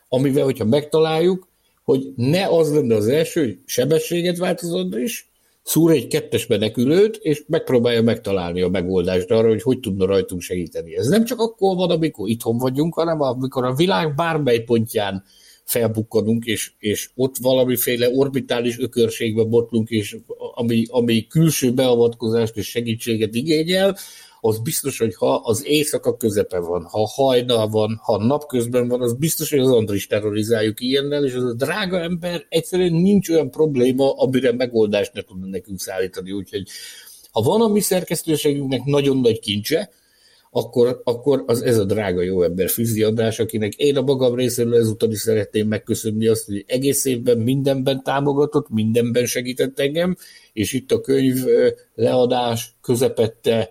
[0.10, 1.48] amivel, hogyha megtaláljuk,
[1.84, 5.30] hogy ne az lenne az első, hogy sebességet változod is,
[5.68, 10.98] szúr egy kettes menekülőt, és megpróbálja megtalálni a megoldást arra, hogy hogy tudna rajtunk segíteni.
[10.98, 15.24] Ez nem csak akkor van, amikor itthon vagyunk, hanem amikor a világ bármely pontján
[15.64, 20.18] felbukkanunk, és, és ott valamiféle orbitális ökörségbe botlunk, és
[20.54, 23.98] ami, ami külső beavatkozást és segítséget igényel,
[24.48, 29.14] az biztos, hogy ha az éjszaka közepe van, ha hajnal van, ha napközben van, az
[29.14, 34.14] biztos, hogy az Andris terrorizáljuk ilyennel, és az a drága ember egyszerűen nincs olyan probléma,
[34.14, 36.32] amire megoldást ne tudna nekünk szállítani.
[36.32, 36.68] Úgyhogy
[37.32, 39.90] ha van a mi szerkesztőségünknek nagyon nagy kincse,
[40.52, 44.76] akkor, akkor az ez a drága jó ember Füzi András, akinek én a magam részéről
[44.76, 50.18] ezúttal is szeretném megköszönni azt, hogy egész évben mindenben támogatott, mindenben segített engem,
[50.54, 51.44] és itt a könyv
[51.96, 53.70] leadás közepette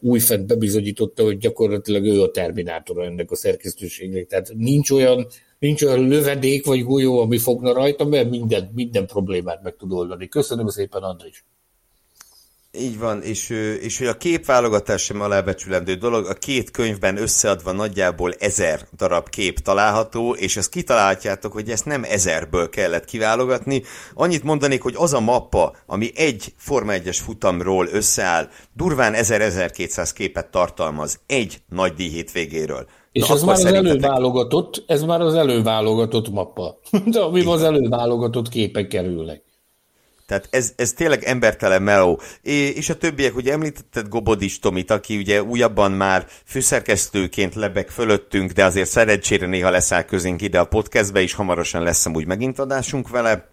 [0.00, 4.26] újfent bebizonyította, hogy gyakorlatilag ő a terminátora ennek a szerkesztőségnek.
[4.26, 5.26] Tehát nincs olyan,
[5.58, 10.28] nincs olyan lövedék vagy golyó, ami fogna rajta, mert minden, minden problémát meg tud oldani.
[10.28, 11.44] Köszönöm szépen, Andris!
[12.78, 13.50] Így van, és,
[13.80, 19.58] és hogy a képválogatás sem alábecsülendő dolog, a két könyvben összeadva nagyjából ezer darab kép
[19.58, 23.82] található, és ezt kitalálhatjátok, hogy ezt nem ezerből kellett kiválogatni.
[24.14, 30.50] Annyit mondanék, hogy az a mappa, ami egy Forma 1-es futamról összeáll, durván 1000-1200 képet
[30.50, 32.86] tartalmaz egy nagy díj hétvégéről.
[33.12, 36.78] És Na, ez már az előválogatott, ez már az előválogatott mappa,
[37.12, 39.51] de ami az előválogatott képek kerülnek.
[40.32, 42.20] Tehát ez, ez tényleg embertelen meló.
[42.42, 48.64] És a többiek, ugye említetted Gobodis Tomit, aki ugye újabban már főszerkesztőként lebeg fölöttünk, de
[48.64, 53.50] azért szerencsére néha leszáll közénk ide a podcastbe, és hamarosan lesz amúgy megint adásunk vele.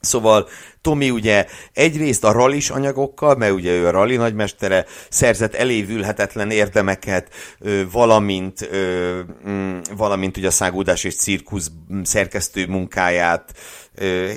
[0.00, 0.48] Szóval
[0.80, 7.30] Tomi ugye egyrészt a rallis anyagokkal, mert ugye ő a rally nagymestere, szerzett elévülhetetlen érdemeket,
[7.92, 8.68] valamint,
[9.48, 11.70] mm, valamint ugye a szágódás és cirkusz
[12.02, 13.52] szerkesztő munkáját.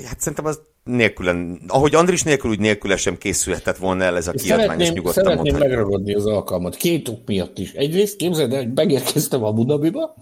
[0.06, 4.32] Hát szerintem az nélkülen, ahogy Andris nélkül, úgy nélküle sem készülhetett volna el ez a
[4.32, 5.68] kiadvány, és nyugodtan Szeretném mondhatni.
[5.68, 7.72] megragadni az alkalmat, két ok miatt is.
[7.72, 10.14] Egyrészt képzeld el, hogy megérkeztem a Budabiba,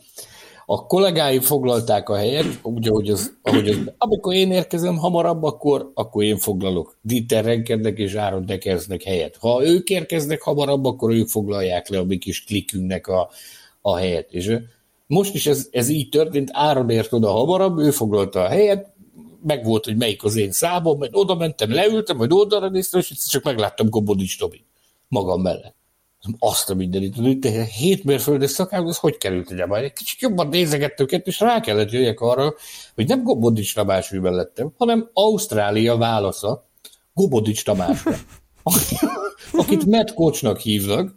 [0.66, 5.90] a kollégáim foglalták a helyet, úgy, ahogy az, ahogy az, amikor én érkezem hamarabb, akkor,
[5.94, 6.98] akkor én foglalok.
[7.02, 9.36] Dieter Renkednek és Áron Dekerznek helyet.
[9.40, 13.30] Ha ők érkeznek hamarabb, akkor ők foglalják le a mi kis klikünknek a,
[13.80, 14.32] a helyet.
[14.32, 14.56] És
[15.06, 18.93] most is ez, ez így történt, Áron ért oda hamarabb, ő foglalta a helyet,
[19.44, 23.12] meg volt, hogy melyik az én számom, mert oda mentem, leültem, majd oldalra néztem, és
[23.28, 24.64] csak megláttam Gobodics Tomi
[25.08, 25.74] magam mellett.
[26.38, 29.84] Azt a mindenit, hogy hét mérföldes szakám, az hogy került ide majd?
[29.84, 32.54] Egy kicsit jobban nézegettük és rá kellett jöjjek arra,
[32.94, 36.68] hogy nem Gobodics Tamás ül mellettem, hanem Ausztrália válasza
[37.12, 38.16] Gobodics Tamásra,
[39.52, 41.14] akit Matt Kocsnak hívnak,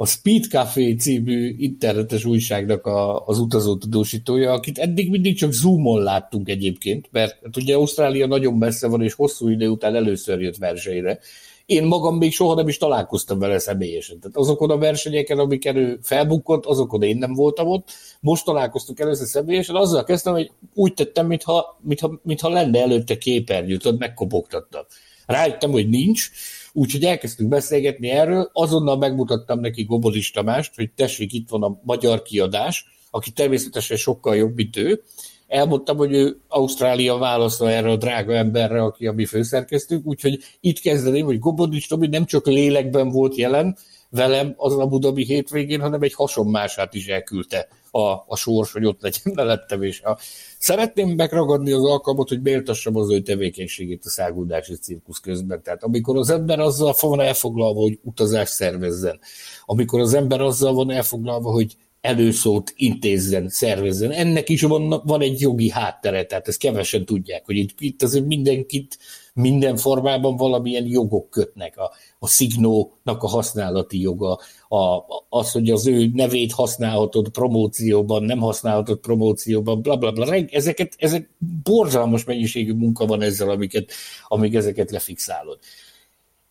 [0.00, 6.02] a Speed Café című internetes újságnak a, az utazó tudósítója, akit eddig mindig csak Zoomon
[6.02, 10.56] láttunk egyébként, mert hát ugye Ausztrália nagyon messze van, és hosszú idő után először jött
[10.56, 11.18] versenyre.
[11.66, 14.20] Én magam még soha nem is találkoztam vele személyesen.
[14.20, 17.90] Tehát azokon a versenyeken, amiken ő felbukkott, azokon én nem voltam ott.
[18.20, 23.86] Most találkoztunk először személyesen, azzal kezdtem, hogy úgy tettem, mintha, mintha, mintha lenne előtte képernyőt,
[23.86, 24.82] ott megkopogtattam.
[25.26, 26.30] Rájöttem, hogy nincs,
[26.78, 32.22] Úgyhogy elkezdtünk beszélgetni erről, azonnal megmutattam neki Gobolis Tamást, hogy tessék, itt van a magyar
[32.22, 35.02] kiadás, aki természetesen sokkal jobb, mint ő.
[35.46, 40.78] Elmondtam, hogy ő Ausztrália válasza erre a drága emberre, aki a mi főszerkesztőnk, úgyhogy itt
[40.78, 43.76] kezdeném, hogy Gobodics Tomi nem csak lélekben volt jelen,
[44.10, 49.02] velem az a Budabi hétvégén, hanem egy hasonmását is elküldte a, a sors, hogy ott
[49.02, 50.18] legyen mellettem, és a...
[50.58, 55.62] szeretném megragadni az alkalmat, hogy méltassam az ő tevékenységét a száguldási cirkusz közben.
[55.62, 59.20] Tehát amikor az ember azzal van elfoglalva, hogy utazást szervezzen,
[59.64, 64.10] amikor az ember azzal van elfoglalva, hogy előszót intézzen, szervezzen.
[64.10, 68.26] Ennek is van, van egy jogi háttere, tehát ezt kevesen tudják, hogy itt, itt azért
[68.26, 68.98] mindenkit
[69.38, 71.78] minden formában valamilyen jogok kötnek.
[71.78, 74.38] A, a szignónak a használati joga,
[74.68, 80.34] a, az, hogy az ő nevét használhatod promócióban, nem használhatod promócióban, bla bla bla.
[80.34, 81.30] Ezeket, ezek
[81.62, 83.90] borzalmas mennyiségű munka van ezzel, amiket,
[84.28, 85.58] amíg ezeket lefixálod.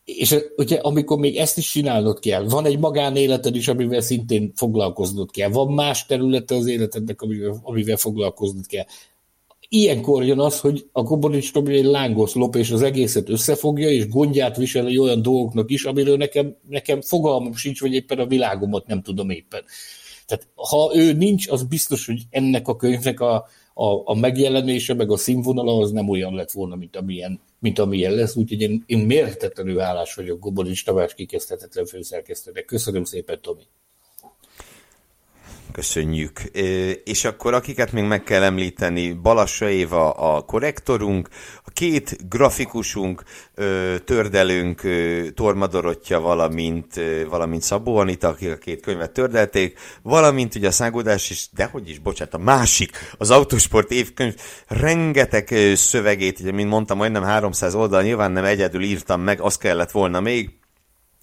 [0.03, 5.31] És ugye, amikor még ezt is csinálnod kell, van egy magánéleted is, amivel szintén foglalkoznod
[5.31, 8.85] kell, van más területe az életednek, amivel, amivel foglalkoznod kell.
[9.69, 14.07] Ilyenkor jön az, hogy a Gobonics Tomi egy lángos lop, és az egészet összefogja, és
[14.07, 19.02] gondját viseli olyan dolgoknak is, amiről nekem, nekem fogalmam sincs, vagy éppen a világomat nem
[19.02, 19.64] tudom éppen.
[20.26, 23.35] Tehát ha ő nincs, az biztos, hogy ennek a könyvnek a,
[23.73, 28.14] a, a megjelenése, meg a színvonala az nem olyan lett volna, mint amilyen, mint amilyen
[28.14, 32.65] lesz, úgyhogy én, én mérhetetlenül hálás vagyok Gobolics Tamás kikezdhetetlen főszerkesztőnek.
[32.65, 33.64] Köszönöm szépen, Tomi.
[35.72, 36.39] Köszönjük.
[37.03, 41.30] És akkor akiket még meg kell említeni, Balassa Éva a korrektorunk,
[41.64, 43.23] a két grafikusunk,
[44.06, 44.81] tördelünk,
[45.34, 51.49] Tormadorottya, valamint, valamint Szabó Anita, akik a két könyvet tördelték, valamint ugye a szágódás is,
[51.53, 54.35] dehogy is, bocsánat, a másik, az Autosport évkönyv,
[54.68, 59.91] rengeteg szövegét, ugye, mint mondtam, majdnem 300 oldal, nyilván nem egyedül írtam meg, az kellett
[59.91, 60.49] volna még,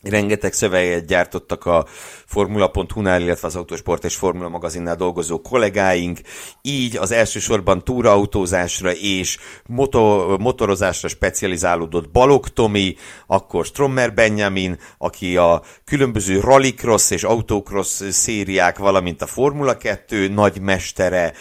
[0.04, 1.86] rengeteg szöveget gyártottak a
[2.26, 6.20] Formula.hu-nál, illetve az Autosport és Formula magazinnál dolgozó kollégáink,
[6.62, 15.62] így az elsősorban túrautózásra és moto, motorozásra specializálódott Balog Tomi, akkor Strommer Benjamin, aki a
[15.84, 21.32] különböző rallycross és autocross szériák, valamint a Formula 2 nagy mestere,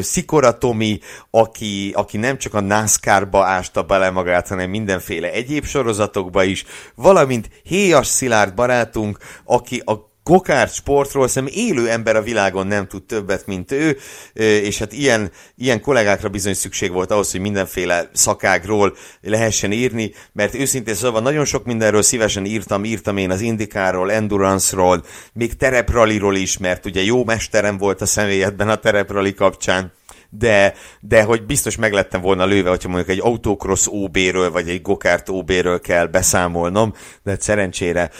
[0.00, 0.98] Szikora Tomi,
[1.30, 6.64] aki, aki nem csak a NASCAR-ba ásta bele magát, hanem mindenféle egyéb sorozatokba is,
[6.94, 13.02] valamint Héjas Szilárd barátunk, aki a gokárt sportról szerintem élő ember a világon nem tud
[13.02, 13.96] többet, mint ő,
[14.34, 20.54] és hát ilyen, ilyen kollégákra bizony szükség volt ahhoz, hogy mindenféle szakágról lehessen írni, mert
[20.54, 26.58] őszintén szóval nagyon sok mindenről szívesen írtam, írtam én az Indikáról, Endurance-ról, még terepraliról is,
[26.58, 29.92] mert ugye jó mesterem volt a személyedben a tereprali kapcsán
[30.38, 35.28] de, de hogy biztos meglettem volna lőve, hogyha mondjuk egy autocross OB-ről, vagy egy gokart
[35.28, 36.92] OB-ről kell beszámolnom,
[37.22, 38.10] de szerencsére,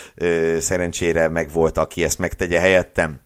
[0.59, 3.26] szerencsére meg volt, aki ezt megtegye helyettem.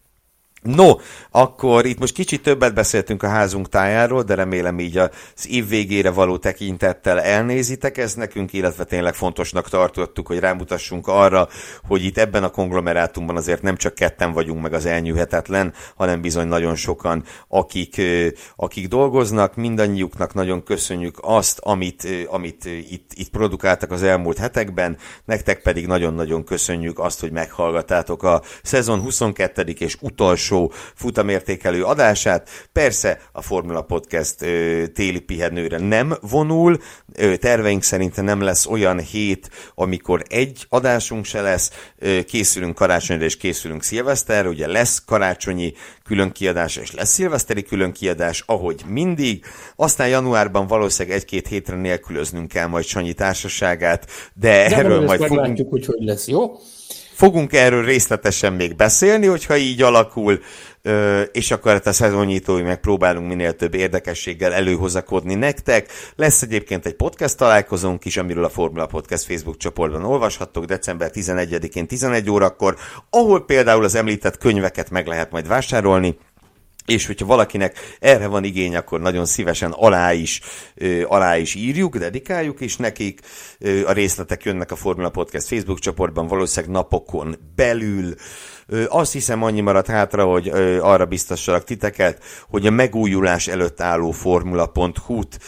[0.61, 0.95] No,
[1.31, 5.09] akkor itt most kicsit többet beszéltünk a házunk tájáról, de remélem így az
[5.49, 11.47] év végére való tekintettel elnézitek ez nekünk, illetve tényleg fontosnak tartottuk, hogy rámutassunk arra,
[11.87, 16.47] hogy itt ebben a konglomerátumban azért nem csak ketten vagyunk meg az elnyűhetetlen, hanem bizony
[16.47, 18.01] nagyon sokan, akik,
[18.55, 25.61] akik dolgoznak, mindannyiuknak nagyon köszönjük azt, amit, amit itt, itt produkáltak az elmúlt hetekben, nektek
[25.61, 29.61] pedig nagyon-nagyon köszönjük azt, hogy meghallgatátok a szezon 22.
[29.79, 32.49] és utolsó utolsó futamértékelő adását.
[32.71, 36.77] Persze a Formula Podcast ö, téli pihenőre nem vonul,
[37.13, 43.23] ö, terveink szerint nem lesz olyan hét, amikor egy adásunk se lesz, ö, készülünk karácsonyra
[43.23, 45.73] és készülünk szilveszterre, ugye lesz karácsonyi
[46.03, 49.45] külön kiadás és lesz szilveszteri külön kiadás, ahogy mindig.
[49.75, 55.69] Aztán januárban valószínűleg egy-két hétre nélkülöznünk kell majd Sanyi társaságát, de, de erről majd fogunk...
[55.69, 56.59] hogy hogy lesz, jó?
[57.21, 60.39] Fogunk erről részletesen még beszélni, hogyha így alakul,
[61.31, 65.91] és akkor hát a szezonnyitói megpróbálunk minél több érdekességgel előhozakodni nektek.
[66.15, 71.87] Lesz egyébként egy podcast találkozónk is, amiről a Formula Podcast Facebook csoportban olvashattok december 11-én
[71.87, 72.75] 11 órakor,
[73.09, 76.17] ahol például az említett könyveket meg lehet majd vásárolni,
[76.91, 80.41] és hogyha valakinek erre van igény, akkor nagyon szívesen alá is,
[81.07, 83.19] alá is írjuk, dedikáljuk is nekik.
[83.85, 88.13] A részletek jönnek a Formula Podcast Facebook csoportban, valószínűleg napokon belül.
[88.87, 90.47] Azt hiszem annyi maradt hátra, hogy
[90.81, 95.39] arra biztossalak titeket, hogy a megújulás előtt álló formula.hu-t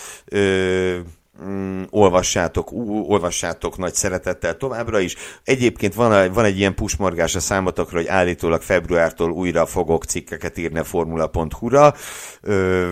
[1.46, 5.16] mm, olvassátok, ú, olvassátok nagy szeretettel továbbra is.
[5.44, 10.80] Egyébként van, van egy ilyen pusmorgás a számotokra, hogy állítólag februártól újra fogok cikkeket írni
[10.80, 11.94] a formula.hu-ra.
[12.42, 12.88] Ö,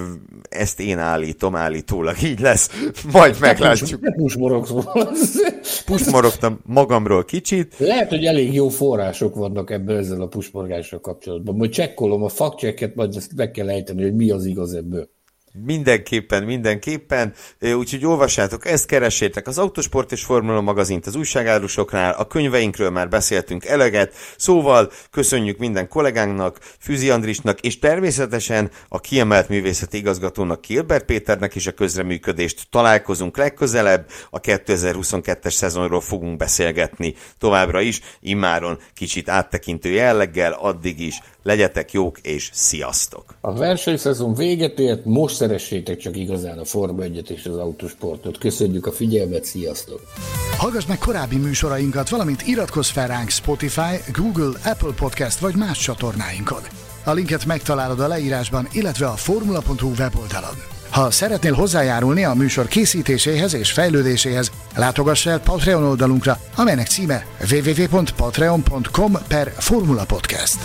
[0.50, 2.70] ezt én állítom, állítólag így lesz.
[3.12, 4.00] Majd meglátjuk.
[5.86, 7.76] Pusmorogtam magamról kicsit.
[7.78, 11.56] Lehet, hogy elég jó források vannak ebben ezzel a pusmorgással kapcsolatban.
[11.56, 15.10] Majd csekkolom a fact majd ezt meg kell ejteni, hogy mi az igaz ebből.
[15.54, 17.34] Mindenképpen, mindenképpen.
[17.60, 23.66] Úgyhogy olvassátok, ezt keressétek az Autosport és Formula magazint az újságárusoknál, a könyveinkről már beszéltünk
[23.66, 31.56] eleget, szóval köszönjük minden kollégánknak, Füzi Andrisnak, és természetesen a kiemelt művészeti igazgatónak Kilbert Péternek
[31.56, 32.68] is a közreműködést.
[32.70, 41.20] Találkozunk legközelebb, a 2022-es szezonról fogunk beszélgetni továbbra is, immáron kicsit áttekintő jelleggel, addig is
[41.44, 43.36] legyetek jók és sziasztok!
[43.42, 48.38] A versenyszezon véget ért, most szeressétek csak igazán a Forma 1 és az autósportot.
[48.38, 50.02] Köszönjük a figyelmet, sziasztok!
[50.58, 56.62] Hallgass meg korábbi műsorainkat, valamint iratkozz fel ránk Spotify, Google, Apple Podcast vagy más csatornáinkon.
[57.04, 60.56] A linket megtalálod a leírásban, illetve a formula.hu weboldalon.
[60.90, 69.18] Ha szeretnél hozzájárulni a műsor készítéséhez és fejlődéséhez, látogass el Patreon oldalunkra, amelynek címe www.patreon.com
[69.28, 70.58] per Formula Podcast.